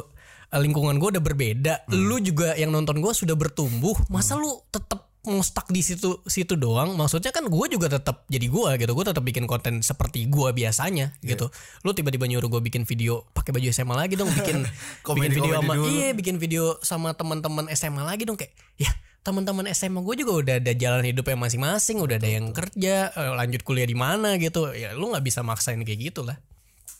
eh, 0.50 0.60
lingkungan 0.60 0.96
gue 0.96 1.08
udah 1.14 1.22
berbeda. 1.22 1.74
Hmm. 1.84 2.00
lu 2.08 2.16
juga 2.18 2.56
yang 2.56 2.72
nonton 2.72 2.98
gue 2.98 3.12
sudah 3.12 3.36
bertumbuh. 3.36 3.94
Masa 4.08 4.40
lu 4.40 4.48
tetap 4.72 5.11
stuck 5.40 5.70
di 5.70 5.78
situ 5.78 6.18
situ 6.24 6.54
doang 6.54 6.92
maksudnya 6.92 7.30
kan 7.30 7.46
gue 7.46 7.66
juga 7.68 7.86
tetap 7.88 8.26
jadi 8.26 8.42
gue 8.42 8.70
gitu 8.76 8.90
gue 8.90 9.04
tetap 9.04 9.22
bikin 9.22 9.46
konten 9.46 9.78
seperti 9.78 10.26
gue 10.26 10.50
biasanya 10.50 11.14
Iya. 11.18 11.28
gitu 11.32 11.46
lu 11.80 11.90
tiba-tiba 11.90 12.26
nyuruh 12.26 12.48
gue 12.48 12.60
bikin 12.60 12.82
video 12.82 13.22
pakai 13.30 13.50
baju 13.50 13.68
SMA 13.68 13.94
lagi 13.96 14.14
dong 14.14 14.26
bikin 14.28 14.66
bikin 15.14 15.30
video 15.32 15.52
sama 15.56 15.72
dulu. 15.72 15.86
iya 15.88 16.10
bikin 16.10 16.36
video 16.36 16.74
sama 16.80 17.12
teman-teman 17.12 17.70
SMA 17.70 18.02
lagi 18.02 18.22
dong 18.22 18.34
kayak 18.34 18.50
ya 18.76 18.90
teman-teman 19.22 19.70
SMA 19.70 20.02
gue 20.02 20.14
juga 20.18 20.32
udah 20.36 20.54
ada 20.58 20.72
jalan 20.72 21.06
hidupnya 21.06 21.38
masing-masing 21.38 22.02
udah 22.02 22.18
ada 22.18 22.26
yang 22.26 22.50
kerja 22.50 23.14
eh, 23.14 23.30
lanjut 23.32 23.62
kuliah 23.62 23.86
di 23.86 23.94
mana 23.94 24.34
gitu 24.36 24.74
ya 24.74 24.90
lu 24.90 25.06
nggak 25.08 25.22
bisa 25.22 25.40
maksain 25.40 25.78
kayak 25.80 26.10
gitu 26.10 26.22
lah 26.22 26.34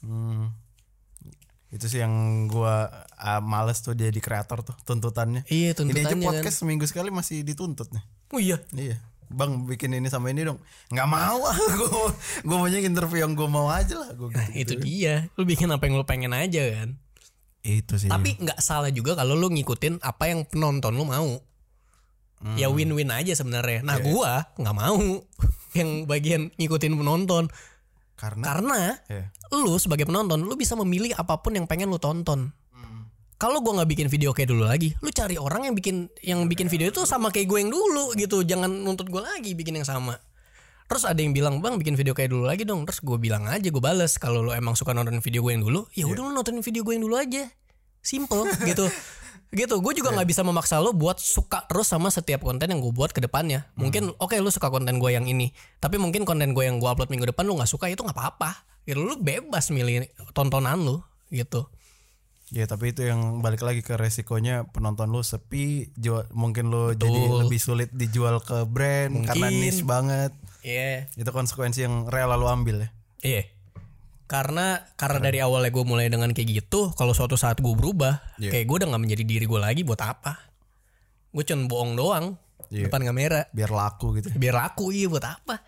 Hmm. 0.03 0.51
Itu 1.73 1.89
sih 1.89 2.05
yang 2.05 2.13
gua 2.53 3.09
ah, 3.17 3.41
males 3.41 3.81
tuh 3.81 3.97
jadi 3.97 4.15
kreator 4.21 4.61
tuh 4.61 4.77
tuntutannya. 4.85 5.49
iya 5.49 5.73
Ini 5.73 5.81
aja 5.81 5.81
tuntutannya 5.81 6.13
kan 6.13 6.21
podcast 6.21 6.57
seminggu 6.61 6.85
sekali 6.85 7.09
masih 7.09 7.41
dituntut 7.43 7.89
nih. 7.91 8.05
oh 8.31 8.41
iya 8.41 8.61
Iya. 8.77 9.01
Bang 9.33 9.65
bikin 9.65 9.97
ini 9.97 10.13
sama 10.13 10.29
ini 10.29 10.45
dong. 10.45 10.61
Nggak 10.93 11.09
mau 11.09 11.41
ah. 11.49 11.57
Gue 11.81 12.13
gue 12.45 12.57
maunya 12.61 12.85
interview 12.85 13.25
yang 13.25 13.33
gue 13.33 13.49
mau 13.49 13.73
aja 13.73 13.97
lah. 13.97 14.13
Gue 14.13 14.29
gitu. 14.53 14.77
itu 14.77 14.85
dia 14.85 15.33
lu 15.41 15.49
bikin 15.49 15.73
apa 15.73 15.89
yang 15.89 15.97
lu 15.97 16.05
pengen 16.05 16.37
aja 16.37 16.61
kan 16.77 17.01
Itu 17.65 17.97
sih. 17.97 18.13
Tapi 18.13 18.37
nggak 18.37 18.61
salah 18.61 18.93
juga 18.93 19.17
kalau 19.17 19.33
lu 19.33 19.49
ngikutin 19.49 20.05
apa 20.05 20.29
yang 20.29 20.45
penonton 20.45 20.93
lu 20.93 21.09
mau. 21.09 21.41
Ya 22.59 22.67
win-win 22.69 23.07
aja 23.15 23.39
sebenarnya. 23.39 23.87
Nah, 23.87 24.03
gua 24.03 24.51
nggak 24.59 24.75
mau 24.75 24.99
yang 25.79 26.11
bagian 26.11 26.51
ngikutin 26.59 26.99
penonton. 26.99 27.47
Karena 28.17 28.45
Karena 28.45 28.81
ya. 29.11 29.25
lu 29.59 29.77
sebagai 29.83 30.07
penonton 30.07 30.41
lu 30.41 30.55
bisa 30.55 30.79
memilih 30.79 31.13
apa 31.19 31.41
pun 31.43 31.57
yang 31.57 31.67
pengen 31.67 31.91
lu 31.91 31.99
tonton. 31.99 32.53
Kalau 33.43 33.59
gua 33.59 33.83
nggak 33.83 33.91
bikin 33.91 34.07
video 34.07 34.31
kayak 34.31 34.55
dulu 34.55 34.71
lagi, 34.71 34.95
lu 35.03 35.11
cari 35.11 35.35
orang 35.35 35.67
yang 35.67 35.75
bikin 35.75 36.07
yang 36.23 36.47
bikin 36.47 36.71
video 36.71 36.95
itu 36.95 37.03
sama 37.03 37.27
kayak 37.35 37.51
gue 37.51 37.59
yang 37.59 37.75
dulu 37.75 38.15
gitu. 38.15 38.47
Jangan 38.47 38.71
nuntut 38.71 39.11
gue 39.11 39.19
lagi 39.19 39.59
bikin 39.59 39.83
yang 39.83 39.87
sama. 39.89 40.15
Terus 40.87 41.03
ada 41.03 41.19
yang 41.19 41.35
bilang 41.35 41.59
bang 41.59 41.75
bikin 41.75 41.99
video 41.99 42.15
kayak 42.15 42.31
dulu 42.31 42.47
lagi 42.47 42.63
dong. 42.63 42.87
Terus 42.87 43.03
gue 43.03 43.19
bilang 43.19 43.51
aja 43.51 43.67
gue 43.67 43.83
bales 43.83 44.15
kalau 44.15 44.47
lu 44.47 44.55
emang 44.55 44.79
suka 44.79 44.95
nonton 44.95 45.19
video 45.19 45.43
gue 45.43 45.59
yang 45.59 45.67
dulu, 45.67 45.91
ya 45.91 46.07
udah 46.07 46.23
lu 46.23 46.31
nonton 46.31 46.63
video 46.63 46.87
gue 46.87 46.95
yang 46.95 47.03
dulu 47.03 47.19
aja. 47.19 47.51
Simple 47.99 48.47
gitu. 48.63 48.87
gitu. 49.53 49.79
Gue 49.85 49.93
juga 49.93 50.11
nggak 50.11 50.29
bisa 50.29 50.43
memaksa 50.43 50.81
lo 50.81 50.97
buat 50.97 51.21
suka 51.21 51.69
terus 51.69 51.93
sama 51.93 52.09
setiap 52.09 52.43
konten 52.43 52.73
yang 52.73 52.81
gue 52.81 52.93
buat 52.93 53.13
ke 53.13 53.21
depannya. 53.21 53.69
Mungkin 53.77 54.17
oke 54.17 54.35
lu 54.41 54.49
suka 54.49 54.73
konten 54.73 54.97
gue 54.97 55.11
yang 55.13 55.29
ini, 55.29 55.53
tapi 55.79 56.01
mungkin 56.01 56.25
konten 56.25 56.57
gue 56.57 56.65
yang 56.65 56.81
gue 56.81 56.89
upload 56.89 57.13
minggu 57.13 57.29
depan 57.31 57.45
lu 57.45 57.55
nggak 57.61 57.71
suka 57.71 57.93
itu 57.93 58.01
nggak 58.01 58.17
apa-apa. 58.17 58.65
Gitu 58.89 58.99
lu 58.99 59.15
bebas 59.21 59.71
milih 59.71 60.09
tontonan 60.35 60.81
lu 60.81 61.05
gitu. 61.31 61.69
Ya 62.53 62.69
tapi 62.69 62.93
itu 62.93 63.09
yang 63.09 63.41
balik 63.41 63.65
lagi 63.65 63.81
ke 63.81 63.97
resikonya 63.97 64.69
penonton 64.77 65.09
lu 65.09 65.25
sepi, 65.25 65.89
jual, 65.97 66.29
mungkin 66.37 66.69
lu 66.69 66.93
jadi 66.93 67.49
lebih 67.49 67.57
sulit 67.57 67.89
dijual 67.97 68.45
ke 68.45 68.69
brand 68.69 69.25
karena 69.25 69.49
Mungkin. 69.49 69.61
niche 69.65 69.81
banget. 69.89 70.33
Iya. 70.61 71.09
Itu 71.17 71.33
konsekuensi 71.33 71.89
yang 71.89 72.13
rela 72.13 72.37
lu 72.37 72.53
ambil 72.53 72.85
ya. 72.85 72.89
Iya. 73.25 73.43
Karena 74.31 74.81
karena 74.97 75.19
dari 75.21 75.39
awalnya 75.45 75.69
gue 75.69 75.85
mulai 75.85 76.09
dengan 76.09 76.33
kayak 76.33 76.49
gitu, 76.65 76.95
kalau 76.97 77.13
suatu 77.13 77.37
saat 77.37 77.61
gue 77.61 77.75
berubah, 77.77 78.21
Iya. 78.41 78.51
kayak 78.51 78.65
gue 78.65 78.77
udah 78.81 78.89
nggak 78.95 79.03
menjadi 79.05 79.25
diri 79.29 79.45
gue 79.45 79.61
lagi 79.61 79.83
buat 79.85 80.01
apa? 80.01 80.33
Gue 81.33 81.45
cuma 81.45 81.69
bohong 81.69 81.93
doang 81.97 82.27
Iya. 82.73 82.89
depan 82.89 83.05
kamera. 83.05 83.49
Biar 83.53 83.69
laku 83.69 84.17
gitu. 84.21 84.33
Biar 84.37 84.73
aku 84.73 84.89
iya 84.93 85.07
buat 85.13 85.25
apa? 85.25 85.61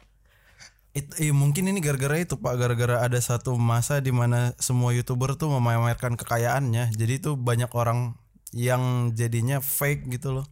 It, 0.95 1.11
eh, 1.19 1.35
mungkin 1.35 1.67
ini 1.67 1.83
gara-gara 1.83 2.23
itu 2.23 2.39
Pak, 2.39 2.55
gara-gara 2.55 3.03
ada 3.03 3.19
satu 3.19 3.59
masa 3.59 3.99
di 3.99 4.15
mana 4.15 4.55
semua 4.63 4.95
youtuber 4.95 5.35
tuh 5.35 5.51
memamerkan 5.51 6.15
kekayaannya. 6.15 6.95
Jadi 6.95 7.15
tuh 7.19 7.35
banyak 7.35 7.69
orang 7.75 8.15
yang 8.55 9.11
jadinya 9.13 9.59
fake 9.59 10.07
gitu 10.09 10.31
loh. 10.39 10.47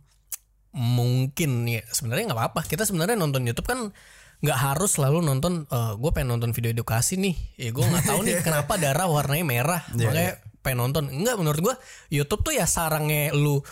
Mungkin 0.74 1.70
ya 1.70 1.86
sebenarnya 1.86 2.34
nggak 2.34 2.40
apa-apa. 2.42 2.60
Kita 2.66 2.82
sebenarnya 2.82 3.14
nonton 3.14 3.46
YouTube 3.46 3.70
kan 3.70 3.94
nggak 4.42 4.59
harus 4.59 4.90
selalu 4.92 5.22
nonton. 5.22 5.64
gue 5.70 6.11
pengen 6.11 6.35
nonton 6.35 6.50
video 6.50 6.70
edukasi 6.70 7.14
nih. 7.14 7.35
Ya 7.57 7.70
gue 7.70 7.81
nggak 7.81 8.05
tahu 8.05 8.20
nih 8.22 8.42
kenapa 8.46 8.74
darah 8.74 9.07
warnanya 9.07 9.44
merah. 9.44 9.83
Iya, 9.88 10.05
Makanya 10.05 10.33
pengen 10.61 10.78
nonton. 10.81 11.05
Enggak 11.09 11.37
menurut 11.37 11.61
gue 11.62 11.74
YouTube 12.12 12.42
tuh 12.42 12.52
ya 12.52 12.66
sarangnya 12.66 13.31
lu 13.33 13.62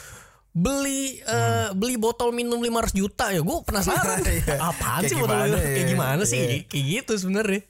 beli 0.50 1.14
eh, 1.20 1.70
beli 1.72 1.94
botol 1.94 2.30
minum 2.30 2.58
500 2.58 2.90
juta 2.92 3.30
ya 3.30 3.38
gue 3.38 3.56
penasaran 3.62 4.18
Iya. 4.26 4.58
apaan 4.70 4.98
Kayak 5.00 5.10
sih 5.10 5.16
botol 5.16 5.38
minum? 5.40 5.54
ya? 5.54 5.66
kayak 5.68 5.86
gimana 5.88 6.22
sih 6.26 6.38
Iya. 6.38 6.58
kayak 6.66 6.84
gitu 6.90 7.12
sebenarnya 7.16 7.62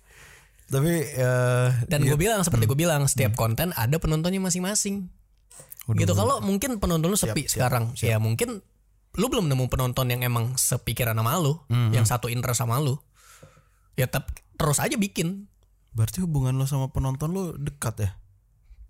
Tapi 0.65 0.93
eh 1.13 1.69
dan 1.85 2.01
gue 2.01 2.17
bilang 2.17 2.41
seperti 2.41 2.65
Hmm. 2.65 2.73
gue 2.73 2.79
bilang 2.79 3.03
setiap 3.05 3.33
konten 3.35 3.77
ada 3.77 3.97
penontonnya 3.97 4.41
masing-masing 4.41 5.13
gitu 5.91 6.13
kalau 6.15 6.41
mungkin 6.41 6.79
penonton 6.79 7.11
lu 7.11 7.19
sepi 7.19 7.51
sekarang 7.51 7.93
ya 7.99 8.17
mungkin 8.17 8.65
lu 9.13 9.27
belum 9.27 9.47
nemu 9.47 9.67
penonton 9.67 10.07
yang 10.07 10.23
emang 10.23 10.55
sepikiran 10.55 11.13
sama 11.13 11.35
lu 11.37 11.59
Hmm. 11.67 11.91
yang 11.91 12.05
satu 12.05 12.27
interest 12.27 12.61
sama 12.61 12.79
lu 12.79 12.95
ya 13.95 14.07
tetap 14.07 14.31
terus 14.55 14.79
aja 14.79 14.95
bikin. 14.95 15.51
Berarti 15.91 16.21
hubungan 16.21 16.55
lo 16.55 16.65
sama 16.65 16.89
penonton 16.89 17.29
lu 17.29 17.45
dekat 17.55 17.97
ya? 17.99 18.11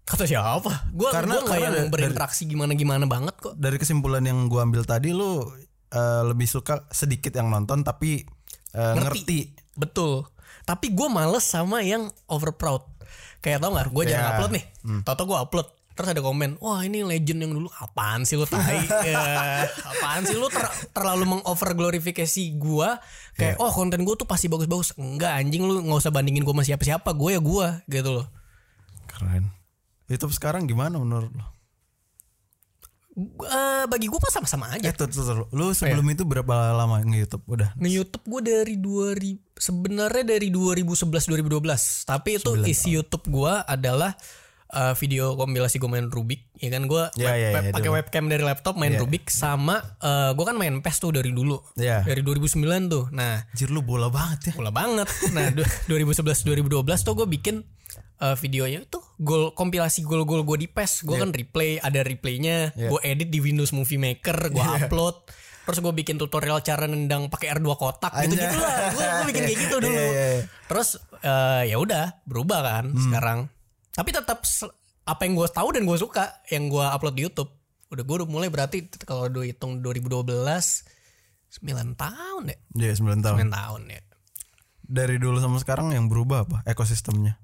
kata 0.03 0.27
siapa? 0.27 0.91
Gue 0.91 1.07
Karena- 1.09 1.39
gua 1.39 1.47
karena 1.47 1.63
yang 1.63 1.75
dari- 1.77 1.89
berinteraksi 1.89 2.43
gimana 2.45 2.75
gimana 2.75 3.07
banget 3.07 3.31
kok. 3.37 3.55
Dari 3.55 3.79
kesimpulan 3.79 4.21
yang 4.21 4.47
gua 4.47 4.65
ambil 4.65 4.83
tadi 4.83 5.11
lu 5.11 5.47
eh, 5.89 6.23
lebih 6.25 6.45
suka 6.45 6.87
sedikit 6.89 7.31
yang 7.33 7.47
nonton 7.49 7.81
tapi 7.81 8.27
eh, 8.71 8.95
ngerti. 8.97 9.55
betul. 9.73 10.27
Tapi 10.61 10.91
gue 10.91 11.09
males 11.09 11.43
sama 11.43 11.81
yang 11.81 12.07
over 12.27 12.53
proud 12.53 12.87
kayak 13.41 13.59
tau 13.59 13.71
nggak 13.71 13.89
gue 13.89 14.05
jarang 14.05 14.23
Ya. 14.25 14.31
upload 14.33 14.53
nih. 14.53 14.65
Toto 15.01 15.23
gue 15.25 15.35
upload 15.37 15.67
terus 16.01 16.17
ada 16.17 16.25
komen 16.25 16.57
wah 16.65 16.81
ini 16.81 17.05
legend 17.05 17.45
yang 17.45 17.53
dulu. 17.53 17.69
Apaan 17.77 18.25
sih 18.25 18.41
lu 18.41 18.49
tai? 18.49 18.81
Ya, 19.11 19.69
apaan 19.69 20.25
sih 20.25 20.41
lu 20.41 20.49
ter- 20.49 20.91
terlalu 20.97 21.39
mengover 21.39 21.77
glorifikasi 21.77 22.43
gue 22.57 22.89
kayak 23.37 23.61
oh 23.61 23.69
konten 23.71 24.03
gue 24.03 24.15
tuh 24.17 24.25
pasti 24.25 24.49
bagus-bagus. 24.49 24.97
Enggak 24.97 25.37
anjing 25.37 25.63
lu 25.69 25.85
nggak 25.85 26.01
usah 26.01 26.13
bandingin 26.13 26.43
gue 26.43 26.55
sama 26.57 26.65
siapa-siapa. 26.65 27.13
Gue 27.13 27.37
ya 27.37 27.41
gue 27.45 27.67
gitu 27.93 28.11
loh. 28.21 28.27
Keren. 29.07 29.53
YouTube 30.09 30.33
sekarang 30.33 30.65
gimana 30.67 30.97
menurut 30.97 31.31
lo? 31.37 31.47
Eh, 33.21 33.85
bagi 33.85 34.09
gue 34.09 34.17
pas 34.17 34.33
sama-sama 34.33 34.73
aja. 34.73 34.87
Eh 34.89 34.95
tuh, 34.97 35.11
tuh, 35.11 35.23
tuh. 35.23 35.47
Lu 35.53 35.77
sebelum 35.77 36.07
itu 36.09 36.25
berapa 36.25 36.73
lama 36.73 37.05
nge-YouTube? 37.05 37.45
Udah. 37.45 37.77
Nge 37.77 37.91
YouTube 38.01 38.25
gue 38.25 38.41
dari 38.49 38.75
2000 38.81 39.51
sebenarnya 39.61 40.25
dari 40.25 40.49
2011 40.49 41.37
2012 41.37 42.09
tapi 42.09 42.41
itu 42.41 42.51
isi 42.65 42.97
YouTube 42.97 43.29
gue 43.29 43.53
adalah 43.69 44.17
uh, 44.73 44.95
video 44.95 45.35
kompilasi 45.35 45.77
gue 45.77 45.87
main 45.87 46.07
Rubik 46.07 46.51
ya 46.55 46.69
kan 46.69 46.85
gue 46.85 47.05
Ya, 47.15 47.33
ya, 47.33 47.49
ya, 47.53 47.69
pakai 47.69 47.87
dulu. 47.87 47.97
webcam 47.97 48.25
dari 48.27 48.41
laptop 48.41 48.75
main 48.75 48.95
Rubik 48.95 49.27
sama 49.27 49.79
uh, 49.99 50.31
gue 50.31 50.45
kan 50.45 50.55
main 50.55 50.79
PES 50.79 50.97
tuh 50.99 51.11
dari 51.13 51.31
dulu 51.31 51.59
Ya. 51.75 52.01
dari 52.01 52.21
2009 52.21 52.57
tuh 52.87 53.05
nah 53.11 53.43
Anjir 53.47 53.69
lu 53.69 53.81
bola 53.81 54.07
banget 54.09 54.51
ya. 54.51 54.53
Bola 54.55 54.71
banget. 54.71 55.09
Nah, 55.31 55.51
du- 55.51 55.67
2011 55.91 56.47
2012 56.47 56.71
tuh 57.01 57.15
gue 57.15 57.29
bikin 57.29 57.57
uh, 58.19 58.35
videonya 58.35 58.87
tuh 58.87 59.03
gol 59.17 59.53
kompilasi 59.53 60.03
gol-gol 60.03 60.43
gue 60.45 60.59
di 60.59 60.69
PES. 60.69 61.03
Gue 61.03 61.17
kan 61.17 61.31
replay, 61.31 61.77
ada 61.77 62.01
replaynya. 62.01 62.71
Iya. 62.73 62.89
Gue 62.89 63.01
edit 63.03 63.29
di 63.29 63.39
Windows 63.39 63.71
Movie 63.71 63.97
Maker, 63.97 64.49
gue 64.49 64.63
upload. 64.79 65.17
Terus 65.61 65.79
gue 65.79 65.93
bikin 65.95 66.17
tutorial 66.17 66.61
cara 66.61 66.85
nendang 66.85 67.27
pakai 67.27 67.53
R2 67.55 67.69
kotak 67.75 68.13
gitu 68.23 68.35
gitu 68.35 68.57
lah. 68.57 68.91
Gue 68.91 69.05
bikin 69.29 69.43
kayak 69.45 69.59
gitu 69.61 69.77
dulu. 69.85 69.93
Iya, 69.93 70.07
iya, 70.07 70.27
iya. 70.33 70.43
Terus 70.67 70.89
uh, 71.21 71.63
ya 71.63 71.77
udah 71.77 72.05
berubah 72.25 72.61
kan 72.61 72.85
Hmm. 72.89 73.03
sekarang. 73.03 73.39
Tapi 73.91 74.11
tetap 74.15 74.43
apa 75.05 75.21
yang 75.27 75.35
gue 75.35 75.49
tahu 75.51 75.69
dan 75.75 75.83
gue 75.83 75.99
suka 75.99 76.43
yang 76.51 76.71
gue 76.71 76.85
upload 76.85 77.15
di 77.19 77.23
YouTube. 77.27 77.51
Udah 77.91 78.03
gue 78.07 78.17
udah 78.23 78.29
mulai 78.31 78.47
berarti 78.47 78.87
kalau 79.03 79.27
udah 79.27 79.43
hitung 79.43 79.83
2012 79.83 80.31
9 81.51 81.99
tahun 81.99 82.43
ya. 82.47 82.59
Iya 82.79 82.93
9 83.03 83.19
tahun. 83.27 83.37
9 83.43 83.51
tahun 83.51 83.83
ya. 83.91 84.03
dari 84.91 85.23
dulu 85.23 85.39
sama 85.39 85.63
sekarang 85.63 85.95
yang 85.95 86.11
berubah 86.11 86.43
apa 86.47 86.59
ekosistemnya? 86.67 87.39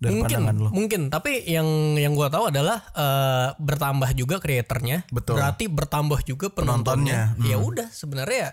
Dari 0.00 0.16
mungkin 0.16 0.38
pandangan 0.38 0.56
lo. 0.56 0.68
mungkin 0.72 1.00
tapi 1.12 1.44
yang 1.44 1.66
yang 1.98 2.16
gua 2.16 2.32
tahu 2.32 2.48
adalah 2.48 2.78
eh, 2.94 3.48
bertambah 3.58 4.10
juga 4.16 4.40
kreatornya 4.40 5.04
Betul. 5.12 5.36
berarti 5.36 5.68
bertambah 5.68 6.24
juga 6.24 6.48
penontonnya, 6.48 7.36
Penontonnya, 7.36 7.50
ya 7.52 7.56
udah 7.60 7.88
sebenarnya 7.92 8.38
ya 8.38 8.50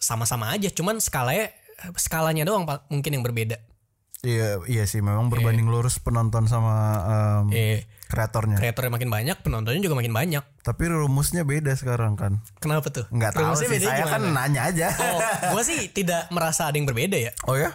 sama-sama 0.00 0.50
aja 0.50 0.66
cuman 0.72 0.98
skalanya 0.98 1.54
skalanya 1.94 2.42
doang 2.42 2.66
Pak, 2.66 2.90
mungkin 2.90 3.14
yang 3.14 3.22
berbeda 3.22 3.60
Iya 4.18 4.64
iya 4.64 4.84
sih 4.84 4.98
memang 4.98 5.28
berbanding 5.28 5.66
lurus 5.66 5.98
penonton 5.98 6.46
sama 6.46 6.74
em, 7.44 7.46
eh 7.52 7.78
kreatornya. 8.06 8.56
kreatornya 8.56 8.88
makin 8.90 9.08
banyak 9.08 9.36
penontonnya 9.38 9.78
juga 9.78 9.94
makin 9.94 10.10
banyak 10.10 10.42
Tapi 10.60 10.82
rumusnya 10.86 11.42
beda 11.42 11.72
sekarang 11.72 12.16
kan. 12.16 12.40
kenapa 12.56 12.88
tuh 12.88 13.04
Nggak 13.08 13.32
tahu 13.34 13.52
sih 13.54 13.68
saya 13.76 14.08
kan 14.08 14.22
nanya 14.24 14.66
aja. 14.66 14.88
oh 14.96 15.20
gua 15.50 15.62
sih 15.62 15.90
tidak 15.90 16.26
merasa 16.28 16.66
ada 16.66 16.74
yang 16.74 16.84
berbeda 16.84 17.14
ya 17.14 17.30
Oh 17.44 17.54
ya? 17.54 17.70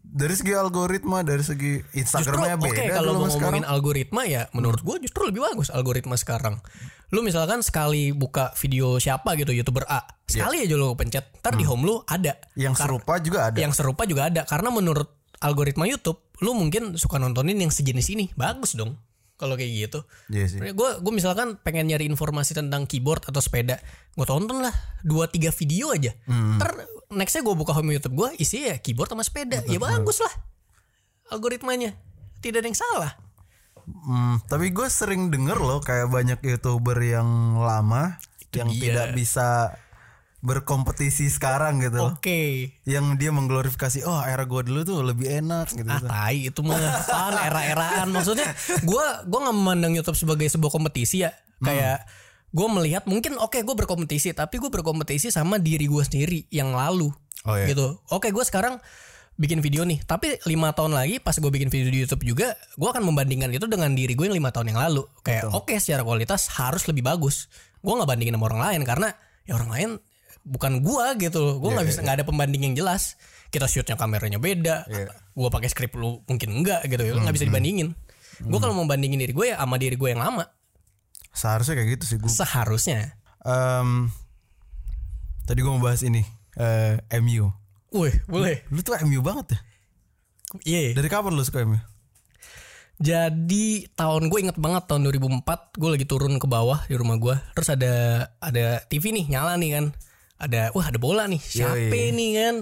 Dari 0.00 0.32
segi 0.32 0.50
algoritma, 0.50 1.20
dari 1.20 1.42
segi 1.42 1.84
Justru 1.84 2.00
Instagramnya 2.00 2.56
oke 2.56 2.64
beda 2.64 2.80
kalau 2.92 3.12
dulu 3.12 3.18
mau 3.18 3.20
sama 3.20 3.28
sekarang. 3.28 3.40
ngomongin 3.42 3.64
algoritma 3.66 4.22
ya 4.24 4.42
menurut 4.50 4.80
gue 4.80 4.96
justru 5.02 5.20
lebih 5.24 5.40
bagus 5.42 5.68
algoritma 5.68 6.14
sekarang. 6.14 6.64
Lu 7.08 7.20
misalkan 7.20 7.60
sekali 7.60 8.12
buka 8.12 8.52
video 8.54 8.96
siapa 8.96 9.32
gitu 9.34 9.50
youtuber 9.50 9.84
A, 9.84 10.04
sekali 10.24 10.60
aja 10.60 10.76
lu 10.76 10.92
pencet, 10.92 11.28
ntar 11.38 11.56
di 11.56 11.64
home 11.64 11.80
lu 11.82 11.94
ada. 12.04 12.36
Yang 12.52 12.74
serupa 12.78 13.16
juga 13.16 13.48
ada. 13.48 13.56
Yang 13.56 13.72
serupa 13.74 14.04
juga 14.04 14.28
ada 14.28 14.44
karena 14.44 14.68
menurut 14.68 15.08
algoritma 15.42 15.86
YouTube, 15.86 16.18
lu 16.42 16.54
mungkin 16.54 16.94
suka 16.98 17.18
nontonin 17.18 17.58
yang 17.58 17.72
sejenis 17.72 18.06
ini, 18.14 18.26
bagus 18.34 18.74
dong. 18.74 18.98
Kalau 19.38 19.54
kayak 19.54 19.70
gitu. 19.70 20.00
Iya 20.34 20.46
sih. 20.50 20.58
Gue 20.74 20.98
gue 20.98 21.12
misalkan 21.14 21.54
pengen 21.62 21.86
nyari 21.86 22.10
informasi 22.10 22.58
tentang 22.58 22.90
keyboard 22.90 23.22
atau 23.30 23.38
sepeda, 23.38 23.78
gue 24.18 24.26
tonton 24.26 24.66
lah 24.66 24.74
dua 25.06 25.30
tiga 25.30 25.54
video 25.54 25.94
aja. 25.94 26.10
Hmm. 26.26 26.58
Ntar 26.58 26.74
nextnya 27.14 27.46
gue 27.46 27.54
buka 27.54 27.70
home 27.70 27.94
YouTube 27.94 28.18
gue 28.18 28.28
isinya 28.42 28.74
ya 28.74 28.76
keyboard 28.82 29.14
sama 29.14 29.22
sepeda, 29.22 29.62
ya 29.64 29.78
bagus 29.78 30.18
lah 30.18 30.34
algoritmanya. 31.32 31.94
Tidak 32.42 32.58
ada 32.58 32.68
yang 32.68 32.78
salah. 32.78 33.12
Hmm, 33.88 34.36
tapi 34.44 34.68
gue 34.68 34.84
sering 34.92 35.32
denger 35.32 35.56
loh 35.56 35.80
kayak 35.80 36.12
banyak 36.12 36.40
youtuber 36.44 36.96
yang 37.00 37.56
lama 37.56 38.20
yang 38.52 38.68
dia. 38.68 38.80
tidak 38.80 39.16
bisa 39.16 39.72
berkompetisi 40.38 41.26
sekarang 41.26 41.82
gitu. 41.82 42.14
Oke. 42.14 42.72
Yang 42.86 43.04
dia 43.18 43.30
mengglorifikasi, 43.34 44.06
oh 44.06 44.22
era 44.22 44.46
gue 44.46 44.62
dulu 44.62 44.80
tuh 44.86 45.02
lebih 45.02 45.26
enak 45.42 45.74
gitu. 45.74 45.90
Ah 45.90 45.98
tai 45.98 46.46
itu 46.46 46.60
mah 46.62 46.78
era-eraan 47.42 48.08
maksudnya 48.14 48.46
gue 48.86 49.04
gue 49.26 49.38
nggak 49.42 49.56
memandang 49.56 49.92
YouTube 49.98 50.14
sebagai 50.14 50.46
sebuah 50.46 50.70
kompetisi 50.70 51.26
ya 51.26 51.34
kayak 51.58 52.06
gue 52.48 52.68
melihat 52.70 53.04
mungkin 53.04 53.34
oke 53.36 53.58
gue 53.60 53.76
berkompetisi 53.76 54.30
tapi 54.32 54.62
gue 54.62 54.70
berkompetisi 54.70 55.28
sama 55.28 55.58
diri 55.58 55.84
gue 55.90 56.02
sendiri 56.06 56.46
yang 56.54 56.70
lalu 56.72 57.10
Oh, 57.46 57.54
iya. 57.54 57.70
gitu 57.70 58.02
oke 58.10 58.28
gue 58.34 58.44
sekarang 58.44 58.82
bikin 59.38 59.62
video 59.62 59.86
nih 59.86 60.02
tapi 60.02 60.42
lima 60.42 60.74
tahun 60.74 60.90
lagi 60.90 61.22
pas 61.22 61.38
gue 61.38 61.46
bikin 61.46 61.70
video 61.70 61.86
di 61.88 62.02
YouTube 62.02 62.26
juga 62.26 62.58
gue 62.74 62.88
akan 62.90 63.06
membandingkan 63.06 63.54
itu 63.54 63.70
dengan 63.70 63.94
diri 63.94 64.18
gue 64.18 64.26
yang 64.26 64.34
lima 64.34 64.50
tahun 64.50 64.74
yang 64.74 64.80
lalu 64.82 65.06
kayak 65.22 65.46
oke 65.54 65.70
secara 65.78 66.02
kualitas 66.02 66.50
harus 66.58 66.82
lebih 66.90 67.06
bagus 67.06 67.46
gue 67.78 67.92
nggak 67.94 68.10
bandingin 68.10 68.34
sama 68.34 68.50
orang 68.50 68.62
lain 68.66 68.80
karena 68.82 69.08
ya 69.46 69.54
orang 69.54 69.70
lain 69.70 69.90
bukan 70.48 70.80
gue 70.80 71.06
gitu 71.28 71.38
loh 71.44 71.54
gue 71.60 71.70
nggak 71.76 71.86
bisa 71.86 72.00
nggak 72.00 72.16
ada 72.22 72.26
pembanding 72.26 72.72
yang 72.72 72.74
jelas 72.74 73.20
kita 73.52 73.68
shootnya 73.68 74.00
kameranya 74.00 74.40
beda 74.40 74.88
gue 75.36 75.48
pakai 75.52 75.68
skrip 75.68 75.92
lu 76.00 76.24
mungkin 76.24 76.64
enggak 76.64 76.88
gitu 76.88 77.04
ya 77.04 77.12
nggak 77.16 77.36
bisa 77.36 77.46
dibandingin 77.46 77.92
gue 78.40 78.58
kalau 78.58 78.72
mau 78.72 78.88
bandingin 78.88 79.20
diri 79.20 79.36
gue 79.36 79.52
ya 79.52 79.60
sama 79.60 79.76
diri 79.76 79.94
gue 79.94 80.08
yang 80.08 80.24
lama 80.24 80.48
Seharusnya 81.28 81.78
kayak 81.78 82.00
gitu 82.00 82.04
sih 82.08 82.16
gue. 82.18 82.26
seharusnya 82.26 83.18
Em, 83.48 84.10
tadi 85.46 85.62
gue 85.62 85.70
mau 85.70 85.80
bahas 85.80 86.02
ini 86.02 86.20
eh, 86.58 86.98
MU. 87.22 87.48
Wih, 87.94 88.14
boleh. 88.28 88.66
Lu 88.68 88.84
tuh 88.84 88.98
MU 89.06 89.24
banget 89.24 89.56
ya. 89.56 89.58
Iya. 90.66 90.98
Dari 90.98 91.08
kapan 91.08 91.32
lu 91.32 91.44
suka 91.46 91.64
MU? 91.64 91.78
Jadi 92.98 93.86
tahun 93.94 94.26
gue 94.26 94.38
inget 94.42 94.58
banget 94.58 94.90
tahun 94.90 95.06
2004 95.06 95.78
gue 95.78 95.88
lagi 95.94 96.04
turun 96.04 96.34
ke 96.42 96.50
bawah 96.50 96.82
di 96.90 96.98
rumah 96.98 97.14
gue. 97.16 97.36
Terus 97.54 97.68
ada 97.72 97.94
ada 98.42 98.82
TV 98.90 99.14
nih 99.14 99.30
nyala 99.30 99.54
nih 99.56 99.70
kan. 99.78 99.84
Ada 100.38 100.70
wah 100.70 100.86
ada 100.86 100.98
bola 101.02 101.26
nih. 101.26 101.42
Siapa 101.42 101.74
Yoi. 101.74 102.14
nih 102.14 102.30
kan? 102.38 102.54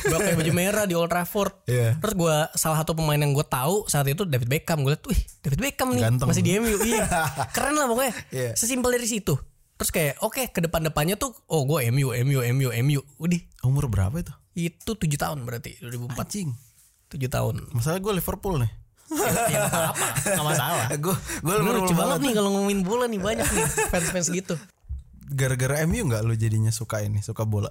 Gue 0.00 0.16
pakai 0.16 0.36
baju 0.40 0.52
merah 0.56 0.84
di 0.88 0.96
Old 0.96 1.12
Trafford. 1.12 1.52
Iya. 1.68 2.00
Terus 2.00 2.14
gue 2.16 2.36
salah 2.56 2.80
satu 2.80 2.96
pemain 2.96 3.20
yang 3.20 3.36
gue 3.36 3.44
tahu 3.44 3.84
saat 3.84 4.08
itu 4.08 4.24
David 4.24 4.48
Beckham. 4.48 4.80
Gue 4.80 4.96
liat, 4.96 5.04
wih 5.04 5.20
David 5.44 5.60
Beckham 5.60 5.92
nih 5.92 6.02
Ganteng. 6.08 6.24
masih 6.24 6.40
di 6.40 6.56
MU. 6.56 6.72
Iya. 6.80 7.04
Keren 7.56 7.76
lah 7.76 7.84
pokoknya. 7.84 8.14
Iya. 8.32 8.50
Sesimpel 8.56 8.96
dari 8.96 9.04
situ. 9.04 9.36
Terus 9.76 9.90
kayak 9.92 10.14
oke 10.24 10.42
ke 10.50 10.60
depan-depannya 10.64 11.20
tuh 11.20 11.30
oh 11.52 11.68
gue 11.68 11.84
MU 11.92 12.16
MU 12.16 12.40
MU 12.40 12.68
MU. 12.72 13.00
Udah 13.20 13.40
Umur 13.62 13.92
berapa 13.92 14.16
itu? 14.16 14.32
itu 14.58 14.90
7 14.90 15.06
tahun 15.14 15.38
berarti 15.44 15.78
2004 15.84 16.18
Anjing. 16.18 16.50
7 17.12 17.28
tahun. 17.28 17.54
Masalah 17.70 18.00
gue 18.00 18.12
Liverpool 18.16 18.56
nih. 18.58 18.72
ya 19.48 19.64
nggak 19.64 19.72
apa-apa, 19.72 20.06
nggak 20.20 20.46
masalah. 20.48 20.84
gue 21.04 21.14
gue 21.40 21.72
lucu 21.76 21.94
banget 21.94 22.18
nih 22.24 22.32
kalau 22.34 22.48
ngomongin 22.52 22.80
bola 22.84 23.04
nih 23.08 23.20
banyak 23.20 23.46
nih 23.46 23.64
fans-fans 23.88 24.28
gitu. 24.28 24.54
Gara-gara 25.28 25.84
MU 25.84 26.08
nggak 26.08 26.22
lu 26.24 26.34
jadinya 26.34 26.72
suka 26.72 27.04
ini, 27.04 27.20
suka 27.20 27.44
bola? 27.44 27.68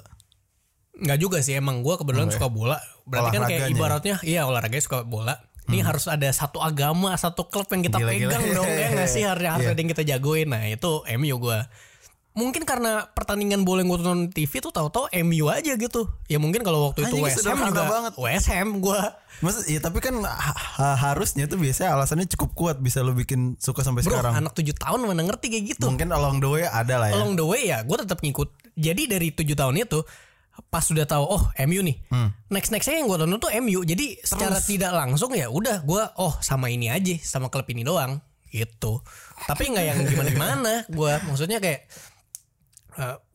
Nggak 0.97 1.17
juga 1.21 1.37
sih 1.41 1.53
emang 1.53 1.85
gue 1.85 1.93
kebetulan 1.97 2.29
suka 2.29 2.49
bola. 2.49 2.77
Berarti 3.05 3.37
kan 3.37 3.41
kayak 3.45 3.69
ibaratnya 3.69 4.15
iya 4.21 4.45
olahraganya 4.45 4.83
suka 4.83 5.05
bola. 5.05 5.37
Ini 5.67 5.83
harus 5.83 6.07
ada 6.07 6.31
satu 6.31 6.63
agama, 6.63 7.11
satu 7.19 7.51
klub 7.51 7.67
yang 7.67 7.83
kita 7.83 7.99
Gila-gila. 7.99 8.31
pegang 8.31 8.45
dong 8.55 8.71
ya 8.71 8.87
nggak 8.95 9.09
sih 9.11 9.23
harus 9.27 9.43
Iya. 9.59 9.75
ada 9.75 9.75
yang 9.75 9.89
kita 9.91 10.03
jagoin. 10.07 10.47
Nah 10.47 10.63
itu 10.63 11.03
MU 11.19 11.35
gue. 11.37 11.59
Mungkin 12.37 12.63
karena 12.63 13.09
pertandingan 13.09 13.65
bola 13.65 13.81
yang 13.81 13.89
gue 13.89 13.99
tonton 13.99 14.21
TV 14.29 14.61
tuh 14.61 14.69
tahu-tahu 14.69 15.09
MU 15.25 15.49
aja 15.49 15.73
gitu. 15.73 16.05
Ya 16.25 16.37
mungkin 16.37 16.61
kalau 16.61 16.87
waktu 16.87 17.01
itu 17.03 17.17
Anjing, 17.17 17.25
West 17.25 17.41
Ham 17.41 17.57
juga 17.65 17.83
banget. 17.83 18.13
West 18.15 18.47
Ham 18.47 18.77
gue. 18.77 19.01
Maksud, 19.37 19.63
ya 19.65 19.79
tapi 19.79 19.97
kan 19.99 20.13
ha- 20.19 20.37
ha- 20.53 20.97
harusnya 21.03 21.45
tuh 21.45 21.57
biasanya 21.57 21.93
alasannya 21.93 22.25
cukup 22.27 22.53
kuat 22.53 22.77
bisa 22.77 23.01
lu 23.01 23.11
bikin 23.11 23.57
suka 23.57 23.81
sampai 23.81 24.01
Bro 24.01 24.13
sekarang. 24.13 24.33
anak 24.35 24.53
7 24.53 24.69
tahun 24.71 24.99
mana 25.03 25.21
ngerti 25.23 25.49
kayak 25.49 25.65
gitu. 25.71 25.85
Mungkin 25.87 26.09
along 26.09 26.37
the 26.37 26.49
way 26.51 26.63
ada 26.63 26.95
lah 26.95 27.09
ya. 27.09 27.17
along 27.17 27.33
the 27.33 27.43
way 27.43 27.61
ya 27.65 27.81
gue 27.81 27.97
tetap 27.97 28.17
ngikut 28.19 28.49
jadi 28.73 29.01
dari 29.07 29.29
tujuh 29.31 29.53
tahun 29.53 29.77
itu 29.79 30.01
pas 30.63 30.81
sudah 30.81 31.05
tahu 31.05 31.21
oh 31.23 31.43
MU 31.63 31.81
nih 31.81 32.01
Hmm. 32.09 32.33
next 32.49 32.69
nextnya 32.69 32.97
yang 32.97 33.05
gue 33.05 33.17
tonton 33.19 33.37
tuh 33.37 33.53
MU 33.59 33.81
jadi 33.83 34.17
secara 34.19 34.57
tidak 34.59 34.89
langsung 34.91 35.29
ya 35.31 35.45
udah 35.47 35.81
gue 35.81 36.03
oh 36.17 36.33
sama 36.39 36.67
ini 36.67 36.89
aja 36.89 37.13
sama 37.19 37.45
klub 37.47 37.65
ini 37.67 37.81
doang 37.81 38.17
gitu 38.47 39.05
tapi 39.43 39.69
nggak 39.69 39.85
yang 39.85 39.97
gimana 40.03 40.29
gimana 40.31 40.73
gue 40.87 41.11
maksudnya 41.23 41.57
kayak 41.59 41.85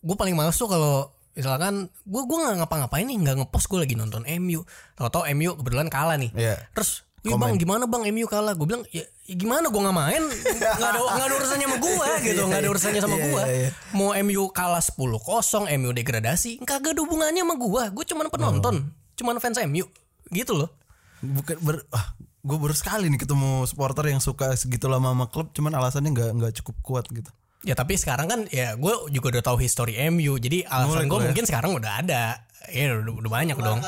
gue 0.03 0.17
paling 0.19 0.35
males 0.35 0.59
tuh 0.59 0.67
kalau 0.67 1.09
misalkan 1.33 1.89
gue 2.05 2.23
gue 2.29 2.39
nggak 2.39 2.57
ngapa-ngapain 2.61 3.09
nih 3.09 3.17
nggak 3.25 3.37
ngepost 3.41 3.67
gue 3.73 3.81
lagi 3.81 3.95
nonton 3.97 4.27
MU 4.43 4.67
tau-tau 4.99 5.25
MU 5.33 5.57
kebetulan 5.57 5.89
kalah 5.89 6.19
nih. 6.19 6.31
Iya. 6.35 6.57
terus 6.75 7.07
Ih 7.23 7.39
bang 7.39 7.55
gimana 7.55 7.87
bang 7.87 8.03
MU 8.11 8.27
kalah? 8.27 8.51
Gue 8.59 8.67
bilang 8.67 8.83
ya, 8.91 9.07
ya 9.31 9.35
gimana 9.39 9.71
gue 9.71 9.79
gak 9.79 9.95
main. 9.95 10.23
Gak 10.59 10.91
ada, 10.91 10.99
gak 11.07 11.27
ada 11.31 11.35
urusannya 11.39 11.67
sama 11.71 11.77
gue 11.79 12.07
gitu. 12.27 12.43
Gak 12.51 12.59
ada 12.59 12.69
urusannya 12.75 12.99
sama 13.01 13.15
Iya, 13.15 13.23
gue 13.23 13.43
iya, 13.47 13.55
iya. 13.55 13.71
Mau 13.95 14.11
MU 14.11 14.51
kalah 14.51 14.83
10-0 14.83 15.79
MU 15.79 15.91
degradasi 15.95 16.67
Kagak 16.67 16.99
ada 16.99 17.01
hubungannya 17.07 17.47
sama 17.47 17.55
gue 17.55 17.83
Gue 17.95 18.05
cuman 18.11 18.27
penonton. 18.27 18.91
Cuman 19.15 19.39
fans 19.39 19.63
MU 19.71 19.87
Gitu 20.35 20.51
loh. 20.51 20.75
Bukan 21.23 21.63
ber 21.63 21.87
ah, 21.95 22.19
gue 22.43 22.59
baru 22.59 22.75
sekali 22.75 23.07
nih 23.07 23.23
ketemu 23.23 23.71
supporter 23.71 24.11
yang 24.11 24.19
suka 24.19 24.59
segitu 24.59 24.91
lama 24.91 25.15
sama 25.15 25.31
klub 25.31 25.55
cuman 25.55 25.79
alasannya 25.79 26.11
nggak 26.11 26.31
nggak 26.43 26.53
cukup 26.59 26.75
kuat 26.83 27.07
gitu. 27.07 27.31
Ya 27.63 27.73
tapi 27.73 27.95
sekarang 27.95 28.27
kan 28.27 28.41
ya 28.49 28.75
gue 28.75 28.91
juga 29.09 29.27
udah 29.31 29.45
tahu 29.45 29.57
history 29.57 29.95
MU 30.09 30.35
Jadi 30.37 30.63
alasan 30.65 31.07
gue 31.07 31.15
ya. 31.17 31.27
mungkin 31.27 31.45
sekarang 31.45 31.71
udah 31.73 31.93
ada 31.99 32.23
Ya 32.69 32.95
udah, 32.97 33.15
udah 33.17 33.31
banyak 33.33 33.55
dong 33.57 33.79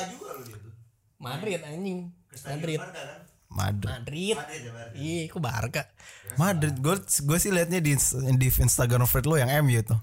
Madrid 1.16 1.60
anjing 1.60 2.10
Madrid 2.40 2.78
Madrid. 3.48 3.86
Madrid 3.88 4.36
Iya 4.94 5.20
kok 5.26 5.38
Barca 5.38 5.82
Madrid. 6.34 6.74
Gue 6.76 6.94
gue 6.98 7.38
sih 7.38 7.50
liatnya 7.50 7.78
di 7.78 7.94
di 8.32 8.48
Instagram 8.50 9.04
feed 9.04 9.24
lo 9.24 9.34
yang 9.34 9.50
MU 9.60 9.78
tuh. 9.80 9.98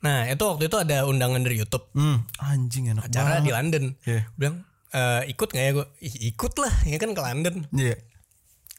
Nah 0.00 0.24
itu 0.26 0.40
waktu 0.40 0.64
itu 0.66 0.76
ada 0.78 1.04
undangan 1.04 1.40
dari 1.40 1.56
Youtube 1.58 1.88
Hmm, 1.92 2.24
anjing 2.38 2.88
enak 2.90 3.08
Acara 3.08 3.40
banget. 3.40 3.42
di 3.42 3.50
London 3.50 3.84
Iya. 4.02 4.20
Gua 4.26 4.36
bilang 4.38 4.56
"Eh, 4.90 5.22
ikut 5.28 5.48
gak 5.48 5.58
ya 5.58 5.70
gue 5.74 5.86
ikut 6.24 6.52
lah 6.56 6.74
ya 6.84 6.96
kan 6.98 7.10
ke 7.10 7.22
London 7.22 7.54
Iya. 7.72 7.96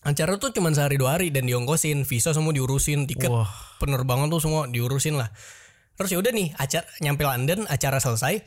Acara 0.05 0.37
tuh 0.37 0.53
cuma 0.53 0.69
sehari 0.69 1.01
dua 1.01 1.17
hari 1.17 1.33
dan 1.33 1.49
diongkosin 1.49 2.05
visa 2.05 2.29
semua 2.29 2.53
diurusin 2.53 3.09
tiket 3.09 3.33
Wah. 3.33 3.49
penerbangan 3.81 4.29
tuh 4.29 4.37
semua 4.37 4.69
diurusin 4.69 5.17
lah. 5.17 5.33
Terus 5.97 6.13
ya 6.13 6.17
udah 6.21 6.29
nih 6.29 6.53
acara 6.53 6.85
nyampe 7.01 7.25
London 7.25 7.65
acara 7.65 7.97
selesai. 7.97 8.45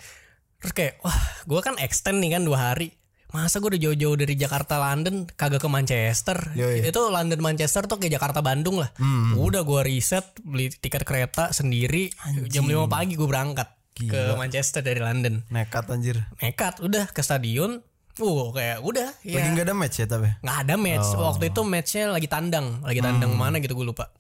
Terus 0.63 0.73
kayak 0.73 0.95
wah 1.03 1.19
gue 1.45 1.61
kan 1.61 1.75
extend 1.83 2.23
nih 2.23 2.39
kan 2.39 2.47
dua 2.47 2.71
hari. 2.71 2.95
Masa 3.29 3.61
gue 3.61 3.77
udah 3.77 3.83
jauh-jauh 3.91 4.17
dari 4.17 4.41
Jakarta 4.41 4.81
London 4.81 5.29
kagak 5.29 5.61
ke 5.61 5.69
Manchester. 5.69 6.39
Yoi. 6.57 6.81
itu 6.81 7.01
London 7.13 7.41
Manchester 7.45 7.85
tuh 7.85 8.01
kayak 8.01 8.17
Jakarta 8.17 8.41
Bandung 8.41 8.81
lah. 8.81 8.89
Udah 9.37 9.67
gue 9.67 9.81
riset 9.85 10.25
beli 10.47 10.73
tiket 10.73 11.05
kereta 11.05 11.53
sendiri 11.53 12.09
jam 12.49 12.65
5 12.65 12.89
pagi 12.89 13.19
gue 13.19 13.29
berangkat 13.29 13.69
ke 13.99 14.39
Manchester 14.39 14.81
dari 14.81 15.03
London. 15.03 15.43
Nekat 15.51 15.91
anjir. 15.91 16.23
nekat 16.39 16.79
udah 16.79 17.11
ke 17.11 17.21
stadion 17.21 17.83
uh 18.19 18.47
kayak 18.51 18.79
udah 18.81 19.09
ya 19.23 19.39
Lagi 19.39 19.49
nggak 19.53 19.65
ada 19.65 19.75
match 19.75 19.97
ya 19.97 20.07
tapi. 20.07 20.29
nggak 20.39 20.59
ada 20.61 20.75
match 20.75 21.09
waktu 21.15 21.45
itu 21.49 21.61
matchnya 21.63 22.03
lagi 22.09 22.27
tandang 22.27 22.67
lagi 22.81 22.99
tandang 22.99 23.33
mana 23.33 23.59
gitu 23.59 23.73
gue 23.73 23.87
lupa 23.87 24.11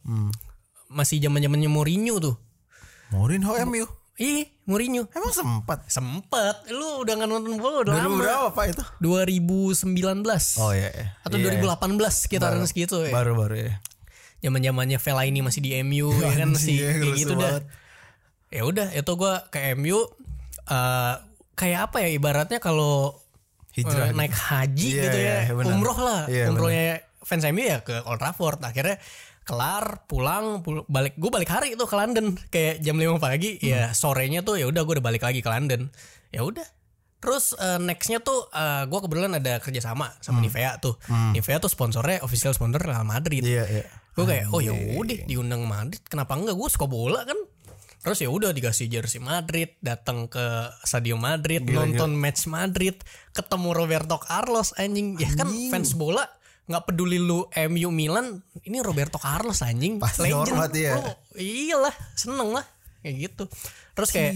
masih 0.88 1.18
zaman 1.18 1.38
zamannya 1.38 1.66
Mourinho 1.66 2.16
tuh 2.16 2.36
Mourinho 3.09 3.57
MU. 3.64 3.88
Ih, 4.18 4.51
Mourinho. 4.66 5.07
Emang 5.14 5.30
sempat. 5.30 5.86
Sempet. 5.86 6.66
Lu 6.68 7.01
udah 7.01 7.14
nggak 7.14 7.24
nonton 7.24 7.55
bola 7.55 7.86
udah 7.86 7.92
2000 7.94 8.03
lama. 8.03 8.16
berapa 8.18 8.49
Pak 8.51 8.64
itu? 8.68 8.84
2019. 9.01 10.26
Oh 10.59 10.74
iya. 10.74 10.90
iya. 10.90 11.07
Atau 11.22 11.38
Iya, 11.38 11.57
2018 11.57 11.96
sekitaran 12.18 12.61
segitu 12.66 12.99
ya. 13.01 13.14
Baru-baru 13.14 13.57
ya. 13.62 13.72
Zaman-zamannya 14.40 14.99
Vela 14.99 15.22
ini 15.22 15.40
masih 15.40 15.62
di 15.62 15.70
MU 15.80 16.11
ya 16.20 16.34
kan 16.34 16.51
masih 16.51 16.74
Iya, 16.76 16.90
kayak 16.96 17.14
gitu 17.16 17.32
dah. 17.32 17.40
banget. 17.40 17.64
Ya 18.49 18.62
udah, 18.64 18.88
itu 18.90 19.12
gua 19.14 19.34
ke 19.46 19.59
MU 19.72 19.99
eh 20.66 21.14
kayak 21.55 21.80
apa 21.88 21.96
ya 22.03 22.09
ibaratnya 22.11 22.59
kalau 22.59 23.16
Hijrah. 23.80 24.04
eh, 24.04 24.12
naik 24.12 24.34
haji 24.34 24.88
Iya, 24.88 25.02
gitu 25.02 25.18
ya. 25.18 25.36
iya, 25.40 25.52
benar. 25.52 25.72
Umroh 25.72 25.98
lah. 25.98 26.22
Iya, 26.26 26.44
Umrohnya 26.48 26.86
fans 27.20 27.44
MU 27.46 27.62
ya 27.62 27.78
ke 27.80 28.02
Old 28.02 28.18
Trafford. 28.18 28.58
Akhirnya 28.60 28.96
kelar 29.42 30.04
pulang 30.04 30.60
pul- 30.60 30.84
balik 30.86 31.14
gue 31.14 31.30
balik 31.30 31.48
hari 31.48 31.72
itu 31.72 31.80
ke 31.82 31.94
London 31.94 32.36
kayak 32.46 32.78
jam 32.78 32.94
5 32.94 33.16
pagi 33.16 33.56
Hmm. 33.56 33.64
ya 33.66 33.80
sorenya 33.92 34.40
tuh 34.42 34.54
ya 34.54 34.66
udah 34.66 34.82
gue 34.82 34.94
udah 34.94 35.06
balik 35.06 35.22
lagi 35.22 35.38
ke 35.38 35.48
London 35.48 35.88
ya 36.28 36.42
udah 36.42 36.68
terus 37.18 37.50
eh, 37.52 37.78
nextnya 37.78 38.20
tuh 38.20 38.44
gue 38.84 38.98
kebetulan 39.00 39.32
ada 39.34 39.56
kerjasama 39.56 40.12
sama 40.18 40.38
Nivea 40.38 40.76
tuh 40.78 41.00
Nivea 41.32 41.58
tuh 41.58 41.66
sponsornya 41.66 42.20
official 42.20 42.52
sponsor 42.52 42.78
Real 42.78 43.02
Madrid 43.02 43.40
Hmm. 43.40 43.50
Iya, 43.50 43.64
iya. 43.72 43.84
gue 44.12 44.24
kayak 44.26 44.44
oh 44.48 44.60
ya 44.60 44.70
udah 44.94 45.16
diundang 45.24 45.64
Madrid 45.64 46.04
kenapa 46.04 46.34
enggak 46.34 46.52
gue 46.52 46.68
suka 46.68 46.84
bola 46.84 47.24
kan 47.24 47.38
terus 48.09 48.24
ya 48.24 48.32
udah 48.32 48.56
dikasih 48.56 48.88
jersey 48.88 49.20
Madrid 49.20 49.76
datang 49.84 50.32
ke 50.32 50.72
stadion 50.80 51.20
Madrid 51.20 51.61
nonton 51.61 52.16
match 52.16 52.48
Madrid 52.48 52.96
ketemu 53.36 53.76
Roberto 53.76 54.16
Carlos 54.16 54.72
anjing. 54.80 55.20
Ya 55.20 55.28
kan 55.36 55.52
fans 55.68 55.92
bola 55.92 56.24
nggak 56.72 56.88
peduli 56.88 57.20
lu 57.20 57.44
MU 57.68 57.92
Milan 57.92 58.40
ini 58.64 58.80
Roberto 58.80 59.20
Carlos 59.20 59.61
anjing. 59.61 60.00
Pasti 60.00 60.32
hormat, 60.32 60.72
iya. 60.72 60.96
Oh, 60.96 61.16
iyalah 61.36 61.92
seneng 62.16 62.56
lah. 62.56 62.64
Kayak 63.04 63.28
gitu. 63.28 63.44
Terus 63.92 64.09
kayak 64.09 64.32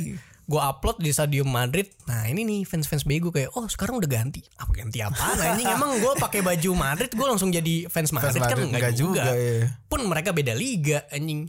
gue 0.53 0.61
upload 0.61 1.01
di 1.01 1.09
stadion 1.09 1.49
Madrid 1.49 1.89
nah 2.05 2.29
ini 2.29 2.45
nih 2.45 2.61
fans 2.63 2.85
fans 2.85 3.03
bego 3.03 3.33
kayak 3.33 3.49
oh 3.53 3.65
sekarang 3.65 3.97
udah 3.97 4.11
ganti 4.13 4.45
apa 4.53 4.69
ganti 4.71 5.01
apa 5.01 5.17
anjing 5.35 5.65
emang 5.67 5.97
gue 5.97 6.13
pakai 6.15 6.45
baju 6.45 6.71
Madrid 6.75 7.09
gue 7.09 7.25
langsung 7.25 7.49
jadi 7.49 7.89
fans 7.89 8.13
Madrid, 8.13 8.37
kan 8.37 8.53
Madrid, 8.53 8.69
enggak 8.69 8.81
enggak 8.83 8.95
juga, 8.95 9.23
juga, 9.25 9.33
iya. 9.33 9.65
pun 9.89 10.01
mereka 10.05 10.31
beda 10.31 10.53
liga 10.53 11.09
anjing 11.09 11.49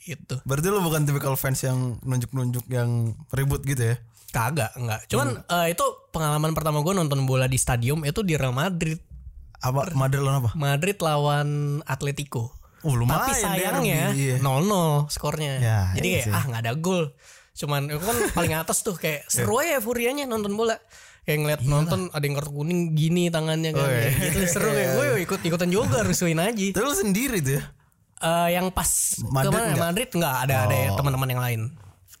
gitu 0.00 0.42
Berarti 0.42 0.66
lu 0.66 0.82
bukan 0.82 1.06
tipikal 1.06 1.34
fans 1.34 1.62
yang 1.62 1.78
nunjuk-nunjuk 2.00 2.66
yang 2.66 2.90
ribut 3.30 3.62
gitu 3.62 3.94
ya? 3.94 3.96
kagak 4.30 4.70
enggak 4.74 5.06
cuman 5.06 5.38
Hmm. 5.40 5.54
eh, 5.60 5.66
itu 5.70 5.82
pengalaman 6.10 6.50
pertama 6.50 6.78
gue 6.80 6.90
nonton 6.92 7.22
bola 7.24 7.46
di 7.46 7.54
stadion 7.54 8.02
itu 8.02 8.22
di 8.22 8.34
Real 8.34 8.50
Madrid 8.50 8.98
Apa 9.58 9.92
Madrid 9.92 10.18
lawan 10.20 10.38
apa? 10.40 10.50
Madrid 10.54 10.98
lawan 10.98 11.48
Atletico 11.84 12.54
Oh, 12.80 12.96
lumayan 12.96 13.20
tapi 13.20 13.36
sayangnya 13.36 14.08
derby, 14.08 14.24
iya. 14.32 14.36
0-0 14.40 15.04
skornya 15.06 15.54
Ya, 15.58 15.80
jadi 15.92 16.08
iya 16.08 16.16
kayak 16.16 16.24
sih. 16.24 16.32
ah 16.32 16.44
nggak 16.48 16.62
ada 16.62 16.72
gol 16.74 17.04
cuman 17.54 17.90
itu 17.90 18.00
kan 18.00 18.16
paling 18.36 18.54
atas 18.56 18.82
tuh 18.86 18.96
kayak 18.96 19.26
seru 19.26 19.60
aja 19.60 19.82
furianya 19.82 20.24
nonton 20.26 20.54
bola. 20.54 20.78
Kayak 21.24 21.38
ngeliat 21.44 21.62
nonton 21.68 22.00
ada 22.10 22.24
yang 22.24 22.34
kartu 22.40 22.50
kuning 22.50 22.80
gini 22.96 23.28
tangannya 23.28 23.76
kan. 23.76 23.84
Oh, 23.84 23.90
iya. 23.92 24.10
Gitu 24.10 24.46
seru. 24.48 24.72
Kayak 24.72 24.90
gue 24.96 25.06
ikut 25.28 25.40
ikutan 25.46 25.70
juga 25.70 26.00
rusuhin 26.00 26.40
aja. 26.40 26.66
Lu 26.80 26.94
sendiri 26.96 27.38
tuh? 27.44 27.62
Eh, 28.20 28.48
yang 28.52 28.68
pas 28.72 28.88
Madrid 29.32 29.48
ke 29.48 29.56
mana 29.56 29.66
nggak? 29.72 29.86
Madrid 29.92 30.10
nggak 30.12 30.34
ada 30.44 30.54
ada 30.68 30.76
ya 30.76 30.88
teman-teman 30.96 31.28
yang 31.32 31.42
lain. 31.42 31.60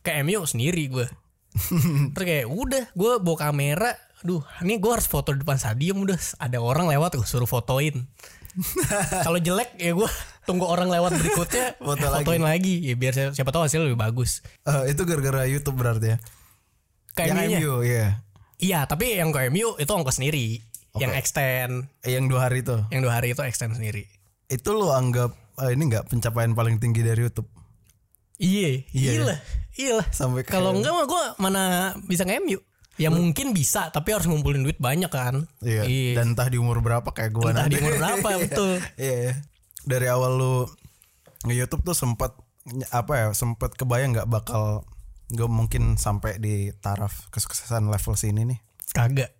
Kayak 0.00 0.18
MU 0.24 0.40
sendiri 0.48 0.88
gue 0.88 1.06
terus 2.14 2.26
kayak 2.26 2.46
udah 2.48 2.84
gue 2.94 3.12
bawa 3.20 3.38
kamera. 3.50 3.92
Duh, 4.20 4.44
ini 4.60 4.76
gue 4.76 4.92
harus 4.92 5.08
foto 5.08 5.32
di 5.32 5.40
depan 5.40 5.56
stadion 5.56 5.96
udah. 6.04 6.16
Ada 6.40 6.60
orang 6.60 6.92
lewat 6.92 7.16
gue 7.16 7.26
suruh 7.26 7.48
fotoin. 7.48 8.04
Kalau 9.26 9.38
jelek 9.38 9.76
ya 9.76 9.92
gue 9.92 10.10
tunggu 10.42 10.64
orang 10.64 10.88
lewat 10.88 11.14
berikutnya 11.14 11.76
Foto 11.80 12.06
fotoin 12.06 12.42
lagi. 12.42 12.80
ya 12.82 12.94
biar 12.94 13.12
siapa, 13.12 13.32
siapa 13.32 13.50
tahu 13.50 13.64
hasilnya 13.64 13.86
lebih 13.86 14.00
bagus. 14.00 14.44
Eh, 14.62 14.92
itu 14.92 15.02
gara-gara 15.02 15.44
YouTube 15.44 15.76
berarti 15.76 16.12
ya? 16.12 16.18
Kayak 17.12 17.48
yang. 17.48 17.60
MU, 17.60 17.74
iya. 17.82 18.06
Iya, 18.56 18.80
tapi 18.84 19.16
yang 19.16 19.30
ke 19.30 19.48
MU 19.48 19.74
itu 19.74 19.88
ongkos 19.88 20.16
sendiri. 20.16 20.60
Yang 20.92 21.12
extend, 21.16 21.86
Eh, 22.02 22.12
Yang 22.12 22.24
dua 22.28 22.40
hari 22.44 22.60
itu. 22.60 22.76
yang 22.90 23.00
dua 23.00 23.14
hari 23.14 23.30
itu 23.30 23.40
extend 23.40 23.72
sendiri. 23.72 24.04
Itu 24.46 24.74
lu 24.74 24.90
anggap 24.90 25.30
eh, 25.60 25.70
ini 25.72 25.86
nggak 25.86 26.08
pencapaian 26.08 26.52
paling 26.52 26.76
tinggi 26.76 27.00
dari 27.00 27.22
YouTube? 27.22 27.46
Iya, 28.36 28.84
Iya, 28.90 29.10
iya 29.14 29.36
iya 29.76 29.92
lah. 29.96 30.06
Sampai 30.10 30.42
Kalau 30.42 30.72
enggak 30.72 30.90
mah 30.90 31.06
gue 31.06 31.24
mana 31.36 31.62
bisa 32.04 32.24
nge 32.24 32.40
MU. 32.40 32.58
Ya 33.00 33.08
mungkin 33.08 33.56
bisa, 33.56 33.88
tapi 33.88 34.12
harus 34.12 34.28
ngumpulin 34.28 34.60
duit 34.60 34.76
banyak 34.76 35.08
kan. 35.08 35.48
Iya. 35.64 35.88
Dan 36.20 36.36
entah 36.36 36.52
di 36.52 36.60
umur 36.60 36.84
berapa 36.84 37.08
kayak 37.08 37.32
gua 37.32 37.50
Entah 37.56 37.64
di 37.66 37.80
nanti. 37.80 37.80
umur 37.80 37.94
berapa, 37.96 38.28
betul. 38.44 38.70
Iya. 39.00 39.14
iya. 39.24 39.32
Dari 39.88 40.06
awal 40.12 40.36
lu 40.36 40.54
nge-YouTube 41.48 41.80
tuh 41.88 41.96
sempat 41.96 42.36
apa 42.92 43.12
ya? 43.16 43.26
Sempat 43.32 43.72
kebayang 43.80 44.12
nggak 44.12 44.28
bakal 44.28 44.84
gak 45.32 45.48
mungkin 45.48 45.94
sampai 45.96 46.36
di 46.42 46.74
taraf 46.82 47.32
kesuksesan 47.32 47.88
level 47.88 48.14
sini 48.18 48.44
nih. 48.44 48.58
Kagak. 48.92 49.32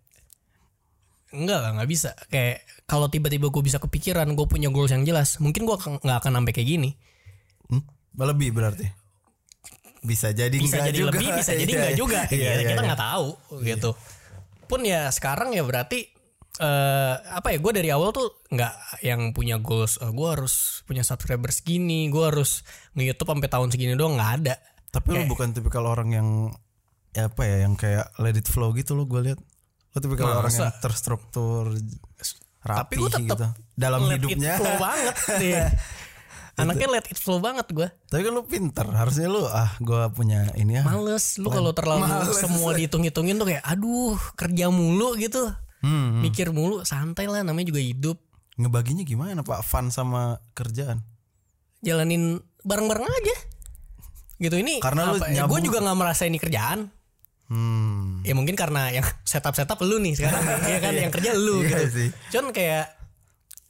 Enggak 1.30 1.58
lah, 1.62 1.70
nggak 1.78 1.90
bisa. 1.90 2.10
Kayak 2.26 2.66
kalau 2.90 3.06
tiba-tiba 3.06 3.52
gue 3.54 3.62
bisa 3.62 3.78
kepikiran, 3.78 4.26
gue 4.34 4.46
punya 4.50 4.66
goals 4.66 4.90
yang 4.90 5.06
jelas, 5.06 5.38
mungkin 5.38 5.62
gue 5.62 5.76
nggak 5.78 6.18
akan 6.26 6.32
sampai 6.42 6.52
kayak 6.54 6.68
gini. 6.68 6.90
Hmm? 7.70 7.86
Lebih 8.18 8.50
berarti. 8.50 8.86
Bisa 10.00 10.32
jadi 10.32 10.52
Bisa 10.52 10.80
jadi 10.80 10.96
juga. 10.96 11.12
lebih, 11.12 11.28
bisa 11.36 11.52
jadi 11.52 11.68
Iya, 11.70 11.76
enggak 11.76 11.92
iya. 11.92 11.98
juga. 11.98 12.20
Iya, 12.26 12.36
Iya, 12.36 12.50
iya, 12.56 12.62
kita 12.66 12.80
iya. 12.80 12.88
nggak 12.88 13.02
tahu 13.02 13.26
gitu. 13.62 13.90
Pun 14.64 14.80
ya 14.82 15.00
sekarang 15.08 15.52
ya 15.52 15.62
berarti 15.62 16.08
eh 16.60 17.14
apa 17.30 17.50
ya 17.50 17.58
gue 17.58 17.72
dari 17.72 17.88
awal 17.88 18.10
tuh 18.10 18.44
nggak 18.48 19.00
yang 19.00 19.32
punya 19.32 19.56
goals 19.56 19.96
eh, 19.96 20.12
gue 20.12 20.28
harus 20.28 20.84
punya 20.84 21.00
subscribers 21.00 21.64
segini 21.64 22.12
gue 22.12 22.20
harus 22.20 22.60
nge-youtube 22.92 23.32
sampai 23.32 23.48
tahun 23.48 23.68
segini 23.72 23.94
doang 23.96 24.20
nggak 24.20 24.32
ada 24.44 24.54
Tapi 24.90 25.08
lu 25.14 25.24
bukan 25.24 25.54
tipikal 25.54 25.86
orang 25.86 26.10
yang 26.12 26.28
ya 27.10 27.32
apa 27.32 27.42
ya 27.46 27.64
yang 27.64 27.78
kayak 27.80 28.12
let 28.18 28.36
it 28.36 28.44
flow 28.44 28.74
gitu 28.74 28.92
lo 28.92 29.06
gue 29.06 29.30
lihat. 29.30 29.40
Lo 29.90 29.98
tipikal 29.98 30.36
orang 30.36 30.52
yang 30.52 30.74
terstruktur 30.78 31.70
rapi 32.60 32.76
tapi 32.76 32.94
gue 32.98 33.08
tetap 33.08 33.24
gitu 33.24 33.46
dalam 33.72 34.00
let 34.04 34.20
hidupnya. 34.20 34.52
it 34.52 34.60
flow 34.60 34.76
banget 34.76 35.14
iya. 35.48 35.66
Anaknya 36.62 36.88
let 36.90 37.06
it 37.06 37.14
flow 37.14 37.38
banget 37.38 37.66
gue 37.68 37.88
Tapi 38.06 38.20
kan 38.20 38.32
lu 38.32 38.42
pinter, 38.42 38.86
harusnya 38.86 39.26
lu 39.26 39.42
ah 39.42 39.72
gue 39.76 40.02
punya 40.10 40.48
ini 40.54 40.76
ya. 40.76 40.82
males 40.82 41.36
lu 41.36 41.48
kalau 41.48 41.70
terlalu 41.70 42.04
semua 42.32 42.72
dihitung-hitungin 42.72 43.34
tuh 43.34 43.46
kayak 43.46 43.62
aduh 43.62 44.16
kerja 44.34 44.68
mulu 44.68 45.16
gitu. 45.16 45.48
Hmm, 45.80 46.20
mikir 46.20 46.50
mulu 46.50 46.82
santai 46.82 47.24
lah 47.24 47.40
namanya 47.40 47.68
juga 47.68 47.80
hidup. 47.80 48.20
Ngebaginya 48.54 49.00
gimana 49.02 49.40
Pak? 49.40 49.62
Fun 49.62 49.88
sama 49.88 50.36
kerjaan. 50.52 51.00
jalanin 51.80 52.36
bareng-bareng 52.60 53.00
aja. 53.02 53.36
Gitu 54.36 54.52
ini 54.54 54.78
Karena 54.78 55.08
lu 55.08 55.16
gue 55.16 55.28
nyambung- 55.30 55.60
juga 55.62 55.80
nggak 55.80 55.96
merasa 55.96 56.24
ini 56.24 56.36
kerjaan. 56.36 56.92
Hmm. 57.46 58.22
ya 58.22 58.30
mungkin 58.30 58.54
karena 58.54 58.92
yang 58.92 59.02
setup 59.26 59.52
setup 59.52 59.80
lu 59.80 59.98
nih 59.98 60.14
sekarang 60.14 60.44
ya 60.62 60.78
kan? 60.78 60.92
Yang 61.02 61.12
kerja 61.16 61.30
lu 61.34 61.58
Iya 61.60 61.82
gitu. 61.82 61.86
sih. 61.90 62.08
cuman 62.30 62.52
kayak 62.52 62.99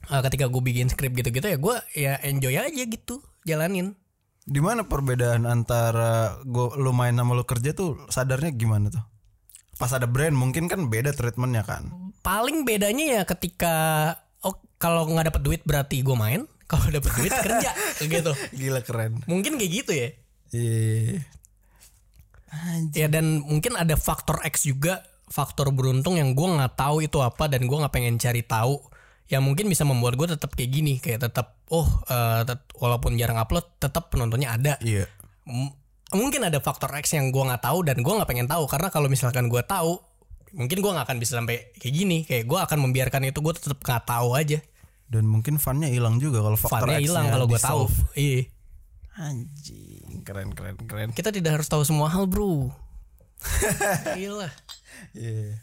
uh, 0.07 0.21
ketika 0.23 0.47
gue 0.47 0.61
bikin 0.61 0.87
skrip 0.87 1.11
gitu-gitu 1.11 1.45
ya 1.45 1.57
gue 1.57 1.75
ya 1.93 2.13
enjoy 2.21 2.55
aja 2.55 2.83
gitu 2.83 3.21
jalanin 3.43 3.93
Di 4.41 4.57
mana 4.57 4.81
perbedaan 4.81 5.45
antara 5.45 6.41
gua 6.41 6.73
lu 6.73 6.89
main 6.89 7.13
sama 7.13 7.37
lu 7.37 7.45
kerja 7.45 7.77
tuh 7.77 8.01
sadarnya 8.09 8.49
gimana 8.49 8.89
tuh? 8.89 9.05
Pas 9.77 9.93
ada 9.93 10.09
brand 10.09 10.33
mungkin 10.33 10.65
kan 10.65 10.89
beda 10.89 11.13
treatmentnya 11.13 11.61
kan. 11.61 11.93
paling 12.21 12.65
bedanya 12.65 13.21
ya 13.21 13.23
ketika 13.23 13.73
oh 14.41 14.57
kalau 14.77 15.05
nggak 15.05 15.29
dapet 15.29 15.41
duit 15.41 15.61
berarti 15.61 16.01
gue 16.01 16.13
main 16.13 16.41
kalau 16.69 16.89
dapet 16.89 17.13
duit 17.13 17.29
kerja 17.29 17.69
gitu 18.17 18.33
Gila 18.51 18.81
keren. 18.81 19.21
mungkin 19.25 19.61
kayak 19.61 19.71
gitu 19.71 19.91
ya 19.93 20.09
Iya. 20.51 21.21
ya 22.91 23.07
dan 23.07 23.39
mungkin 23.41 23.73
ada 23.73 23.95
faktor 23.95 24.43
X 24.43 24.67
juga 24.67 25.01
faktor 25.31 25.71
beruntung 25.71 26.19
yang 26.19 26.35
gue 26.35 26.43
nggak 26.43 26.75
tahu 26.75 27.01
itu 27.01 27.17
apa 27.21 27.47
dan 27.47 27.63
gue 27.63 27.77
nggak 27.77 27.93
pengen 27.93 28.19
cari 28.19 28.43
tahu 28.43 28.75
yang 29.31 29.41
mungkin 29.41 29.71
bisa 29.71 29.87
membuat 29.87 30.19
gue 30.19 30.27
tetap 30.35 30.51
kayak 30.51 30.69
gini 30.69 30.99
kayak 30.99 31.23
tetap 31.23 31.55
oh 31.71 31.87
eh, 32.05 32.43
tet- 32.43 32.67
walaupun 32.75 33.15
jarang 33.15 33.39
upload 33.39 33.63
tetap 33.79 34.11
penontonnya 34.11 34.51
ada. 34.51 34.75
Iya. 34.83 35.07
M- 35.47 35.71
mungkin 36.11 36.43
ada 36.43 36.59
faktor 36.59 36.91
X 36.99 37.15
yang 37.15 37.31
gue 37.31 37.39
nggak 37.39 37.63
tahu 37.63 37.87
dan 37.87 38.03
gue 38.03 38.11
nggak 38.11 38.27
pengen 38.27 38.51
tahu 38.51 38.67
karena 38.67 38.91
kalau 38.91 39.07
misalkan 39.07 39.47
gue 39.47 39.63
tahu 39.63 40.03
mungkin 40.51 40.83
gue 40.83 40.91
nggak 40.91 41.07
akan 41.07 41.17
bisa 41.23 41.39
sampai 41.39 41.71
kayak 41.79 41.93
gini. 41.95 42.17
Kayak 42.27 42.43
gue 42.51 42.59
akan 42.59 42.77
membiarkan 42.83 43.23
itu 43.23 43.39
gue 43.39 43.53
tetap 43.55 43.79
nggak 43.79 44.03
tahu 44.03 44.35
aja. 44.35 44.59
Dan 45.07 45.27
mungkin 45.27 45.59
funnya 45.59 45.87
hilang 45.87 46.19
juga 46.19 46.43
kalau 46.43 46.59
faktor 46.59 46.91
funnya 46.91 46.99
hilang 46.99 47.31
kalau 47.31 47.47
gue 47.47 47.59
tahu. 47.59 47.87
iya. 48.19 48.43
Anjing, 49.11 50.23
keren 50.23 50.55
keren 50.55 50.75
keren. 50.87 51.11
kita 51.11 51.35
tidak 51.35 51.59
harus 51.59 51.67
tahu 51.67 51.83
semua 51.83 52.07
hal 52.07 52.27
bro. 52.27 52.71
Gila. 54.19 54.47
Iya. 55.15 55.59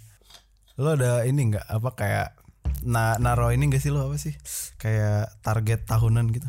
Lo 0.77 0.95
ada 0.95 1.25
ini 1.25 1.53
nggak? 1.53 1.65
Apa 1.65 1.91
kayak 1.93 2.29
na 2.89 3.21
naro 3.21 3.53
ini 3.53 3.69
gak 3.69 3.85
sih 3.85 3.93
lo 3.93 4.09
apa 4.09 4.17
sih? 4.17 4.33
Kayak 4.81 5.29
target 5.45 5.85
tahunan 5.85 6.25
gitu. 6.33 6.49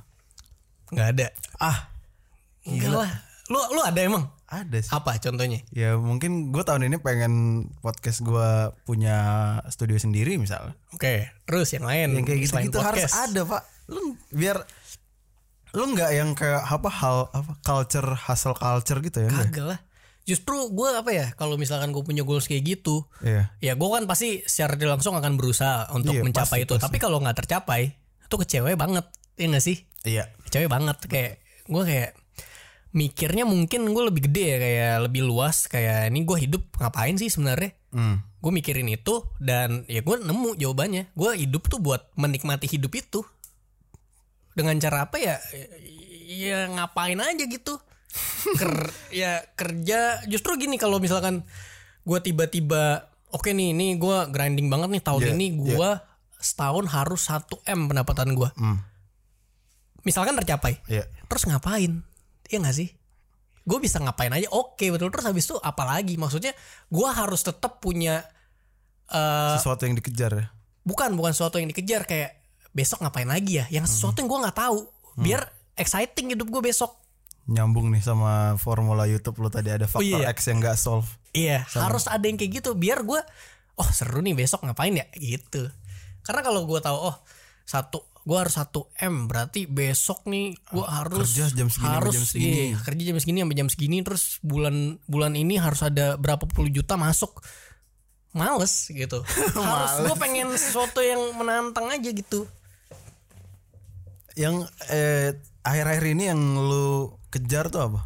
nggak 0.89 1.07
ada 1.13 1.27
Ah, 1.61 1.91
enggak 2.65 2.89
lah 2.95 3.11
lu 3.45 3.59
lu 3.73 3.81
ada 3.81 3.97
emang 4.01 4.25
ada 4.45 4.77
sih. 4.77 4.89
apa 4.89 5.17
contohnya 5.21 5.61
Ya 5.69 5.93
mungkin 5.97 6.49
gue 6.49 6.63
tahun 6.65 6.89
ini 6.89 6.97
pengen 6.97 7.33
podcast 7.81 8.21
gue 8.21 8.49
punya 8.85 9.17
studio 9.69 9.97
sendiri 9.97 10.37
misalnya. 10.37 10.73
Oke, 10.89 11.29
terus 11.45 11.69
yang 11.73 11.85
lain 11.85 12.17
Yang 12.17 12.25
kayak 12.25 12.39
selain 12.49 12.65
gitu-gitu 12.69 12.79
harus 12.81 13.11
ada 13.13 13.41
pak. 13.45 13.61
Lu 13.89 14.17
biar 14.33 14.65
lu 15.77 15.93
nggak 15.93 16.11
yang 16.13 16.33
kayak 16.33 16.65
apa 16.65 16.89
hal 16.89 17.29
apa 17.29 17.53
culture 17.61 18.09
hustle 18.25 18.57
culture 18.57 18.97
gitu 19.05 19.25
ya? 19.25 19.29
Kagak 19.29 19.65
lah. 19.65 19.79
Justru 20.29 20.69
gue 20.69 20.89
apa 20.93 21.09
ya 21.09 21.25
kalau 21.33 21.57
misalkan 21.57 21.89
gue 21.89 21.99
punya 21.99 22.21
goals 22.21 22.45
kayak 22.45 22.61
gitu 22.69 23.09
Iya. 23.19 23.49
ya 23.57 23.73
gue 23.73 23.89
kan 23.89 24.05
pasti 24.05 24.45
secara 24.45 24.77
langsung 24.85 25.17
akan 25.17 25.33
berusaha 25.33 25.89
untuk 25.89 26.13
Iya, 26.13 26.21
mencapai 26.21 26.61
pasti, 26.61 26.65
itu 26.65 26.73
pasti. 26.75 26.85
tapi 26.85 26.97
kalau 26.97 27.17
nggak 27.17 27.37
tercapai 27.39 27.81
itu 28.21 28.35
kecewa 28.37 28.69
banget 28.75 29.05
ya 29.35 29.45
gak 29.47 29.65
sih 29.65 29.77
Iya. 30.05 30.29
kecewa 30.45 30.69
banget 30.69 30.97
kayak 31.03 31.33
gue 31.65 31.83
kayak 31.83 32.11
mikirnya 32.89 33.41
mungkin 33.43 33.85
gue 33.87 34.03
lebih 34.03 34.21
gede 34.25 34.45
ya 34.47 34.57
kayak 34.57 34.93
lebih 35.05 35.21
luas 35.23 35.65
kayak 35.65 36.09
ini 36.09 36.21
gue 36.23 36.37
hidup 36.39 36.63
ngapain 36.75 37.17
sih 37.17 37.27
sebenarnya 37.27 37.73
Hmm. 37.89 38.21
gue 38.37 38.51
mikirin 38.51 38.85
itu 38.85 39.25
dan 39.37 39.81
ya 39.85 39.99
gue 39.99 40.15
nemu 40.15 40.53
jawabannya 40.55 41.09
gue 41.09 41.31
hidup 41.35 41.65
tuh 41.65 41.81
buat 41.81 42.05
menikmati 42.13 42.69
hidup 42.69 42.93
itu 42.93 43.25
dengan 44.51 44.77
cara 44.77 45.09
apa 45.09 45.17
ya 45.17 45.41
ya 46.27 46.69
ngapain 46.69 47.17
aja 47.17 47.43
gitu 47.43 47.81
Ker, 48.55 48.89
ya 49.09 49.45
kerja 49.53 50.25
justru 50.25 50.57
gini 50.57 50.75
kalau 50.75 50.97
misalkan 50.97 51.45
gue 52.01 52.19
tiba-tiba 52.19 53.05
oke 53.29 53.47
nih 53.47 53.71
ini 53.71 53.93
gue 53.95 54.17
grinding 54.27 54.65
banget 54.67 54.89
nih 54.89 55.03
tahun 55.03 55.21
Iya, 55.21 55.31
ini 55.33 55.47
gue 55.55 55.89
setahun 56.35 56.89
harus 56.89 57.27
1 57.27 57.45
m 57.69 57.79
pendapatan 57.85 58.33
gue 58.33 58.49
Hmm. 58.55 58.81
misalkan 60.01 60.33
tercapai 60.35 60.79
Iya. 60.85 61.05
terus 61.27 61.45
ngapain? 61.45 62.01
Iya 62.49 62.57
gak 62.59 62.73
sih? 62.73 62.89
Gue 63.61 63.77
bisa 63.77 64.01
ngapain 64.01 64.33
aja 64.33 64.49
oke 64.49 64.81
betul. 64.89 65.13
Terus 65.13 65.25
habis 65.29 65.45
itu 65.45 65.53
apa 65.55 65.85
lagi? 65.85 66.17
Maksudnya 66.17 66.57
gue 66.89 67.07
harus 67.07 67.45
tetap 67.45 67.77
punya 67.77 68.25
eh 69.05 69.53
Sesuatu 69.53 69.85
yang 69.85 69.93
dikejar 69.93 70.31
ya. 70.33 70.45
bukan 70.81 71.13
bukan 71.13 71.29
sesuatu 71.29 71.61
yang 71.61 71.69
dikejar 71.69 72.09
kayak 72.09 72.41
besok 72.71 73.05
ngapain 73.05 73.29
lagi 73.29 73.61
ya? 73.61 73.65
Yang 73.69 73.93
sesuatu 73.93 74.17
yang 74.17 74.29
gue 74.29 74.39
nggak 74.41 74.57
tahu. 74.57 74.79
Biar 75.19 75.45
exciting 75.75 76.33
hidup 76.33 76.49
gue 76.49 76.61
besok 76.63 76.97
Nyambung 77.49 77.89
nih 77.89 78.05
sama 78.05 78.53
formula 78.61 79.09
YouTube 79.09 79.41
lo 79.41 79.49
tadi 79.49 79.73
ada 79.73 79.89
faktor 79.89 80.21
iya. 80.21 80.29
X 80.29 80.53
yang 80.53 80.61
gak 80.61 80.77
solve. 80.77 81.09
iya 81.29 81.61
harus 81.77 82.09
ada 82.09 82.25
yang 82.25 82.41
kayak 82.41 82.61
gitu 82.61 82.73
biar 82.73 83.05
gue 83.05 83.21
oh 83.77 83.89
seru 83.89 84.21
nih 84.21 84.37
besok 84.37 84.65
ngapain 84.65 84.93
ya? 84.93 85.05
Gitu. 85.17 85.69
Karena 86.21 86.41
kalau 86.45 86.69
gue 86.69 86.79
tahu 86.81 86.97
oh 87.09 87.17
satu 87.65 88.05
gue 88.29 88.37
harus 88.37 88.53
satu 88.61 88.91
m 88.99 89.25
berarti 89.25 89.65
besok 89.65 90.27
nih 90.29 90.53
gue 90.69 90.85
harus 90.85 91.33
kerja 91.33 91.49
jam 91.55 91.69
segini 91.71 91.89
harus 91.89 92.13
jam 92.13 92.25
segini. 92.27 92.51
iya, 92.51 92.77
kerja 92.83 93.03
jam 93.09 93.17
segini 93.17 93.37
sampai 93.41 93.57
jam 93.57 93.69
segini 93.71 93.97
terus 94.05 94.23
bulan 94.45 94.99
bulan 95.09 95.33
ini 95.33 95.57
harus 95.57 95.81
ada 95.81 96.19
berapa 96.19 96.45
puluh 96.45 96.69
juta 96.69 96.93
masuk. 96.99 97.41
Males 98.29 98.93
gitu. 98.93 99.25
Harus 99.57 100.05
gue 100.05 100.17
pengen 100.21 100.53
sesuatu 100.53 101.01
yang 101.01 101.33
menantang 101.33 101.89
aja 101.89 102.13
gitu. 102.13 102.45
Yang 104.37 104.69
eh, 104.93 105.33
akhir-akhir 105.65 106.05
ini 106.13 106.29
yang 106.29 106.37
lu 106.37 107.17
kejar 107.29 107.69
tuh 107.69 107.81
apa? 107.85 108.01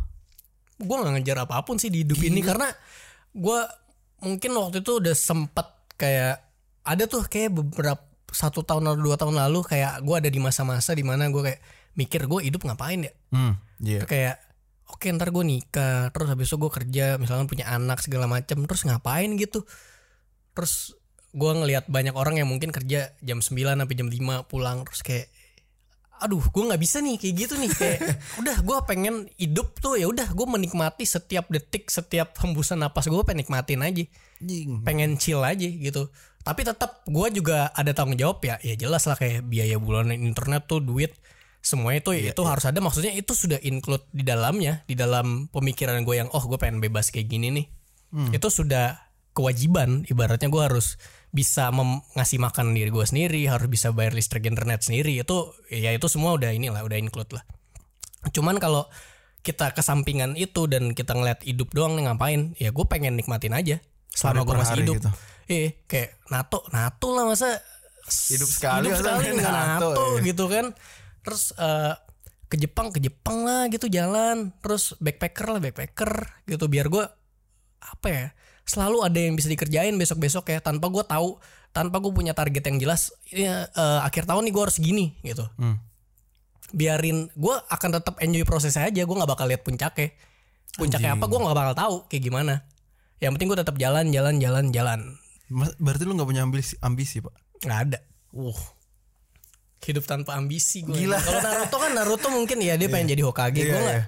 gue 0.74 0.96
nggak 1.00 1.14
ngejar 1.16 1.38
apa 1.46 1.64
pun 1.64 1.78
sih 1.78 1.88
di 1.88 2.04
hidup 2.04 2.20
ini 2.20 2.44
karena 2.44 2.68
gue 3.32 3.60
mungkin 4.20 4.52
waktu 4.58 4.84
itu 4.84 5.00
udah 5.00 5.16
sempet 5.16 5.68
kayak 5.96 6.44
ada 6.84 7.04
tuh 7.08 7.24
kayak 7.24 7.56
beberapa 7.56 8.04
satu 8.28 8.66
tahun 8.66 8.92
atau 8.92 9.00
dua 9.00 9.16
tahun 9.16 9.38
lalu 9.38 9.64
kayak 9.64 10.02
gue 10.02 10.16
ada 10.18 10.28
di 10.28 10.40
masa-masa 10.42 10.92
di 10.92 11.06
mana 11.06 11.30
gue 11.30 11.40
kayak 11.40 11.62
mikir 11.94 12.26
gue 12.26 12.40
hidup 12.44 12.66
ngapain 12.66 13.06
ya 13.06 13.14
Hmm. 13.30 13.54
Iya. 13.80 14.04
kayak 14.04 14.36
oke 14.90 15.06
ntar 15.14 15.30
gue 15.30 15.46
nikah 15.46 16.10
terus 16.10 16.28
habis 16.30 16.50
itu 16.50 16.58
gue 16.58 16.72
kerja 16.74 17.06
misalkan 17.18 17.46
punya 17.46 17.70
anak 17.70 18.02
segala 18.02 18.26
macam 18.26 18.66
terus 18.66 18.84
ngapain 18.84 19.30
gitu 19.38 19.64
terus 20.54 20.98
gue 21.34 21.52
ngelihat 21.54 21.90
banyak 21.90 22.14
orang 22.14 22.38
yang 22.38 22.50
mungkin 22.50 22.70
kerja 22.70 23.14
jam 23.22 23.42
9 23.42 23.50
sampai 23.54 23.96
jam 23.98 24.10
5 24.10 24.50
pulang 24.50 24.86
terus 24.86 25.02
kayak 25.02 25.33
aduh 26.22 26.44
gue 26.44 26.64
nggak 26.70 26.82
bisa 26.82 27.02
nih 27.02 27.18
kayak 27.20 27.36
gitu 27.36 27.54
nih 27.60 27.72
kayak 27.74 28.00
udah 28.42 28.58
gue 28.62 28.78
pengen 28.88 29.16
hidup 29.36 29.76
tuh 29.82 30.00
ya 30.00 30.08
udah 30.08 30.32
gue 30.32 30.48
menikmati 30.48 31.04
setiap 31.04 31.50
detik 31.50 31.90
setiap 31.90 32.38
hembusan 32.40 32.80
napas 32.80 33.10
gue 33.10 33.24
pengen 33.26 33.46
nikmatin 33.46 33.82
aja. 33.82 34.06
Jing. 34.44 34.84
pengen 34.84 35.16
chill 35.16 35.40
aja 35.40 35.68
gitu. 35.68 36.12
Tapi 36.44 36.68
tetap 36.68 37.08
gue 37.08 37.28
juga 37.32 37.72
ada 37.72 37.96
tanggung 37.96 38.20
jawab 38.20 38.44
ya 38.44 38.60
ya 38.60 38.76
jelas 38.76 39.08
lah 39.08 39.16
kayak 39.16 39.48
biaya 39.48 39.80
bulanan 39.80 40.20
internet 40.20 40.68
tuh 40.68 40.84
duit 40.84 41.16
semuanya 41.64 42.04
itu 42.04 42.12
itu 42.36 42.42
harus 42.44 42.68
ada. 42.68 42.80
Maksudnya 42.84 43.16
itu 43.16 43.32
sudah 43.32 43.60
include 43.64 44.04
di 44.12 44.28
dalamnya 44.28 44.84
di 44.84 45.00
dalam 45.00 45.48
pemikiran 45.48 46.04
gue 46.04 46.16
yang 46.20 46.30
oh 46.36 46.44
gue 46.44 46.60
pengen 46.60 46.84
bebas 46.84 47.10
kayak 47.10 47.32
gini 47.32 47.56
nih. 47.56 47.66
Itu 48.36 48.52
sudah 48.52 49.00
kewajiban 49.34 50.06
ibaratnya 50.08 50.48
gue 50.48 50.62
harus 50.62 51.02
bisa 51.34 51.74
ngasih 52.14 52.38
makan 52.38 52.78
diri 52.78 52.94
gue 52.94 53.06
sendiri 53.10 53.50
harus 53.50 53.66
bisa 53.66 53.90
bayar 53.90 54.14
listrik 54.14 54.46
internet 54.46 54.86
sendiri 54.86 55.18
itu 55.18 55.50
ya 55.74 55.90
itu 55.90 56.06
semua 56.06 56.38
udah 56.38 56.54
inilah 56.54 56.86
udah 56.86 56.98
include 57.02 57.34
lah. 57.34 57.42
Cuman 58.30 58.62
kalau 58.62 58.86
kita 59.42 59.74
kesampingan 59.74 60.38
itu 60.38 60.70
dan 60.70 60.94
kita 60.94 61.18
ngeliat 61.18 61.42
hidup 61.42 61.74
doang 61.74 61.98
nih 61.98 62.06
ngapain? 62.06 62.42
Ya 62.62 62.70
gue 62.70 62.86
pengen 62.86 63.18
nikmatin 63.18 63.58
aja 63.58 63.82
selama 64.14 64.46
gue 64.46 64.56
masih 64.62 64.78
hidup. 64.86 64.96
gitu. 65.02 65.10
eh 65.50 65.84
kayak 65.90 66.22
nato 66.30 66.62
nato 66.70 67.10
lah 67.18 67.26
masa. 67.26 67.58
Hidup 68.30 68.50
sekali 68.54 68.94
hidup 68.94 69.02
sekali 69.02 69.26
nggak 69.34 69.54
nato, 69.58 69.90
nato 69.90 70.06
ya. 70.22 70.22
gitu 70.30 70.46
kan. 70.48 70.66
Terus 71.26 71.44
eh, 71.58 71.94
ke 72.46 72.56
Jepang 72.62 72.94
ke 72.94 73.02
Jepang 73.02 73.42
lah 73.42 73.66
gitu 73.74 73.90
jalan. 73.90 74.54
Terus 74.62 74.94
backpacker 75.02 75.50
lah 75.50 75.60
backpacker 75.60 76.46
gitu 76.46 76.70
biar 76.70 76.94
gue 76.94 77.04
apa 77.84 78.08
ya 78.08 78.28
selalu 78.64 79.04
ada 79.04 79.20
yang 79.20 79.36
bisa 79.36 79.52
dikerjain 79.52 79.96
besok 80.00 80.24
besok 80.24 80.48
ya 80.50 80.64
tanpa 80.64 80.88
gue 80.88 81.04
tahu 81.04 81.36
tanpa 81.76 82.00
gue 82.00 82.12
punya 82.14 82.32
target 82.32 82.64
yang 82.70 82.78
jelas 82.80 83.12
ini 83.34 83.50
eh, 83.50 84.00
akhir 84.06 84.30
tahun 84.30 84.48
nih 84.48 84.54
gue 84.54 84.64
harus 84.64 84.78
gini 84.80 85.06
gitu. 85.24 85.46
Hmm. 85.60 85.78
biarin 86.74 87.30
gue 87.38 87.56
akan 87.70 87.90
tetap 88.02 88.18
enjoy 88.18 88.42
prosesnya 88.50 88.90
aja 88.90 89.06
gue 89.06 89.16
nggak 89.16 89.30
bakal 89.30 89.46
lihat 89.46 89.62
puncaknya. 89.62 90.10
Puncaknya 90.74 91.14
apa 91.14 91.30
gue 91.30 91.38
nggak 91.38 91.54
bakal 91.54 91.76
tahu 91.78 91.96
kayak 92.10 92.24
gimana. 92.34 92.66
Yang 93.22 93.32
penting 93.38 93.48
gue 93.54 93.60
tetap 93.62 93.76
jalan 93.78 94.10
jalan 94.10 94.42
jalan 94.42 94.66
jalan. 94.74 95.00
Mas- 95.54 95.78
Berarti 95.78 96.02
lu 96.10 96.18
gak 96.18 96.26
punya 96.26 96.42
ambisi, 96.42 96.74
ambisi 96.82 97.22
pak? 97.22 97.36
nggak 97.62 97.80
ada. 97.88 98.00
Uh 98.34 98.58
hidup 99.84 100.08
tanpa 100.08 100.40
ambisi 100.40 100.82
gue 100.88 100.96
Gila. 100.96 101.20
kalau 101.20 101.42
Naruto 101.44 101.76
kan 101.76 101.92
Naruto 101.92 102.28
mungkin 102.32 102.58
ya 102.64 102.80
dia 102.80 102.88
pengen 102.88 103.12
jadi 103.14 103.22
Hokage. 103.28 103.60
Iya, 103.60 103.68
gue 103.68 103.82
nggak 103.84 104.00
iya. 104.00 104.06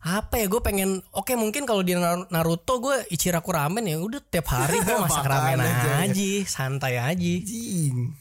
Apa 0.00 0.40
ya 0.40 0.48
gue 0.48 0.60
pengen 0.64 1.04
oke 1.12 1.28
mungkin 1.36 1.68
kalau 1.68 1.84
di 1.84 1.92
Nar- 1.92 2.24
Naruto 2.32 2.80
gue 2.80 3.04
Ichiraku 3.12 3.52
ramen 3.52 3.84
ya 3.84 4.00
udah 4.00 4.20
tiap 4.24 4.48
hari 4.48 4.80
gue 4.80 4.96
masak 5.04 5.28
ramen 5.28 5.60
aja, 5.60 6.08
aja, 6.08 6.30
santai 6.48 6.96
aja 6.96 7.32
Jing. 7.44 8.16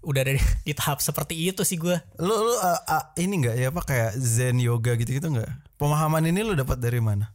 udah 0.00 0.22
dari 0.24 0.40
di 0.66 0.72
tahap 0.72 1.04
seperti 1.04 1.36
itu 1.36 1.60
sih 1.60 1.76
gue 1.76 1.92
Lu 2.16 2.32
lu 2.32 2.56
uh, 2.56 2.80
uh, 2.88 3.04
ini 3.20 3.44
nggak 3.44 3.56
ya 3.60 3.68
apa 3.68 3.84
kayak 3.84 4.16
Zen 4.16 4.56
yoga 4.64 4.96
gitu-gitu 4.96 5.28
nggak? 5.28 5.76
Pemahaman 5.76 6.24
ini 6.24 6.40
lu 6.40 6.56
dapat 6.56 6.80
dari 6.80 6.98
mana? 7.04 7.30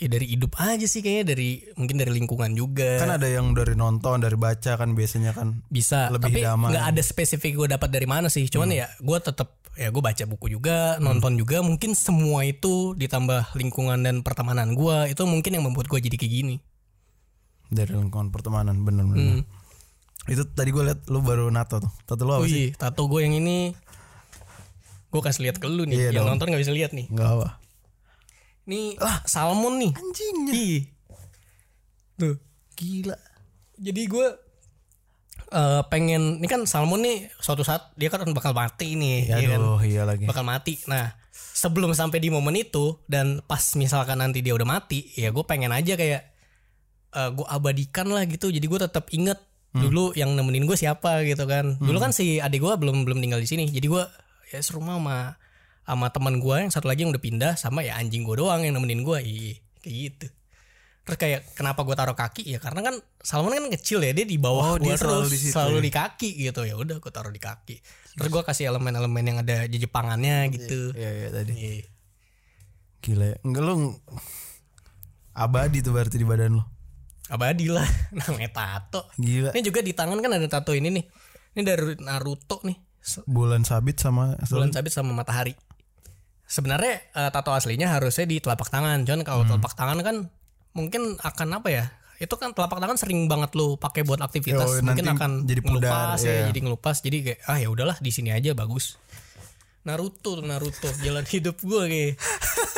Ya 0.00 0.08
dari 0.08 0.26
hidup 0.26 0.56
aja 0.56 0.82
sih 0.82 0.98
kayaknya 0.98 1.24
dari 1.30 1.48
mungkin 1.74 1.94
dari 1.94 2.08
lingkungan 2.10 2.50
juga 2.52 2.96
Kan 2.96 3.12
ada 3.12 3.24
yang 3.24 3.52
dari 3.52 3.72
nonton, 3.74 4.16
dari 4.16 4.34
baca 4.34 4.72
kan 4.74 4.90
biasanya 4.90 5.30
kan. 5.30 5.60
bisa 5.68 6.08
lebih 6.08 6.32
tapi 6.32 6.40
damai. 6.40 6.72
nggak 6.72 6.86
ada 6.88 7.02
spesifik 7.02 7.52
gue 7.54 7.68
dapat 7.70 7.86
dari 7.86 8.04
mana 8.04 8.26
sih 8.26 8.44
cuman 8.46 8.68
ya 8.70 8.88
gue 8.90 9.18
tetap 9.20 9.60
ya 9.72 9.88
gue 9.88 10.00
baca 10.00 10.24
buku 10.26 10.50
juga 10.50 10.96
nonton 10.98 11.36
juga 11.36 11.60
mungkin 11.60 11.92
semua 11.92 12.42
itu 12.42 12.92
ditambah 12.94 13.52
lingkungan 13.54 14.00
dan 14.00 14.20
pertemanan 14.20 14.72
gue 14.72 14.96
itu 15.06 15.22
mungkin 15.22 15.52
yang 15.52 15.64
membuat 15.64 15.86
gue 15.86 16.00
jadi 16.00 16.16
kayak 16.16 16.32
gini 16.34 16.56
Dari 17.68 17.92
lingkungan 17.92 18.28
pertemanan 18.28 18.80
bener-bener. 18.80 19.46
Itu 20.26 20.42
tadi 20.44 20.68
gue 20.68 20.82
liat 20.82 21.06
lu 21.06 21.20
baru 21.20 21.48
nato 21.48 21.78
tuh. 21.78 21.92
Tato 22.02 22.24
lu 22.24 22.34
apa 22.34 22.44
sih? 22.44 22.66
Wih, 22.66 22.70
tato 22.74 23.06
gue 23.06 23.22
yang 23.22 23.30
ini 23.32 23.78
gue 25.06 25.20
kasih 25.20 25.42
lihat 25.44 25.58
ke 25.58 25.66
lu 25.66 25.84
nih 25.84 25.94
Iya 25.96 26.08
yang 26.12 26.26
dong. 26.26 26.34
nonton 26.34 26.50
nggak 26.50 26.62
bisa 26.62 26.70
lihat 26.70 26.90
nih 26.90 27.06
Enggak 27.06 27.28
apa. 27.30 27.48
Ini 28.70 28.94
salmon 29.24 29.74
nih 29.76 29.92
Anjingnya. 29.92 30.52
Ih. 30.54 30.80
tuh 32.14 32.38
Gila. 32.72 33.18
jadi 33.76 34.02
gue 34.06 34.26
eh, 35.50 35.82
pengen 35.88 36.38
ini 36.38 36.46
kan 36.46 36.62
salmon 36.64 37.02
nih 37.02 37.18
suatu 37.36 37.60
saat 37.60 37.90
dia 37.94 38.06
kan 38.06 38.22
bakal 38.30 38.52
mati 38.52 38.94
nih 38.94 39.26
Ya, 39.26 39.36
ya 39.36 39.48
kan? 39.50 39.60
iya 39.82 40.02
lagi. 40.04 40.24
bakal 40.24 40.44
mati. 40.44 40.78
Nah, 40.86 41.10
sebelum 41.32 41.90
sampai 41.90 42.18
di 42.18 42.30
momen 42.30 42.54
itu 42.54 42.96
dan 43.04 43.42
pas 43.42 43.60
misalkan 43.74 44.16
nanti 44.16 44.40
dia 44.40 44.54
udah 44.54 44.64
mati, 44.64 45.10
ya 45.12 45.28
gue 45.28 45.42
pengen 45.42 45.70
aja 45.70 45.94
kayak 45.94 46.22
gue 47.10 47.46
abadikan 47.48 48.06
lah 48.06 48.22
gitu. 48.24 48.48
Jadi 48.48 48.62
gue 48.64 48.80
tetap 48.80 49.10
inget 49.10 49.36
dulu 49.70 50.10
yang 50.14 50.34
nemenin 50.34 50.62
gue 50.62 50.74
siapa 50.74 51.22
gitu 51.22 51.42
kan. 51.44 51.74
Dulu 51.78 51.98
kan 51.98 52.10
si 52.10 52.38
adik 52.38 52.62
gue 52.62 52.72
belum 52.76 53.02
belum 53.02 53.18
tinggal 53.18 53.42
di 53.42 53.48
sini. 53.48 53.66
Jadi 53.66 53.86
gue 53.86 54.04
ya 54.50 54.58
serumah 54.58 54.98
sama 54.98 55.18
sama 55.90 56.14
teman 56.14 56.38
gue 56.38 56.54
yang 56.54 56.70
satu 56.70 56.86
lagi 56.86 57.02
yang 57.02 57.10
udah 57.10 57.18
pindah 57.18 57.52
sama 57.58 57.82
ya 57.82 57.98
anjing 57.98 58.22
gue 58.22 58.38
doang 58.38 58.62
yang 58.62 58.78
nemenin 58.78 59.02
gue. 59.02 59.18
Iya, 59.18 59.54
kayak 59.82 59.94
gitu. 60.06 60.26
Terus 61.00 61.16
kayak 61.18 61.40
kenapa 61.58 61.82
gue 61.82 61.96
taruh 61.98 62.14
kaki 62.14 62.46
ya 62.46 62.62
karena 62.62 62.86
kan 62.86 62.94
Salmon 63.18 63.50
kan 63.50 63.66
kecil 63.74 63.98
ya 63.98 64.14
dia 64.14 64.22
di 64.22 64.38
bawah 64.38 64.64
Oh, 64.64 64.76
gue 64.78 64.86
dia 64.86 64.94
selalu 64.94 65.26
terus 65.26 65.32
di 65.32 65.38
situ 65.42 65.52
selalu 65.52 65.78
ya? 65.80 65.82
di 65.82 65.90
kaki 65.90 66.30
gitu 66.38 66.60
ya 66.62 66.74
udah 66.78 66.96
gue 67.02 67.10
taruh 67.10 67.32
di 67.32 67.40
kaki 67.42 67.76
terus 68.14 68.28
gue 68.30 68.42
kasih 68.44 68.70
elemen-elemen 68.70 69.24
yang 69.24 69.38
ada 69.42 69.64
jejepangannya 69.66 70.52
gitu 70.54 70.92
Iya 70.94 71.10
iya 71.10 71.28
tadi. 71.34 71.52
Iya. 71.56 71.88
Gila 73.00 73.26
ya. 73.26 73.36
Enggak 73.42 73.62
lu 73.64 73.74
abadi 75.32 75.78
tuh 75.80 75.92
berarti 75.94 76.16
di 76.16 76.26
badan 76.26 76.60
lu. 76.60 76.64
abadi 77.30 77.70
lah 77.70 77.86
namanya 78.18 78.50
tato 78.50 79.06
Gila. 79.16 79.54
ini 79.54 79.62
juga 79.62 79.80
di 79.80 79.94
tangan 79.94 80.18
kan 80.18 80.30
ada 80.34 80.46
tato 80.46 80.74
ini 80.74 80.90
nih 80.90 81.04
ini 81.54 81.62
dari 81.62 81.94
Naruto 81.98 82.58
nih 82.66 82.74
Bulan 83.24 83.64
sabit 83.64 83.96
sama 83.96 84.34
bulan 84.44 84.68
sabit 84.70 84.92
sama 84.92 85.14
matahari 85.16 85.54
sebenarnya 86.50 86.94
eh, 87.14 87.30
tato 87.30 87.54
aslinya 87.54 87.86
harusnya 87.94 88.26
di 88.26 88.42
telapak 88.42 88.66
tangan. 88.66 89.06
Cuman 89.06 89.22
kalau 89.22 89.46
telapak 89.46 89.78
tangan 89.78 90.02
kan 90.02 90.16
mungkin 90.74 91.14
akan 91.22 91.48
apa 91.62 91.68
ya? 91.70 91.84
Itu 92.20 92.36
kan 92.36 92.52
telapak 92.52 92.82
tangan 92.82 92.98
sering 92.98 93.30
banget 93.30 93.54
lu 93.56 93.78
pakai 93.78 94.04
buat 94.04 94.20
Yo, 94.20 94.26
aktivitas. 94.28 94.82
mungkin 94.84 95.06
nanti 95.08 95.16
akan 95.16 95.30
jadi 95.48 95.62
pudar, 95.64 95.88
ngelupas 95.88 96.20
ya, 96.20 96.32
iya. 96.34 96.44
jadi 96.52 96.60
ngelupas. 96.66 96.96
Jadi 97.00 97.16
kayak 97.24 97.38
ah 97.48 97.58
ya 97.62 97.68
udahlah 97.72 97.96
di 98.02 98.10
sini 98.12 98.34
aja 98.34 98.52
bagus. 98.52 98.98
Naruto 99.80 100.36
tuh 100.36 100.44
Naruto 100.44 100.90
jalan 101.00 101.24
hidup 101.32 101.56
gue 101.62 101.82
kayak 101.88 102.14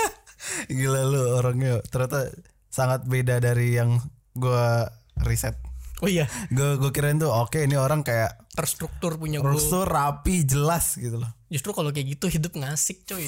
Gila 0.78 1.02
lu 1.08 1.22
orangnya 1.34 1.82
ternyata 1.90 2.30
sangat 2.70 3.02
beda 3.08 3.42
dari 3.42 3.74
yang 3.74 3.98
gua 4.38 4.86
riset. 5.26 5.58
oh 6.02 6.10
iya 6.10 6.26
Gue 6.50 6.78
gue 6.78 6.90
kirain 6.94 7.18
tuh 7.18 7.30
oke 7.30 7.58
ini 7.62 7.74
orang 7.78 8.02
kayak 8.06 8.41
terstruktur 8.53 9.16
punya 9.16 9.40
gue 9.40 9.48
terus 9.48 9.66
tuh 9.66 9.88
rapi 9.88 10.44
jelas 10.44 11.00
gitu 11.00 11.16
loh. 11.16 11.32
justru 11.48 11.72
kalau 11.72 11.88
kayak 11.88 12.20
gitu 12.20 12.28
hidup 12.28 12.53
ngasik 12.53 13.09
coy 13.09 13.24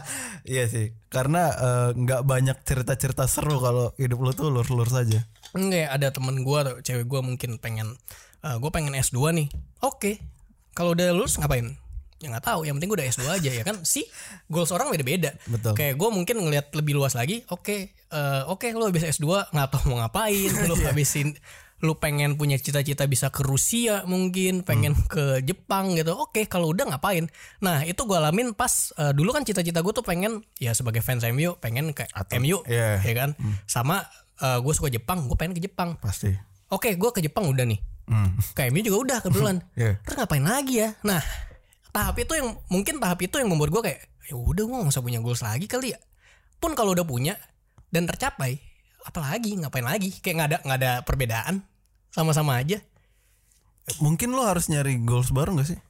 iya 0.52 0.64
sih, 0.64 0.96
karena 1.12 1.52
eh, 1.52 1.88
nggak 1.92 2.24
banyak 2.24 2.56
cerita-cerita 2.64 3.28
seru 3.28 3.60
kalau 3.60 3.92
hidup 4.00 4.18
lu 4.18 4.32
tuh 4.32 4.48
lur-lur 4.48 4.88
saja. 4.88 5.28
enggak 5.52 5.92
ada 5.92 6.08
temen 6.08 6.40
gue 6.40 6.58
atau 6.58 6.74
cewek 6.80 7.04
gue 7.04 7.20
mungkin 7.20 7.60
pengen 7.60 7.92
gue 8.42 8.70
pengen 8.74 8.96
S2 8.96 9.30
nih 9.38 9.48
oke 9.84 10.18
kalau 10.72 10.96
udah 10.96 11.14
lulus 11.14 11.38
ngapain 11.38 11.76
ya 12.18 12.30
nggak 12.30 12.42
tahu 12.42 12.62
yang 12.62 12.74
penting 12.78 12.90
gue 12.90 12.98
udah 13.02 13.08
S2 13.10 13.22
aja 13.28 13.50
ya 13.50 13.62
kan 13.62 13.82
sih 13.82 14.06
goals 14.46 14.70
orang 14.70 14.90
beda-beda 14.90 15.34
Betul. 15.46 15.74
kayak 15.74 15.94
gue 15.94 16.08
mungkin 16.10 16.38
ngelihat 16.38 16.70
lebih 16.72 16.94
luas 16.94 17.18
lagi 17.18 17.42
oke 17.50 17.76
eh, 17.92 18.42
oke 18.46 18.66
lu 18.74 18.86
habis 18.86 19.02
S2 19.18 19.50
nggak 19.50 19.68
tahu 19.70 19.90
mau 19.90 20.02
ngapain 20.06 20.50
lu 20.66 20.74
Iya. 20.80 20.90
habisin 20.94 21.34
lu 21.82 21.98
pengen 21.98 22.38
punya 22.38 22.54
cita-cita 22.56 23.10
bisa 23.10 23.34
ke 23.34 23.42
Rusia 23.42 24.06
mungkin 24.06 24.62
pengen 24.62 24.94
Hmm. 24.94 25.06
ke 25.10 25.24
Jepang 25.42 25.98
gitu 25.98 26.14
oke 26.14 26.46
kalau 26.46 26.70
udah 26.70 26.94
ngapain 26.94 27.26
nah 27.58 27.82
itu 27.82 28.06
gue 28.06 28.14
alamin 28.14 28.54
pas 28.54 28.70
eh, 28.94 29.10
dulu 29.10 29.34
kan 29.34 29.42
cita-cita 29.42 29.82
gue 29.82 29.90
tuh 29.90 30.06
pengen 30.06 30.46
ya 30.62 30.70
sebagai 30.72 31.02
fans 31.02 31.26
MU 31.26 31.58
pengen 31.58 31.90
ke 31.90 32.06
MU 32.38 32.62
iya. 32.70 33.02
ya 33.02 33.14
kan 33.14 33.34
sama 33.66 34.06
gue 34.42 34.74
suka 34.74 34.90
Jepang 34.90 35.26
gue 35.26 35.38
pengen 35.38 35.54
ke 35.54 35.62
Jepang 35.62 35.94
Pasti. 36.02 36.34
Oke, 36.66 36.96
gue 36.96 37.10
ke 37.12 37.20
Jepang 37.20 37.46
udah 37.46 37.62
nih. 37.62 37.78
Hmm. 38.08 38.32
Ke 38.56 38.72
MU 38.72 38.80
juga 38.80 38.98
udah 38.98 39.18
kebetulan. 39.22 39.56
Iya. 39.78 40.00
Terus 40.02 40.16
ngapain 40.18 40.42
lagi 40.42 40.80
ya? 40.82 40.96
Nah, 41.04 41.20
tahap 41.92 42.16
itu 42.18 42.32
yang 42.34 42.56
mungkin 42.66 42.96
tahap 42.98 43.20
itu 43.20 43.36
yang 43.38 43.52
membuat 43.52 43.70
gue 43.70 43.82
kayak 43.92 44.00
ya 44.26 44.34
udah 44.34 44.64
gue 44.64 44.76
gak 44.82 44.90
usah 44.90 45.04
punya 45.04 45.20
goals 45.20 45.44
lagi 45.44 45.68
kali 45.68 45.92
ya. 45.94 46.00
Pun 46.58 46.72
kalau 46.72 46.96
udah 46.96 47.04
punya 47.04 47.36
dan 47.92 48.08
tercapai, 48.08 48.56
apalagi 49.04 49.62
ngapain 49.62 49.84
lagi? 49.84 50.10
Kayak 50.24 50.34
nggak 50.34 50.48
ada 50.48 50.58
nggak 50.64 50.78
ada 50.80 50.92
perbedaan, 51.04 51.54
sama-sama 52.12 52.60
aja. 52.60 52.78
Mungkin 53.98 54.30
lu 54.30 54.44
harus 54.44 54.70
nyari 54.70 55.00
goals 55.02 55.34
baru 55.34 55.58
gak 55.58 55.74
sih? 55.74 55.80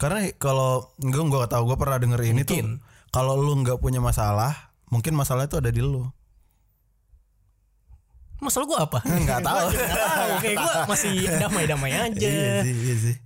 Karena 0.00 0.24
kalau 0.38 0.88
gue 0.96 1.22
gak 1.26 1.52
tahu 1.52 1.68
gue 1.68 1.76
pernah 1.76 1.98
denger 2.00 2.20
ini 2.24 2.42
tuh 2.46 2.56
Mungkin. 2.56 2.80
kalau 3.12 3.34
lu 3.36 3.52
nggak 3.60 3.80
punya 3.80 4.00
masalah, 4.00 4.72
mungkin 4.88 5.12
masalah 5.12 5.48
itu 5.48 5.56
ada 5.60 5.68
di 5.68 5.80
lu. 5.80 6.04
Masalah 8.36 8.66
gue 8.68 8.78
apa? 8.78 8.98
Nggak 9.24 9.40
tahu. 9.40 9.66
Nggak 9.74 9.90
tahu. 9.96 10.30
Kayak 10.44 10.56
gue 10.60 10.72
masih 10.88 11.12
damai-damai 11.40 11.92
aja. 11.96 12.28
Iya 12.28 12.52
sih, 12.64 12.74
iya 12.76 12.96
sih. 12.96 13.16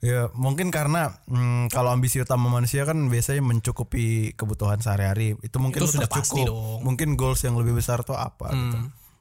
Ya 0.00 0.20
mungkin 0.32 0.72
karena 0.72 1.12
hmm, 1.28 1.68
kalau 1.68 1.92
ambisi 1.92 2.20
utama 2.24 2.48
manusia 2.48 2.88
kan 2.88 2.96
biasanya 3.12 3.44
mencukupi 3.44 4.32
kebutuhan 4.36 4.80
sehari-hari. 4.80 5.36
Itu 5.40 5.60
mungkin 5.60 5.84
Itu 5.84 5.96
sudah 5.96 6.08
tercukup. 6.08 6.24
pasti 6.24 6.40
dong. 6.44 6.56
Hmm. 6.56 6.84
Mungkin 6.84 7.08
goals 7.16 7.40
yang 7.44 7.56
lebih 7.56 7.76
besar 7.76 8.04
tuh 8.04 8.16
apa 8.16 8.52
gitu. 8.52 8.78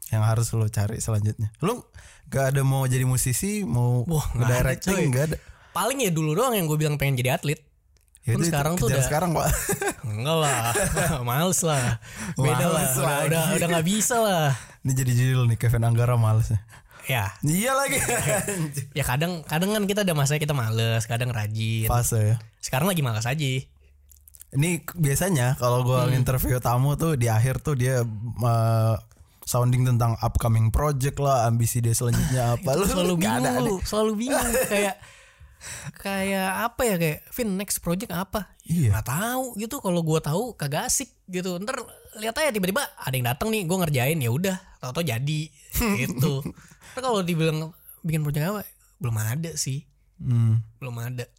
Yang 0.10 0.24
harus 0.26 0.47
lu 0.51 0.66
cari 0.68 0.97
selanjutnya. 0.97 1.49
Lu 1.62 1.86
gak 2.28 2.53
ada 2.53 2.62
mau 2.62 2.86
jadi 2.86 3.05
musisi, 3.05 3.62
mau 3.62 4.05
Wah, 4.05 4.26
directing 4.36 5.10
nggak 5.10 5.26
ada. 5.34 5.38
Paling 5.70 6.01
ya 6.01 6.10
dulu 6.10 6.34
doang 6.34 6.53
yang 6.53 6.66
gue 6.66 6.78
bilang 6.78 6.97
pengen 6.97 7.18
jadi 7.18 7.38
atlet. 7.38 7.62
Ya 8.26 8.36
itu 8.36 8.45
sekarang 8.45 8.76
tuh 8.76 8.91
udah 8.91 9.01
sekarang, 9.01 9.32
Pak. 9.32 9.47
Enggak 10.12 10.38
lah, 10.38 10.60
males 11.30 11.62
lah. 11.64 11.97
Beda 12.36 12.66
lah, 12.68 12.84
Males 12.84 12.93
udah, 12.93 13.05
lagi. 13.07 13.28
udah 13.32 13.43
udah 13.57 13.68
nggak 13.70 13.88
bisa 13.88 14.16
lah. 14.20 14.47
Ini 14.82 14.91
jadi 14.93 15.12
judul 15.14 15.43
nih 15.49 15.57
Kevin 15.57 15.86
Anggara 15.88 16.14
males 16.20 16.49
ya. 16.51 16.60
Ya, 17.10 17.26
Iya 17.41 17.74
lagi. 17.74 17.97
ya 18.97 19.01
kadang 19.01 19.41
kadang 19.41 19.74
kan 19.74 19.84
kita 19.89 20.05
ada 20.05 20.14
masanya 20.14 20.41
kita 20.41 20.53
males, 20.53 21.10
kadang 21.10 21.34
rajin. 21.34 21.89
Fase 21.89 22.20
ya. 22.22 22.38
Sekarang 22.62 22.86
lagi 22.86 23.01
malas 23.01 23.26
aja. 23.26 23.49
Ini 24.49 24.70
biasanya 24.93 25.57
kalau 25.57 25.82
gua 25.82 26.05
Hmm. 26.05 26.14
interview 26.14 26.57
tamu 26.57 26.97
tuh 26.97 27.18
di 27.18 27.26
akhir 27.26 27.62
tuh 27.62 27.74
dia 27.74 28.01
uh, 28.05 28.95
sounding 29.49 29.81
tentang 29.81 30.13
upcoming 30.21 30.69
project 30.69 31.17
lah, 31.17 31.49
ambisi 31.49 31.81
dia 31.81 31.97
selanjutnya 31.97 32.43
apa. 32.53 32.69
Lu 32.77 32.85
Selalu 32.85 33.15
bingung 33.17 33.41
ada, 33.41 33.57
lu, 33.57 33.75
selalu 33.81 34.11
bingung 34.21 34.49
kayak 34.69 35.01
kayak 35.99 36.71
apa 36.71 36.81
ya 36.87 36.95
kayak 36.95 37.19
Vin 37.33 37.57
next 37.57 37.81
project 37.81 38.13
apa? 38.13 38.53
Iya. 38.69 38.93
Nggak 38.93 39.07
tahu 39.09 39.45
gitu. 39.57 39.75
Kalau 39.81 40.01
gua 40.05 40.21
tahu 40.21 40.53
kagak 40.53 40.85
asik 40.85 41.09
gitu. 41.25 41.57
Ntar 41.57 41.81
lihat 42.21 42.37
aja 42.37 42.53
tiba-tiba 42.53 42.85
ada 42.85 43.11
yang 43.17 43.25
datang 43.25 43.49
nih, 43.49 43.65
gua 43.65 43.81
ngerjain 43.83 44.21
ya 44.21 44.29
udah, 44.29 44.57
tau-tau 44.77 45.01
jadi 45.01 45.41
gitu. 46.05 46.45
Ntar 46.93 47.01
kalau 47.01 47.25
dibilang 47.25 47.73
bikin 48.05 48.21
project 48.21 48.45
apa? 48.53 48.61
Belum 49.01 49.17
ada 49.17 49.57
sih. 49.57 49.89
Hmm. 50.19 50.59
belum 50.83 50.99
ada. 50.99 51.31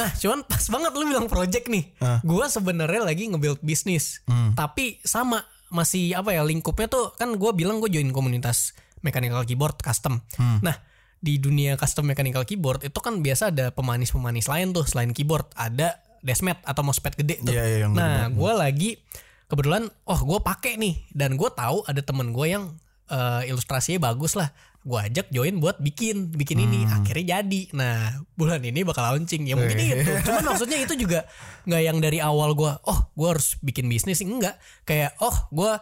Nah, 0.00 0.08
cuman 0.16 0.40
pas 0.48 0.64
banget 0.72 0.92
lu 0.96 1.04
bilang 1.04 1.28
project 1.28 1.68
nih. 1.68 1.92
Ah. 2.00 2.16
Gua 2.24 2.48
sebenarnya 2.48 3.04
lagi 3.04 3.28
nge-build 3.28 3.60
bisnis. 3.60 4.24
Hmm. 4.24 4.56
Tapi 4.56 5.04
sama 5.04 5.44
masih 5.70 6.14
apa 6.14 6.34
ya 6.34 6.46
lingkupnya 6.46 6.86
tuh 6.86 7.14
kan 7.18 7.34
gua 7.34 7.50
bilang 7.50 7.82
gue 7.82 7.90
join 7.90 8.08
komunitas 8.14 8.72
mechanical 9.02 9.42
keyboard 9.42 9.78
custom. 9.82 10.22
Hmm. 10.38 10.62
Nah, 10.62 10.78
di 11.18 11.38
dunia 11.42 11.74
custom 11.74 12.06
mechanical 12.06 12.46
keyboard 12.46 12.86
itu 12.86 12.98
kan 13.02 13.22
biasa 13.22 13.50
ada 13.54 13.74
pemanis-pemanis 13.74 14.46
lain 14.46 14.70
tuh 14.70 14.86
selain 14.86 15.10
keyboard, 15.10 15.46
ada 15.58 16.02
deskmat 16.22 16.62
atau 16.66 16.82
mousepad 16.82 17.14
gede 17.18 17.42
tuh. 17.42 17.54
Iya, 17.54 17.64
iya, 17.66 17.78
yang 17.86 17.92
nah, 17.94 18.26
gua 18.30 18.58
lagi 18.58 18.98
kebetulan 19.46 19.86
oh 20.10 20.20
gue 20.26 20.38
pakai 20.42 20.74
nih 20.74 21.06
dan 21.14 21.38
gue 21.38 21.46
tahu 21.54 21.86
ada 21.86 22.02
temen 22.02 22.34
gue 22.34 22.46
yang 22.50 22.74
eh, 23.10 23.46
ilustrasinya 23.50 24.10
bagus 24.10 24.34
lah 24.34 24.50
gue 24.86 24.98
ajak 25.02 25.26
join 25.28 25.58
buat 25.58 25.82
bikin 25.82 26.30
bikin 26.30 26.62
ini. 26.62 26.86
Hmm. 26.86 27.02
akhirnya 27.02 27.42
jadi. 27.42 27.62
Nah 27.74 27.96
bulan 28.32 28.62
ini 28.62 28.86
bakal 28.86 29.02
launching. 29.02 29.42
Ya 29.42 29.58
mungkin 29.58 29.74
itu. 29.74 30.06
Cuman 30.22 30.46
maksudnya 30.54 30.78
itu 30.78 30.94
juga 30.94 31.26
nggak 31.66 31.82
yang 31.82 31.98
dari 31.98 32.22
awal 32.22 32.54
gue 32.54 32.70
oh 32.70 33.10
gue 33.12 33.28
harus 33.28 33.58
bikin 33.58 33.90
bisnis. 33.90 34.22
Enggak. 34.22 34.54
Kayak 34.86 35.18
oh 35.18 35.34
gue 35.50 35.72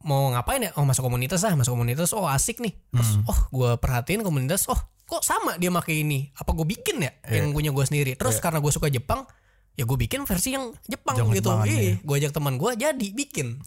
mau 0.00 0.32
ngapain 0.32 0.64
ya? 0.64 0.70
Oh 0.80 0.88
masuk 0.88 1.04
komunitas 1.04 1.44
ah 1.44 1.52
masuk 1.52 1.76
komunitas. 1.76 2.16
Oh 2.16 2.24
asik 2.24 2.64
nih. 2.64 2.72
Terus 2.88 3.20
Hmm. 3.20 3.28
oh 3.28 3.40
gue 3.52 3.70
perhatiin 3.76 4.24
komunitas. 4.24 4.64
Oh 4.66 4.80
kok 5.04 5.20
sama 5.20 5.60
dia 5.60 5.68
pakai 5.68 6.00
ini? 6.00 6.32
Apa 6.34 6.50
gue 6.50 6.64
bikin 6.64 6.98
ya 6.98 7.12
Iya. 7.26 7.44
yang 7.44 7.52
punya 7.52 7.68
gue 7.68 7.84
sendiri? 7.84 8.12
Terus 8.16 8.40
karena 8.40 8.58
gue 8.58 8.72
suka 8.72 8.88
Jepang 8.88 9.28
ya 9.76 9.84
gue 9.84 9.98
bikin 9.98 10.24
versi 10.24 10.52
yang 10.52 10.72
Jepang 10.82 11.14
Jangan 11.14 11.36
gitu. 11.36 11.48
Banget 11.52 11.68
iya 11.70 11.94
gue 11.98 12.14
ajak 12.16 12.32
teman 12.32 12.56
gue 12.56 12.70
jadi 12.74 13.06
bikin. 13.12 13.60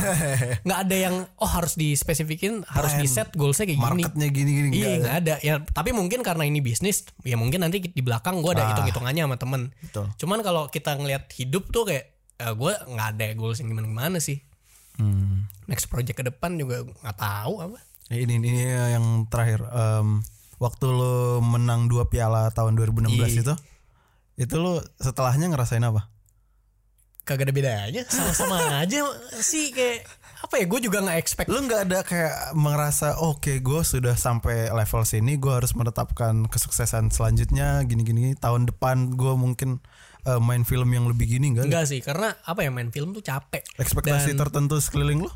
Nggak 0.64 0.78
ada 0.80 0.96
yang 0.98 1.16
oh 1.36 1.46
harus 1.46 1.76
dispesifikin 1.76 2.64
harus 2.64 2.92
di 2.94 3.04
set 3.04 3.28
goalsnya 3.32 3.64
kayak 3.66 3.76
gini. 3.76 3.84
Marketnya 3.86 4.28
gini-gini 4.30 4.68
Iya 4.72 4.90
nggak 4.98 5.16
ada. 5.18 5.34
ya 5.38 5.54
tapi 5.62 5.92
mungkin 5.92 6.20
karena 6.20 6.42
ini 6.42 6.58
bisnis 6.58 7.04
ya 7.20 7.36
mungkin 7.36 7.60
nanti 7.60 7.80
di 7.82 8.00
belakang 8.00 8.40
gue 8.40 8.50
ada 8.50 8.62
Ah. 8.62 8.68
hitung 8.72 8.88
hitungannya 8.88 9.22
sama 9.22 9.36
temen. 9.36 9.62
Betul. 9.80 10.08
cuman 10.16 10.38
kalau 10.40 10.62
kita 10.66 10.96
ngelihat 10.96 11.28
hidup 11.30 11.68
tuh 11.68 11.84
kayak 11.84 12.16
gue 12.40 12.72
nggak 12.72 13.08
ada 13.14 13.26
goals 13.34 13.60
yang 13.60 13.68
gimana 13.68 13.86
gimana 13.86 14.18
sih. 14.18 14.40
Hmm. 14.96 15.44
next 15.64 15.86
project 15.86 16.12
ke 16.14 16.24
depan 16.24 16.56
juga 16.56 16.82
nggak 16.84 17.16
tahu 17.16 17.54
apa. 17.62 17.78
Ini 18.08 18.32
ini 18.32 18.50
yang 18.64 19.06
terakhir. 19.26 19.62
Em, 19.62 20.18
waktu 20.56 20.84
lu 20.84 21.14
menang 21.40 21.86
dua 21.86 22.04
piala 22.04 22.50
tahun 22.50 22.74
2016 22.74 23.06
Iya. 23.30 23.40
itu 23.40 23.54
itu 24.40 24.54
lu 24.56 24.80
setelahnya 24.96 25.52
ngerasain 25.52 25.84
apa? 25.84 26.08
kagak 27.20 27.46
ada 27.46 27.54
bedanya 27.54 28.02
sama-sama 28.10 28.58
aja 28.82 29.06
sih 29.38 29.70
kayak 29.70 30.02
apa 30.40 30.56
ya 30.56 30.64
gue 30.66 30.80
juga 30.82 30.98
nggak 31.04 31.18
expect 31.20 31.46
Lu 31.52 31.62
nggak 31.62 31.80
ada 31.86 31.98
kayak 32.02 32.56
merasa 32.56 33.20
oke 33.22 33.60
gue 33.60 33.80
sudah 33.84 34.16
sampai 34.16 34.72
level 34.72 35.04
sini 35.04 35.36
gue 35.36 35.52
harus 35.52 35.76
menetapkan 35.76 36.48
kesuksesan 36.48 37.12
selanjutnya 37.12 37.84
gini-gini 37.86 38.34
tahun 38.34 38.66
depan 38.72 39.14
gue 39.14 39.36
mungkin 39.36 39.78
eh, 40.26 40.40
main 40.42 40.64
film 40.64 40.90
yang 40.90 41.06
lebih 41.06 41.28
gini 41.38 41.54
enggak? 41.54 41.70
enggak 41.70 41.84
sih 41.86 42.00
karena 42.00 42.34
apa 42.42 42.64
ya 42.66 42.72
main 42.72 42.88
film 42.90 43.12
tuh 43.14 43.22
capek 43.22 43.62
Ekspektasi 43.78 44.34
Dan- 44.34 44.40
tertentu 44.40 44.80
sekeliling 44.82 45.22
lu? 45.22 45.30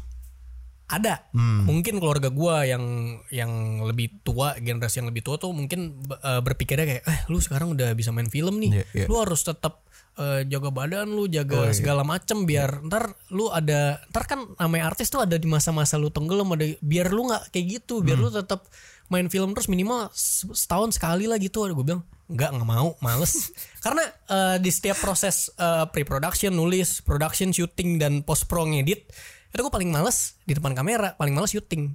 Ada 0.87 1.25
Hmm. 1.31 1.65
mungkin 1.65 1.97
keluarga 1.97 2.29
gua 2.29 2.63
yang 2.63 2.85
yang 3.29 3.51
lebih 3.81 4.21
tua 4.21 4.53
generasi 4.55 5.01
yang 5.01 5.09
lebih 5.09 5.23
tua 5.23 5.37
tuh 5.37 5.51
mungkin 5.51 5.97
eh, 6.15 6.41
berpikirnya 6.41 6.85
kayak 6.87 7.03
eh 7.05 7.19
lu 7.27 7.39
sekarang 7.39 7.73
udah 7.73 7.93
bisa 7.93 8.11
main 8.11 8.29
film 8.29 8.59
nih 8.59 8.71
Iya, 8.75 8.85
iya. 8.95 9.07
lu 9.07 9.17
harus 9.17 9.41
tetap 9.41 9.81
eh, 10.15 10.45
jaga 10.45 10.69
badan 10.69 11.09
lu 11.09 11.25
Oh, 11.25 11.27
jaga 11.27 11.67
iya. 11.67 11.75
segala 11.75 12.03
macem 12.03 12.45
biar 12.45 12.85
ntar 12.85 13.17
lu 13.29 13.49
ada 13.49 14.05
ntar 14.07 14.25
kan 14.25 14.45
namanya 14.55 14.87
artis 14.87 15.09
tuh 15.09 15.21
ada 15.21 15.35
di 15.35 15.47
masa-masa 15.47 15.97
lu 15.97 16.09
tenggelam 16.09 16.47
ada 16.51 16.69
biar 16.79 17.09
lu 17.09 17.27
nggak 17.27 17.49
kayak 17.49 17.67
gitu 17.75 17.99
biar 17.99 18.15
Hmm. 18.15 18.29
lu 18.29 18.31
tetap 18.31 18.69
main 19.07 19.27
film 19.27 19.53
terus 19.53 19.67
minimal 19.67 20.09
se- 20.11 20.49
setahun 20.51 20.93
sekali 20.93 21.25
lah 21.25 21.37
gitu 21.37 21.61
ada 21.61 21.73
gue 21.73 21.83
bilang 21.83 22.05
nggak 22.27 22.51
nggak 22.53 22.69
mau 22.71 22.97
males 22.99 23.53
karena 23.85 24.01
eh, 24.27 24.57
di 24.59 24.69
setiap 24.69 24.97
proses 24.99 25.49
eh, 25.51 25.85
pre-production 25.87 26.53
nulis 26.53 27.01
production 27.01 27.51
shooting 27.51 27.97
dan 27.97 28.21
post 28.21 28.45
pro 28.45 28.65
ngedit 28.65 29.09
itu 29.55 29.63
gue 29.63 29.71
paling 29.71 29.87
males 29.89 30.35
di 30.43 30.53
depan 30.53 30.75
kamera 30.75 31.15
paling 31.15 31.31
males 31.31 31.51
syuting. 31.51 31.95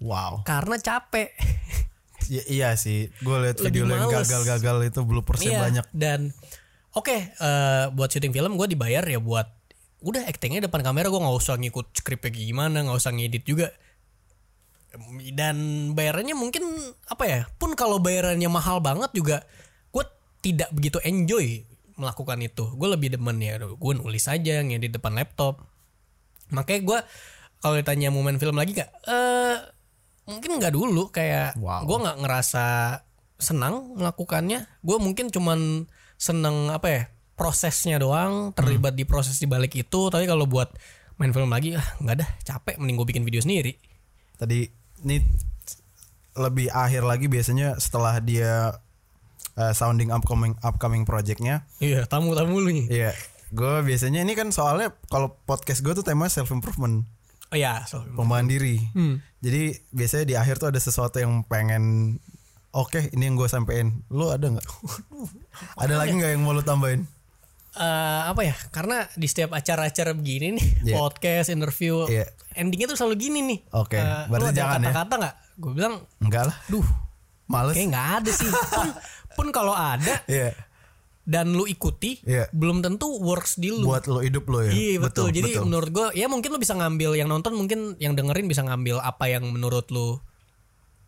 Wow. 0.00 0.42
karena 0.42 0.74
capek. 0.76 1.30
I- 2.28 2.48
iya 2.58 2.74
sih, 2.74 3.12
gue 3.14 3.36
lihat 3.40 3.56
video 3.58 3.84
yang 3.84 4.10
gagal-gagal 4.10 4.76
itu 4.82 5.00
bloopersnya 5.04 5.50
Iya, 5.54 5.60
banyak. 5.62 5.86
dan 5.92 6.20
oke 6.92 7.14
eh, 7.30 7.84
buat 7.92 8.08
syuting 8.08 8.32
film 8.32 8.56
gue 8.56 8.66
dibayar 8.66 9.04
ya 9.04 9.20
buat 9.20 9.46
udah 10.00 10.24
actingnya 10.24 10.64
depan 10.64 10.80
kamera 10.80 11.08
gue 11.08 11.16
nggak 11.16 11.36
usah 11.38 11.56
ngikut 11.56 11.92
skripnya 11.94 12.32
gimana 12.32 12.84
nggak 12.84 12.98
usah 12.98 13.12
ngedit 13.12 13.44
juga. 13.44 13.68
Dan 15.34 15.56
bayarannya 15.92 16.38
mungkin 16.38 16.62
apa 17.10 17.24
ya 17.26 17.40
pun 17.58 17.74
kalau 17.74 17.98
bayarannya 17.98 18.46
mahal 18.46 18.78
banget 18.78 19.10
juga 19.10 19.42
gue 19.90 20.04
tidak 20.38 20.70
begitu 20.70 21.02
enjoy 21.02 21.66
melakukan 21.96 22.38
itu. 22.38 22.64
Gue 22.76 22.88
lebih 22.88 23.10
demen 23.10 23.38
ya 23.38 23.58
gue 23.58 23.92
nulis 23.94 24.26
aja 24.26 24.62
ngedit 24.62 24.94
depan 24.94 25.18
laptop 25.18 25.66
makanya 26.54 26.80
gue 26.86 26.98
kalau 27.58 27.74
ditanya 27.76 28.08
mau 28.12 28.20
main 28.20 28.36
film 28.36 28.54
lagi 28.54 28.76
gak 28.76 28.90
eh 29.08 29.56
mungkin 30.24 30.56
nggak 30.56 30.72
dulu. 30.72 31.12
Kayak 31.12 31.56
Wow. 31.60 31.84
gue 31.84 31.96
nggak 32.06 32.18
ngerasa 32.24 32.64
senang 33.36 33.92
melakukannya. 33.98 34.64
Gue 34.80 34.96
mungkin 34.96 35.28
cuman 35.28 35.84
seneng 36.16 36.72
apa 36.72 36.86
ya 36.88 37.02
prosesnya 37.34 38.00
doang. 38.00 38.54
Terlibat 38.56 38.94
di 38.96 39.04
proses 39.04 39.36
di 39.36 39.44
balik 39.44 39.74
itu. 39.76 40.00
Tapi 40.08 40.24
kalau 40.24 40.48
buat 40.48 40.72
main 41.20 41.30
film 41.30 41.50
lagi 41.52 41.76
ah 41.76 41.84
nggak 42.00 42.16
dah 42.20 42.30
capek. 42.44 42.80
Mending 42.80 42.96
gue 42.96 43.06
bikin 43.12 43.24
video 43.26 43.40
sendiri. 43.44 43.76
Tadi 44.38 44.64
ini 45.04 45.20
lebih 46.34 46.66
akhir 46.72 47.06
lagi 47.06 47.30
biasanya 47.30 47.78
setelah 47.78 48.18
dia 48.18 48.74
uh, 49.54 49.72
sounding 49.72 50.10
upcoming 50.10 50.58
upcoming 50.66 51.06
projectnya. 51.06 51.62
iya 51.78 52.02
tamu 52.10 52.34
tamu 52.34 52.58
lu 52.58 52.70
nih. 52.74 52.86
Iya, 52.90 53.10
gue 53.54 53.74
biasanya 53.84 54.20
ini 54.20 54.34
kan 54.34 54.50
soalnya 54.50 54.90
kalau 55.06 55.38
podcast 55.40 55.78
gue 55.80 55.92
tuh 55.92 56.02
temanya 56.02 56.26
self 56.32 56.50
improvement, 56.50 57.06
oh 57.48 57.56
ya 57.56 57.82
so, 57.84 58.02
pengembangan 58.10 58.48
diri. 58.48 58.82
Hmm. 58.90 59.22
Jadi 59.38 59.62
biasanya 59.88 60.24
di 60.24 60.34
akhir 60.34 60.58
tuh 60.58 60.68
ada 60.68 60.78
sesuatu 60.78 61.16
yang 61.16 61.42
pengen 61.44 62.18
Oke, 62.72 63.06
ini 63.08 63.22
yang 63.24 63.34
gue 63.34 63.46
sampein. 63.46 64.02
Lu 64.08 64.26
ada 64.28 64.50
nggak? 64.50 64.66
ada 65.82 65.94
lagi 65.94 66.10
nggak 66.12 66.30
yang 66.32 66.42
mau 66.42 66.50
lu 66.50 66.60
tambahin? 66.60 67.06
eh, 67.72 68.22
apa 68.24 68.42
ya 68.42 68.54
karena 68.68 69.02
di 69.12 69.26
setiap 69.26 69.50
acara-acara 69.52 70.10
begini 70.12 70.54
nih 70.54 70.66
Iya. 70.84 70.94
podcast 70.96 71.48
interview 71.48 72.02
Iya. 72.04 72.30
endingnya 72.52 72.86
tuh 72.86 72.94
selalu 72.96 73.14
gini 73.20 73.42
nih 73.44 73.58
Oke, 73.72 73.94
Eh, 73.94 74.26
berarti 74.26 74.30
lu 74.40 74.46
ada 74.48 74.54
jangan 74.56 74.78
ya. 74.78 74.86
kata-kata 74.86 75.14
nggak 75.16 75.34
gue 75.56 75.72
bilang 75.72 75.94
Enggak 76.18 76.44
lah. 76.46 76.56
duh 76.68 76.86
Males. 77.44 77.74
kayak 77.74 77.88
nggak 77.90 78.08
ada 78.16 78.30
sih 78.32 78.46
pun 78.74 78.88
pun 79.32 79.46
kalau 79.50 79.74
ada 79.74 80.14
Iya. 80.24 80.54
Dan 81.24 81.56
lu 81.56 81.64
ikuti 81.64 82.20
Iya. 82.28 82.52
belum 82.52 82.84
tentu 82.84 83.08
works 83.16 83.56
di 83.56 83.72
lu 83.72 83.88
Buat 83.88 84.04
lo 84.12 84.20
hidup 84.20 84.44
lo 84.44 84.60
ya. 84.60 84.72
Iya 84.72 85.00
betul. 85.00 85.32
Jadi 85.32 85.56
betul. 85.56 85.64
menurut 85.64 85.90
gue 85.90 86.06
ya 86.20 86.28
mungkin 86.28 86.52
lu 86.52 86.60
bisa 86.60 86.76
ngambil 86.76 87.16
yang 87.16 87.32
nonton 87.32 87.56
mungkin 87.56 87.96
yang 87.96 88.12
dengerin 88.12 88.44
bisa 88.44 88.60
ngambil 88.60 89.00
apa 89.00 89.32
yang 89.32 89.48
menurut 89.48 89.88
lu 89.88 90.20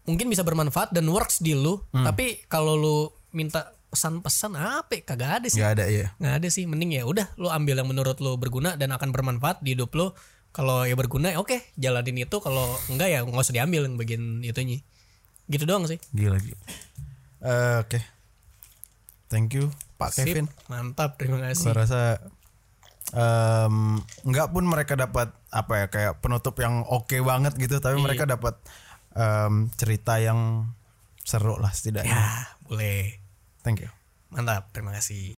mungkin 0.09 0.33
bisa 0.33 0.41
bermanfaat 0.41 0.97
dan 0.97 1.05
works 1.13 1.45
di 1.45 1.53
lu. 1.53 1.85
Hmm. 1.93 2.09
Tapi 2.09 2.49
kalau 2.49 2.75
lu 2.81 2.99
minta 3.37 3.77
pesan-pesan 3.93 4.57
apa? 4.57 5.05
Kagak 5.05 5.45
ada 5.45 5.47
sih. 5.53 5.61
Nggak 5.61 5.73
ada 5.77 5.85
ya. 5.93 6.07
Nggak 6.17 6.35
ada 6.41 6.49
sih. 6.49 6.65
Mending 6.65 6.97
ya 6.97 7.03
udah 7.05 7.27
lu 7.37 7.53
ambil 7.53 7.77
yang 7.85 7.89
menurut 7.93 8.17
lu 8.25 8.41
berguna 8.41 8.75
dan 8.81 8.97
akan 8.97 9.13
bermanfaat 9.13 9.61
di 9.61 9.77
hidup 9.77 9.93
lu. 9.93 10.17
Kalau 10.57 10.89
ya 10.89 10.97
berguna 10.97 11.37
ya 11.37 11.39
oke 11.45 11.61
jalanin 11.77 12.25
itu. 12.25 12.41
Kalau 12.41 12.73
enggak 12.89 13.13
ya 13.13 13.21
nggak 13.21 13.37
usah 13.45 13.53
diambil 13.53 13.85
yang 13.85 14.01
bagian 14.01 14.41
itunya. 14.41 14.81
Gitu 15.45 15.69
doang 15.69 15.85
sih. 15.85 16.01
Gila 16.17 16.41
gila. 16.41 16.57
Eh, 17.45 17.77
Oke. 17.85 18.01
Thank 19.29 19.53
you 19.53 19.69
Pak 19.99 20.15
Sip. 20.15 20.31
Kevin. 20.31 20.47
Mantap. 20.71 21.19
Terima 21.19 21.43
kasih. 21.43 21.73
Gua 21.73 21.75
rasa 21.83 22.01
em, 23.11 23.99
nggak 24.23 24.49
pun 24.55 24.65
mereka 24.69 24.95
dapat 24.95 25.35
apa 25.51 25.73
ya 25.83 25.87
kayak 25.91 26.13
penutup 26.23 26.55
yang 26.63 26.87
oke 26.87 27.19
banget 27.27 27.59
gitu, 27.59 27.83
tapi 27.83 27.99
mereka 27.99 28.29
dapat 28.29 28.55
em, 29.19 29.73
cerita 29.75 30.23
yang 30.23 30.71
seru 31.27 31.59
lah 31.59 31.75
setidaknya. 31.75 32.15
Ya 32.15 32.55
boleh. 32.71 33.19
Thank 33.67 33.83
you. 33.83 33.91
Mantap. 34.31 34.71
Terima 34.71 34.95
kasih. 34.95 35.35